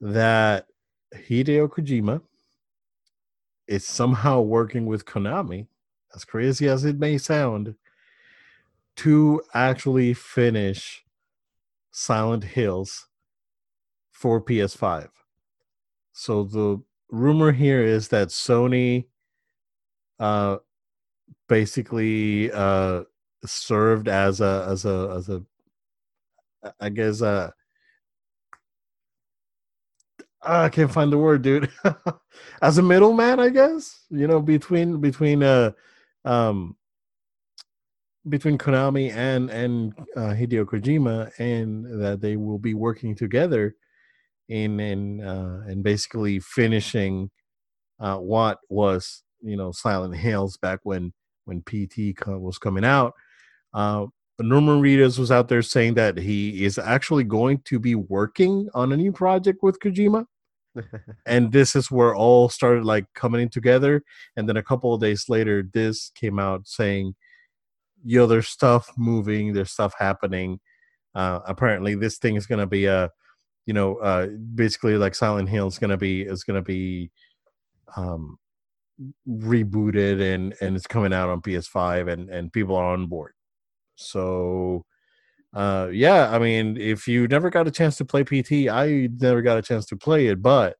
that 0.00 0.66
Hideo 1.14 1.68
Kojima 1.68 2.20
is 3.66 3.86
somehow 3.86 4.40
working 4.40 4.86
with 4.86 5.04
Konami 5.04 5.66
as 6.14 6.24
crazy 6.24 6.68
as 6.68 6.84
it 6.84 6.98
may 6.98 7.18
sound, 7.18 7.74
to 8.96 9.42
actually 9.52 10.14
finish 10.14 11.04
Silent 11.90 12.44
Hills 12.44 13.08
for 14.12 14.40
PS5. 14.40 15.08
So 16.12 16.44
the 16.44 16.80
rumor 17.10 17.52
here 17.52 17.82
is 17.82 18.08
that 18.08 18.28
Sony 18.28 19.06
uh 20.20 20.58
basically 21.48 22.50
uh 22.52 23.02
served 23.44 24.06
as 24.06 24.40
a 24.40 24.66
as 24.68 24.84
a 24.84 25.12
as 25.16 25.28
a 25.28 25.42
I 26.80 26.88
guess 26.88 27.22
uh 27.22 27.50
I 30.42 30.68
can't 30.68 30.92
find 30.92 31.10
the 31.10 31.18
word, 31.18 31.42
dude. 31.42 31.70
as 32.62 32.76
a 32.76 32.82
middleman, 32.82 33.40
I 33.40 33.48
guess. 33.48 34.04
You 34.10 34.26
know, 34.26 34.40
between 34.40 35.00
between 35.00 35.42
uh 35.42 35.72
um, 36.24 36.76
between 38.28 38.58
Konami 38.58 39.12
and 39.12 39.50
and 39.50 39.94
uh, 40.16 40.34
Hideo 40.34 40.64
Kojima, 40.64 41.30
and 41.38 42.02
that 42.02 42.20
they 42.20 42.36
will 42.36 42.58
be 42.58 42.74
working 42.74 43.14
together 43.14 43.74
in 44.48 44.80
in 44.80 45.22
uh, 45.22 45.62
and 45.66 45.82
basically 45.82 46.40
finishing 46.40 47.30
uh, 48.00 48.16
what 48.16 48.58
was 48.68 49.22
you 49.42 49.56
know 49.56 49.72
Silent 49.72 50.16
Hills 50.16 50.56
back 50.56 50.80
when 50.82 51.12
when 51.44 51.62
PT 51.62 52.14
was 52.26 52.58
coming 52.58 52.84
out. 52.84 53.14
Uh, 53.72 54.06
Norman 54.40 54.82
Reedus 54.82 55.18
was 55.18 55.30
out 55.30 55.48
there 55.48 55.62
saying 55.62 55.94
that 55.94 56.18
he 56.18 56.64
is 56.64 56.78
actually 56.78 57.24
going 57.24 57.58
to 57.66 57.78
be 57.78 57.94
working 57.94 58.68
on 58.74 58.92
a 58.92 58.96
new 58.96 59.12
project 59.12 59.62
with 59.62 59.78
Kojima 59.78 60.26
and 61.26 61.52
this 61.52 61.76
is 61.76 61.90
where 61.90 62.14
all 62.14 62.48
started 62.48 62.84
like 62.84 63.06
coming 63.14 63.48
together. 63.48 64.02
And 64.36 64.48
then 64.48 64.56
a 64.56 64.62
couple 64.62 64.94
of 64.94 65.00
days 65.00 65.28
later, 65.28 65.68
this 65.72 66.10
came 66.14 66.38
out 66.38 66.66
saying, 66.66 67.14
"Yo, 68.04 68.26
there's 68.26 68.48
stuff 68.48 68.90
moving, 68.96 69.52
there's 69.52 69.72
stuff 69.72 69.94
happening. 69.98 70.60
Uh, 71.14 71.40
apparently, 71.46 71.94
this 71.94 72.18
thing 72.18 72.36
is 72.36 72.46
gonna 72.46 72.66
be 72.66 72.86
a 72.86 73.10
you 73.66 73.72
know, 73.72 73.96
uh, 73.96 74.26
basically 74.54 74.96
like 74.96 75.14
Silent 75.14 75.48
Hill 75.48 75.68
is 75.68 75.78
gonna 75.78 75.96
be 75.96 76.22
is 76.22 76.44
gonna 76.44 76.62
be 76.62 77.10
um, 77.96 78.38
rebooted 79.28 80.20
and 80.34 80.54
and 80.60 80.76
it's 80.76 80.86
coming 80.86 81.12
out 81.12 81.30
on 81.30 81.40
PS5 81.40 82.12
and 82.12 82.30
and 82.30 82.52
people 82.52 82.76
are 82.76 82.92
on 82.92 83.06
board. 83.06 83.32
So 83.96 84.84
uh 85.54 85.88
yeah, 85.92 86.30
I 86.34 86.38
mean, 86.38 86.76
if 86.78 87.06
you 87.08 87.28
never 87.28 87.50
got 87.50 87.68
a 87.68 87.70
chance 87.70 87.96
to 87.98 88.04
play 88.04 88.24
PT, 88.24 88.68
I 88.68 89.08
never 89.20 89.42
got 89.42 89.58
a 89.58 89.62
chance 89.62 89.86
to 89.86 89.96
play 89.96 90.26
it, 90.28 90.42
but 90.42 90.76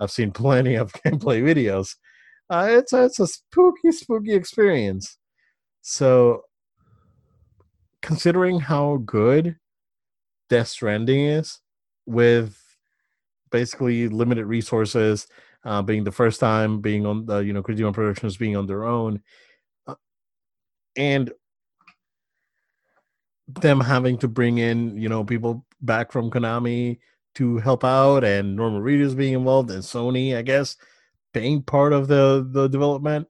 I've 0.00 0.10
seen 0.10 0.32
plenty 0.32 0.74
of 0.76 0.92
gameplay 0.92 1.42
videos. 1.42 1.96
Uh, 2.48 2.66
it's 2.70 2.92
a, 2.92 3.04
it's 3.04 3.20
a 3.20 3.26
spooky, 3.28 3.92
spooky 3.92 4.32
experience. 4.34 5.16
So, 5.82 6.42
considering 8.02 8.58
how 8.58 8.96
good 9.06 9.56
Death 10.48 10.68
Stranding 10.68 11.26
is, 11.26 11.60
with 12.06 12.58
basically 13.50 14.08
limited 14.08 14.46
resources, 14.46 15.26
uh, 15.64 15.82
being 15.82 16.02
the 16.04 16.12
first 16.12 16.40
time 16.40 16.80
being 16.80 17.06
on 17.06 17.26
the 17.26 17.38
you 17.38 17.52
know 17.52 17.62
Kojima 17.62 17.92
Productions 17.94 18.36
being 18.36 18.56
on 18.56 18.66
their 18.66 18.84
own, 18.84 19.22
uh, 19.86 19.94
and 20.96 21.32
them 23.60 23.80
having 23.80 24.18
to 24.18 24.28
bring 24.28 24.58
in 24.58 24.96
you 24.96 25.08
know 25.08 25.24
people 25.24 25.64
back 25.82 26.12
from 26.12 26.30
Konami 26.30 26.98
to 27.34 27.58
help 27.58 27.84
out, 27.84 28.24
and 28.24 28.56
Norman 28.56 28.82
Reedus 28.82 29.16
being 29.16 29.34
involved, 29.34 29.70
and 29.70 29.82
Sony, 29.82 30.36
I 30.36 30.42
guess, 30.42 30.76
being 31.32 31.62
part 31.62 31.92
of 31.92 32.08
the 32.08 32.48
the 32.50 32.68
development. 32.68 33.28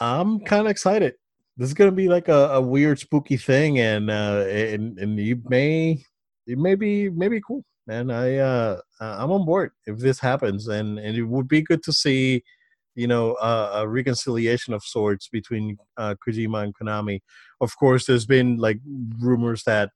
I'm 0.00 0.40
kind 0.40 0.66
of 0.66 0.70
excited. 0.70 1.14
This 1.56 1.68
is 1.68 1.74
gonna 1.74 1.92
be 1.92 2.08
like 2.08 2.28
a, 2.28 2.50
a 2.52 2.60
weird, 2.60 2.98
spooky 2.98 3.36
thing, 3.36 3.78
and 3.78 4.10
uh, 4.10 4.44
and 4.48 4.98
and 4.98 5.18
you 5.18 5.42
may 5.48 6.04
it 6.46 6.58
may 6.58 6.74
be 6.74 7.08
maybe 7.10 7.40
cool 7.46 7.64
man. 7.86 8.10
I 8.10 8.36
uh, 8.36 8.80
I'm 9.00 9.30
on 9.30 9.44
board 9.44 9.72
if 9.86 9.98
this 9.98 10.18
happens, 10.18 10.68
and 10.68 10.98
and 10.98 11.16
it 11.16 11.22
would 11.22 11.48
be 11.48 11.62
good 11.62 11.82
to 11.84 11.92
see, 11.92 12.42
you 13.00 13.06
know, 13.06 13.32
uh, 13.34 13.70
a 13.76 13.88
reconciliation 13.88 14.74
of 14.74 14.82
sorts 14.82 15.26
between 15.28 15.78
uh, 15.96 16.14
Kojima 16.22 16.64
and 16.64 16.74
Konami. 16.74 17.20
Of 17.62 17.74
course, 17.78 18.04
there's 18.04 18.26
been 18.26 18.58
like 18.58 18.78
rumors 19.18 19.62
that 19.64 19.88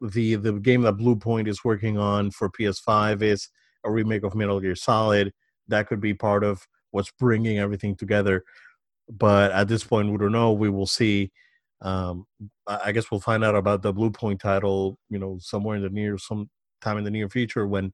the 0.00 0.36
the 0.36 0.52
game 0.52 0.82
that 0.82 0.96
Bluepoint 0.96 1.48
is 1.48 1.64
working 1.64 1.98
on 1.98 2.30
for 2.30 2.48
PS5 2.48 3.22
is 3.22 3.48
a 3.84 3.90
remake 3.90 4.22
of 4.22 4.36
Metal 4.36 4.60
Gear 4.60 4.76
Solid. 4.76 5.32
That 5.66 5.88
could 5.88 6.00
be 6.00 6.14
part 6.14 6.44
of 6.44 6.64
what's 6.92 7.10
bringing 7.18 7.58
everything 7.58 7.96
together. 7.96 8.44
But 9.10 9.50
at 9.50 9.66
this 9.66 9.82
point, 9.82 10.12
we 10.12 10.18
don't 10.18 10.30
know. 10.30 10.52
We 10.52 10.70
will 10.70 10.86
see. 10.86 11.32
Um, 11.82 12.26
I 12.66 12.92
guess 12.92 13.10
we'll 13.10 13.20
find 13.20 13.44
out 13.44 13.56
about 13.56 13.82
the 13.82 13.92
Bluepoint 13.92 14.38
title, 14.38 14.98
you 15.10 15.18
know, 15.18 15.38
somewhere 15.40 15.76
in 15.76 15.82
the 15.82 15.90
near 15.90 16.16
some 16.16 16.48
time 16.80 16.96
in 16.96 17.04
the 17.04 17.10
near 17.10 17.28
future 17.28 17.66
when 17.66 17.92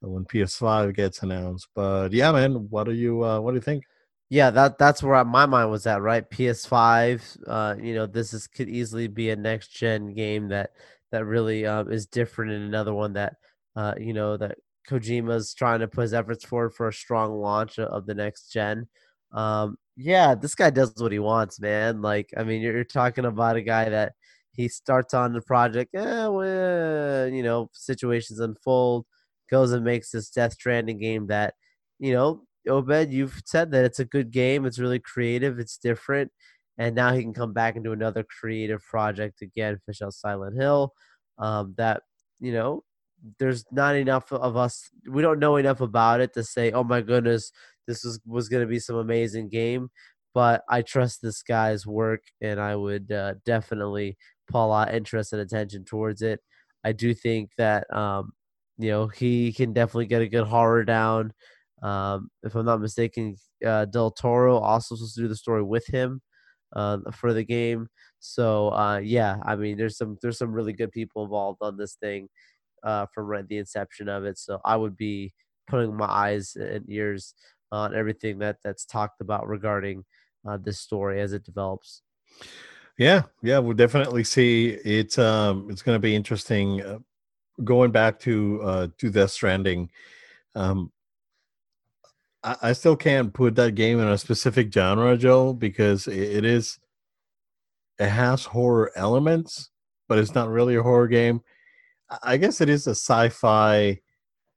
when 0.00 0.24
PS5 0.24 0.94
gets 0.94 1.22
announced. 1.22 1.68
But 1.74 2.12
yeah, 2.12 2.32
man, 2.32 2.68
what 2.70 2.84
do 2.84 2.92
you 2.92 3.24
uh, 3.24 3.40
what 3.40 3.52
do 3.52 3.56
you 3.56 3.62
think? 3.62 3.84
Yeah, 4.28 4.50
that 4.50 4.78
that's 4.78 5.02
where 5.02 5.24
my 5.24 5.46
mind 5.46 5.70
was 5.70 5.86
at, 5.86 6.02
right? 6.02 6.28
PS5, 6.28 7.38
uh, 7.46 7.74
you 7.80 7.94
know, 7.94 8.06
this 8.06 8.32
is 8.32 8.46
could 8.46 8.68
easily 8.68 9.08
be 9.08 9.30
a 9.30 9.36
next 9.36 9.68
gen 9.68 10.14
game 10.14 10.48
that 10.48 10.70
that 11.10 11.24
really 11.26 11.66
um, 11.66 11.90
is 11.90 12.06
different 12.06 12.52
and 12.52 12.64
another 12.64 12.94
one 12.94 13.12
that 13.14 13.36
uh, 13.76 13.94
you 13.98 14.12
know 14.12 14.36
that 14.36 14.58
Kojima's 14.88 15.54
trying 15.54 15.80
to 15.80 15.88
put 15.88 16.02
his 16.02 16.14
efforts 16.14 16.44
forward 16.44 16.74
for 16.74 16.88
a 16.88 16.92
strong 16.92 17.32
launch 17.40 17.78
of 17.78 18.06
the 18.06 18.14
next 18.14 18.52
gen. 18.52 18.88
Um, 19.32 19.78
yeah, 19.96 20.34
this 20.34 20.54
guy 20.54 20.70
does 20.70 20.94
what 20.96 21.12
he 21.12 21.18
wants, 21.18 21.60
man. 21.60 22.02
Like, 22.02 22.30
I 22.36 22.44
mean, 22.44 22.62
you're, 22.62 22.74
you're 22.74 22.84
talking 22.84 23.24
about 23.26 23.56
a 23.56 23.62
guy 23.62 23.88
that 23.88 24.14
he 24.52 24.68
starts 24.68 25.14
on 25.14 25.32
the 25.32 25.40
project, 25.42 25.94
eh, 25.94 26.26
well, 26.26 27.28
you 27.28 27.42
know, 27.42 27.70
situations 27.72 28.40
unfold, 28.40 29.06
goes 29.50 29.72
and 29.72 29.84
makes 29.84 30.10
this 30.10 30.30
Death 30.30 30.54
Stranding 30.54 30.98
game 30.98 31.26
that, 31.28 31.54
you 31.98 32.12
know, 32.12 32.44
Obed, 32.68 33.12
you've 33.12 33.42
said 33.44 33.70
that 33.72 33.84
it's 33.84 34.00
a 34.00 34.04
good 34.04 34.30
game. 34.30 34.66
It's 34.66 34.78
really 34.78 34.98
creative. 34.98 35.58
It's 35.58 35.78
different. 35.78 36.30
And 36.78 36.94
now 36.94 37.12
he 37.12 37.22
can 37.22 37.34
come 37.34 37.52
back 37.52 37.80
do 37.82 37.92
another 37.92 38.24
creative 38.40 38.82
project 38.82 39.42
again, 39.42 39.78
Fish 39.84 40.02
Out 40.02 40.14
Silent 40.14 40.56
Hill. 40.56 40.92
Um, 41.38 41.74
that, 41.76 42.02
you 42.38 42.52
know, 42.52 42.84
there's 43.38 43.64
not 43.70 43.96
enough 43.96 44.32
of 44.32 44.56
us. 44.56 44.90
We 45.08 45.22
don't 45.22 45.38
know 45.38 45.56
enough 45.56 45.80
about 45.80 46.20
it 46.20 46.32
to 46.34 46.44
say, 46.44 46.72
oh 46.72 46.84
my 46.84 47.00
goodness, 47.00 47.52
this 47.86 48.04
was, 48.04 48.20
was 48.26 48.48
going 48.48 48.62
to 48.62 48.66
be 48.66 48.78
some 48.78 48.96
amazing 48.96 49.48
game. 49.48 49.90
But 50.32 50.62
I 50.68 50.82
trust 50.82 51.20
this 51.20 51.42
guy's 51.42 51.86
work 51.86 52.22
and 52.40 52.60
I 52.60 52.76
would 52.76 53.10
uh, 53.10 53.34
definitely 53.44 54.16
pull 54.48 54.66
a 54.66 54.68
lot 54.68 54.94
interest 54.94 55.32
and 55.32 55.42
attention 55.42 55.84
towards 55.84 56.22
it. 56.22 56.40
I 56.84 56.92
do 56.92 57.14
think 57.14 57.50
that 57.58 57.92
um, 57.94 58.32
you 58.80 58.90
know 58.90 59.06
he 59.08 59.52
can 59.52 59.72
definitely 59.72 60.06
get 60.06 60.22
a 60.22 60.28
good 60.28 60.46
horror 60.46 60.84
down. 60.84 61.32
Um, 61.82 62.30
if 62.42 62.54
I'm 62.54 62.66
not 62.66 62.80
mistaken, 62.80 63.36
uh, 63.64 63.86
Del 63.86 64.10
Toro 64.10 64.58
also 64.58 64.94
supposed 64.94 65.14
to 65.14 65.22
do 65.22 65.28
the 65.28 65.36
story 65.36 65.62
with 65.62 65.86
him 65.86 66.20
uh, 66.74 66.98
for 67.12 67.32
the 67.32 67.44
game. 67.44 67.88
So 68.18 68.68
uh, 68.70 68.98
yeah, 68.98 69.36
I 69.44 69.56
mean, 69.56 69.76
there's 69.76 69.96
some 69.96 70.18
there's 70.22 70.38
some 70.38 70.52
really 70.52 70.72
good 70.72 70.92
people 70.92 71.24
involved 71.24 71.58
on 71.62 71.76
this 71.76 71.96
thing 72.00 72.28
uh, 72.82 73.06
from 73.14 73.26
right 73.26 73.46
the 73.46 73.58
inception 73.58 74.08
of 74.08 74.24
it. 74.24 74.38
So 74.38 74.60
I 74.64 74.76
would 74.76 74.96
be 74.96 75.32
putting 75.68 75.96
my 75.96 76.06
eyes 76.06 76.56
and 76.56 76.84
ears 76.88 77.34
on 77.72 77.94
everything 77.94 78.38
that 78.40 78.56
that's 78.64 78.84
talked 78.84 79.20
about 79.20 79.48
regarding 79.48 80.04
uh, 80.48 80.58
this 80.62 80.80
story 80.80 81.20
as 81.20 81.32
it 81.32 81.44
develops. 81.44 82.02
Yeah, 82.98 83.22
yeah, 83.42 83.58
we'll 83.58 83.74
definitely 83.74 84.24
see. 84.24 84.70
It's 84.84 85.18
um, 85.18 85.68
it's 85.70 85.82
going 85.82 85.96
to 85.96 86.00
be 86.00 86.14
interesting. 86.14 87.02
Going 87.64 87.90
back 87.90 88.18
to 88.20 88.60
uh, 88.62 88.88
to 88.98 89.10
Death 89.10 89.30
Stranding, 89.30 89.90
um, 90.54 90.90
I, 92.42 92.56
I 92.62 92.72
still 92.72 92.96
can't 92.96 93.32
put 93.32 93.54
that 93.56 93.74
game 93.74 94.00
in 94.00 94.08
a 94.08 94.18
specific 94.18 94.72
genre, 94.72 95.16
Joe, 95.16 95.52
because 95.52 96.06
it, 96.06 96.18
it 96.18 96.44
is 96.44 96.78
it 97.98 98.08
has 98.08 98.44
horror 98.44 98.90
elements, 98.96 99.70
but 100.08 100.18
it's 100.18 100.34
not 100.34 100.48
really 100.48 100.76
a 100.76 100.82
horror 100.82 101.08
game. 101.08 101.42
I 102.22 102.38
guess 102.38 102.60
it 102.60 102.68
is 102.68 102.86
a 102.86 102.90
sci-fi. 102.90 104.00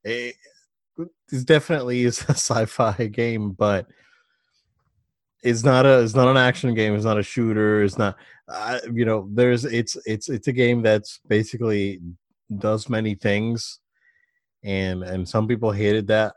It, 0.04 0.36
it 0.97 1.45
definitely 1.45 2.04
is 2.04 2.22
a 2.24 2.32
sci-fi 2.32 3.08
game, 3.08 3.51
but 3.51 3.88
it's 5.43 5.64
not 5.64 5.86
a 5.86 5.99
it's 5.99 6.16
not 6.16 6.30
an 6.30 6.38
action 6.38 6.74
game 6.74 6.95
it's 6.95 7.04
not 7.04 7.20
a 7.20 7.24
shooter 7.24 7.84
it's 7.84 7.97
not 7.97 8.16
uh, 8.47 8.80
you 8.93 9.06
know 9.06 9.28
there's 9.34 9.66
it's 9.66 9.97
it's 10.06 10.30
it's 10.30 10.47
a 10.47 10.54
game 10.54 10.82
that's 10.82 11.20
basically 11.28 11.99
does 12.58 12.89
many 12.89 13.16
things 13.16 13.80
and 14.64 15.04
and 15.04 15.28
some 15.28 15.48
people 15.48 15.72
hated 15.72 16.08
that 16.08 16.34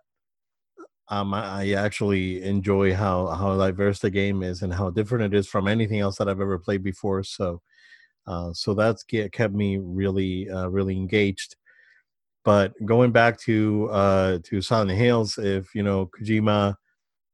um 1.09 1.35
I, 1.35 1.63
I 1.63 1.73
actually 1.73 2.43
enjoy 2.43 2.95
how 2.95 3.27
how 3.29 3.57
diverse 3.57 4.01
the 4.01 4.11
game 4.11 4.43
is 4.43 4.63
and 4.63 4.73
how 4.73 4.91
different 4.91 5.33
it 5.33 5.39
is 5.39 5.47
from 5.47 5.69
anything 5.69 6.01
else 6.01 6.19
that 6.19 6.29
i've 6.29 6.41
ever 6.41 6.59
played 6.59 6.83
before 6.83 7.23
so 7.23 7.61
uh 8.27 8.53
so 8.53 8.75
that's 8.75 9.05
get, 9.05 9.33
kept 9.33 9.55
me 9.55 9.79
really 9.79 10.51
uh 10.51 10.69
really 10.69 10.97
engaged 10.97 11.57
but 12.45 12.73
going 12.85 13.13
back 13.13 13.39
to 13.41 13.89
uh 13.91 14.39
to 14.45 14.63
silent 14.63 14.93
hills 14.93 15.39
if 15.39 15.75
you 15.75 15.83
know 15.83 16.11
kojima 16.19 16.77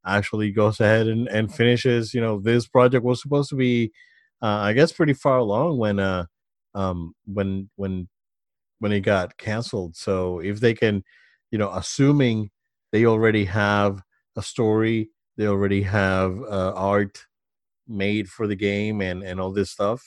actually 0.06 0.50
goes 0.52 0.80
ahead 0.80 1.06
and, 1.08 1.28
and 1.28 1.54
finishes. 1.54 2.14
You 2.14 2.20
know, 2.20 2.40
this 2.40 2.66
project 2.66 3.04
was 3.04 3.22
supposed 3.22 3.50
to 3.50 3.56
be, 3.56 3.92
uh, 4.42 4.46
I 4.46 4.72
guess, 4.72 4.92
pretty 4.92 5.14
far 5.14 5.38
along 5.38 5.78
when 5.78 5.98
uh, 5.98 6.26
um, 6.74 7.14
when 7.26 7.70
when 7.76 8.08
when 8.82 8.90
it 8.90 9.00
got 9.02 9.36
canceled. 9.38 9.94
So 9.94 10.40
if 10.40 10.58
they 10.58 10.74
can, 10.74 11.04
you 11.52 11.58
know, 11.58 11.70
assuming 11.72 12.50
they 12.90 13.06
already 13.06 13.44
have 13.44 14.02
a 14.34 14.42
story, 14.42 15.10
they 15.36 15.46
already 15.46 15.82
have 15.82 16.36
uh, 16.42 16.72
art 16.74 17.24
made 17.86 18.28
for 18.28 18.48
the 18.48 18.56
game 18.56 19.00
and 19.00 19.22
and 19.22 19.40
all 19.40 19.52
this 19.52 19.70
stuff. 19.70 20.02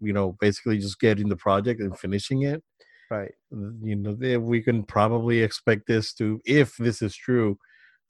You 0.00 0.12
know, 0.12 0.36
basically 0.40 0.78
just 0.78 1.00
getting 1.00 1.28
the 1.28 1.36
project 1.36 1.80
and 1.80 1.98
finishing 1.98 2.42
it. 2.42 2.62
Right. 3.10 3.32
You 3.50 3.96
know, 3.96 4.38
we 4.38 4.62
can 4.62 4.84
probably 4.84 5.40
expect 5.42 5.88
this 5.88 6.12
to, 6.14 6.40
if 6.44 6.76
this 6.76 7.02
is 7.02 7.14
true, 7.16 7.58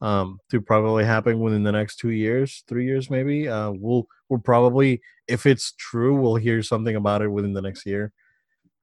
um, 0.02 0.38
to 0.50 0.60
probably 0.60 1.04
happen 1.04 1.40
within 1.40 1.62
the 1.62 1.72
next 1.72 1.96
two 1.96 2.10
years, 2.10 2.64
three 2.68 2.84
years 2.84 3.08
maybe. 3.08 3.48
Uh, 3.48 3.72
we'll 3.72 4.06
we'll 4.28 4.40
probably, 4.40 5.00
if 5.26 5.46
it's 5.46 5.72
true, 5.78 6.20
we'll 6.20 6.36
hear 6.36 6.62
something 6.62 6.96
about 6.96 7.22
it 7.22 7.28
within 7.28 7.54
the 7.54 7.62
next 7.62 7.86
year. 7.86 8.12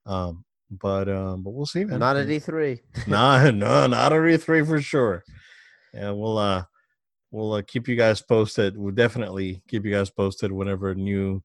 Um, 0.06 0.44
but 0.80 1.08
um, 1.08 1.42
but 1.42 1.50
we'll 1.50 1.66
see, 1.66 1.84
man. 1.84 2.00
Not 2.00 2.16
at 2.16 2.30
E 2.30 2.38
three. 2.38 2.80
nah, 3.06 3.50
no, 3.50 3.86
not 3.86 4.12
at 4.12 4.28
E 4.28 4.36
three 4.36 4.64
for 4.64 4.80
sure. 4.80 5.24
Yeah, 5.92 6.10
we'll 6.10 6.38
uh, 6.38 6.64
we'll 7.30 7.54
uh, 7.54 7.62
keep 7.66 7.88
you 7.88 7.96
guys 7.96 8.22
posted. 8.22 8.76
We'll 8.76 8.94
definitely 8.94 9.62
keep 9.68 9.84
you 9.84 9.90
guys 9.90 10.10
posted 10.10 10.52
whenever 10.52 10.94
new 10.94 11.42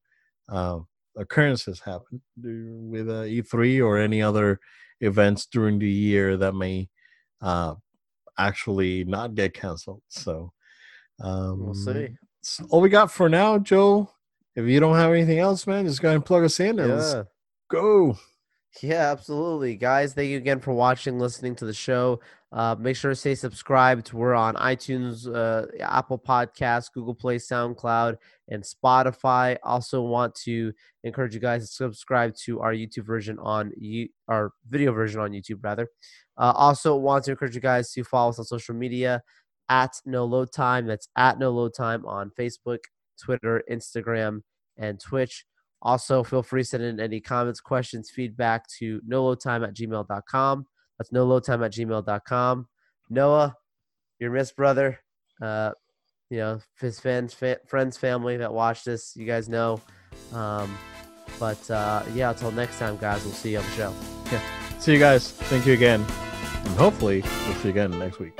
uh, 0.48 0.80
occurrences 1.16 1.80
happen 1.80 2.20
with 2.42 3.08
uh, 3.08 3.24
E3 3.24 3.84
or 3.84 3.98
any 3.98 4.22
other 4.22 4.60
events 5.00 5.46
during 5.46 5.78
the 5.78 5.90
year 5.90 6.36
that 6.36 6.54
may 6.54 6.88
uh, 7.42 7.74
actually 8.38 9.04
not 9.04 9.34
get 9.34 9.54
canceled. 9.54 10.02
So 10.08 10.52
um, 11.20 11.64
we'll 11.64 11.74
see. 11.74 12.10
all 12.70 12.80
we 12.80 12.88
got 12.88 13.10
for 13.10 13.28
now, 13.28 13.58
Joe. 13.58 14.10
If 14.56 14.66
you 14.66 14.80
don't 14.80 14.96
have 14.96 15.12
anything 15.12 15.38
else, 15.38 15.66
man, 15.66 15.86
just 15.86 16.02
go 16.02 16.08
ahead 16.08 16.16
and 16.16 16.26
plug 16.26 16.44
us 16.44 16.58
in 16.60 16.78
and 16.78 16.88
yeah. 16.88 16.94
let's 16.94 17.28
go. 17.68 18.18
Yeah, 18.82 19.10
absolutely. 19.10 19.74
Guys, 19.74 20.14
thank 20.14 20.30
you 20.30 20.36
again 20.36 20.60
for 20.60 20.72
watching, 20.72 21.18
listening 21.18 21.56
to 21.56 21.64
the 21.64 21.74
show. 21.74 22.20
Uh, 22.52 22.76
make 22.78 22.96
sure 22.96 23.10
to 23.10 23.16
stay 23.16 23.34
subscribed. 23.34 24.12
We're 24.12 24.34
on 24.34 24.54
iTunes, 24.54 25.26
uh, 25.26 25.66
Apple 25.80 26.18
Podcasts, 26.18 26.92
Google 26.92 27.14
Play, 27.14 27.36
SoundCloud, 27.36 28.16
and 28.48 28.62
Spotify. 28.62 29.56
Also, 29.64 30.02
want 30.02 30.34
to 30.36 30.72
encourage 31.02 31.34
you 31.34 31.40
guys 31.40 31.62
to 31.62 31.74
subscribe 31.74 32.34
to 32.44 32.60
our 32.60 32.72
YouTube 32.72 33.06
version 33.06 33.38
on 33.40 33.72
you, 33.76 34.08
our 34.28 34.52
video 34.68 34.92
version 34.92 35.20
on 35.20 35.32
YouTube, 35.32 35.62
rather. 35.62 35.88
Uh, 36.38 36.52
also, 36.54 36.96
want 36.96 37.24
to 37.24 37.32
encourage 37.32 37.56
you 37.56 37.60
guys 37.60 37.92
to 37.92 38.04
follow 38.04 38.30
us 38.30 38.38
on 38.38 38.44
social 38.44 38.74
media 38.74 39.20
at 39.68 39.92
No 40.06 40.24
Load 40.24 40.52
Time. 40.52 40.86
That's 40.86 41.08
at 41.16 41.38
No 41.38 41.50
Load 41.50 41.74
Time 41.76 42.06
on 42.06 42.30
Facebook, 42.38 42.78
Twitter, 43.20 43.62
Instagram, 43.70 44.42
and 44.76 44.98
Twitch. 45.00 45.44
Also, 45.82 46.22
feel 46.22 46.42
free 46.42 46.62
to 46.62 46.68
send 46.68 46.82
in 46.82 47.00
any 47.00 47.20
comments, 47.20 47.60
questions, 47.60 48.10
feedback 48.10 48.66
to 48.78 49.00
noloadtime 49.08 49.66
at 49.66 49.74
gmail.com. 49.74 50.66
That's 50.98 51.10
noloadtime 51.10 51.64
at 51.64 51.72
gmail.com. 51.72 52.68
Noah, 53.08 53.56
your 54.18 54.30
missed 54.30 54.56
brother, 54.56 55.00
uh, 55.40 55.72
you 56.28 56.38
know, 56.38 56.60
his 56.78 57.00
fans, 57.00 57.32
fa- 57.32 57.60
friends, 57.66 57.96
family 57.96 58.36
that 58.36 58.52
watch 58.52 58.84
this, 58.84 59.16
you 59.16 59.26
guys 59.26 59.48
know. 59.48 59.80
Um, 60.32 60.76
but 61.38 61.70
uh, 61.70 62.02
yeah, 62.14 62.30
until 62.30 62.52
next 62.52 62.78
time, 62.78 62.96
guys, 62.98 63.24
we'll 63.24 63.32
see 63.32 63.52
you 63.52 63.58
on 63.58 63.64
the 63.64 63.70
show. 63.70 63.94
Yeah. 64.30 64.40
See 64.78 64.92
you 64.92 64.98
guys. 64.98 65.32
Thank 65.32 65.66
you 65.66 65.72
again. 65.72 66.00
And 66.02 66.76
hopefully, 66.76 67.22
we'll 67.22 67.54
see 67.56 67.68
you 67.68 67.70
again 67.70 67.98
next 67.98 68.18
week. 68.18 68.38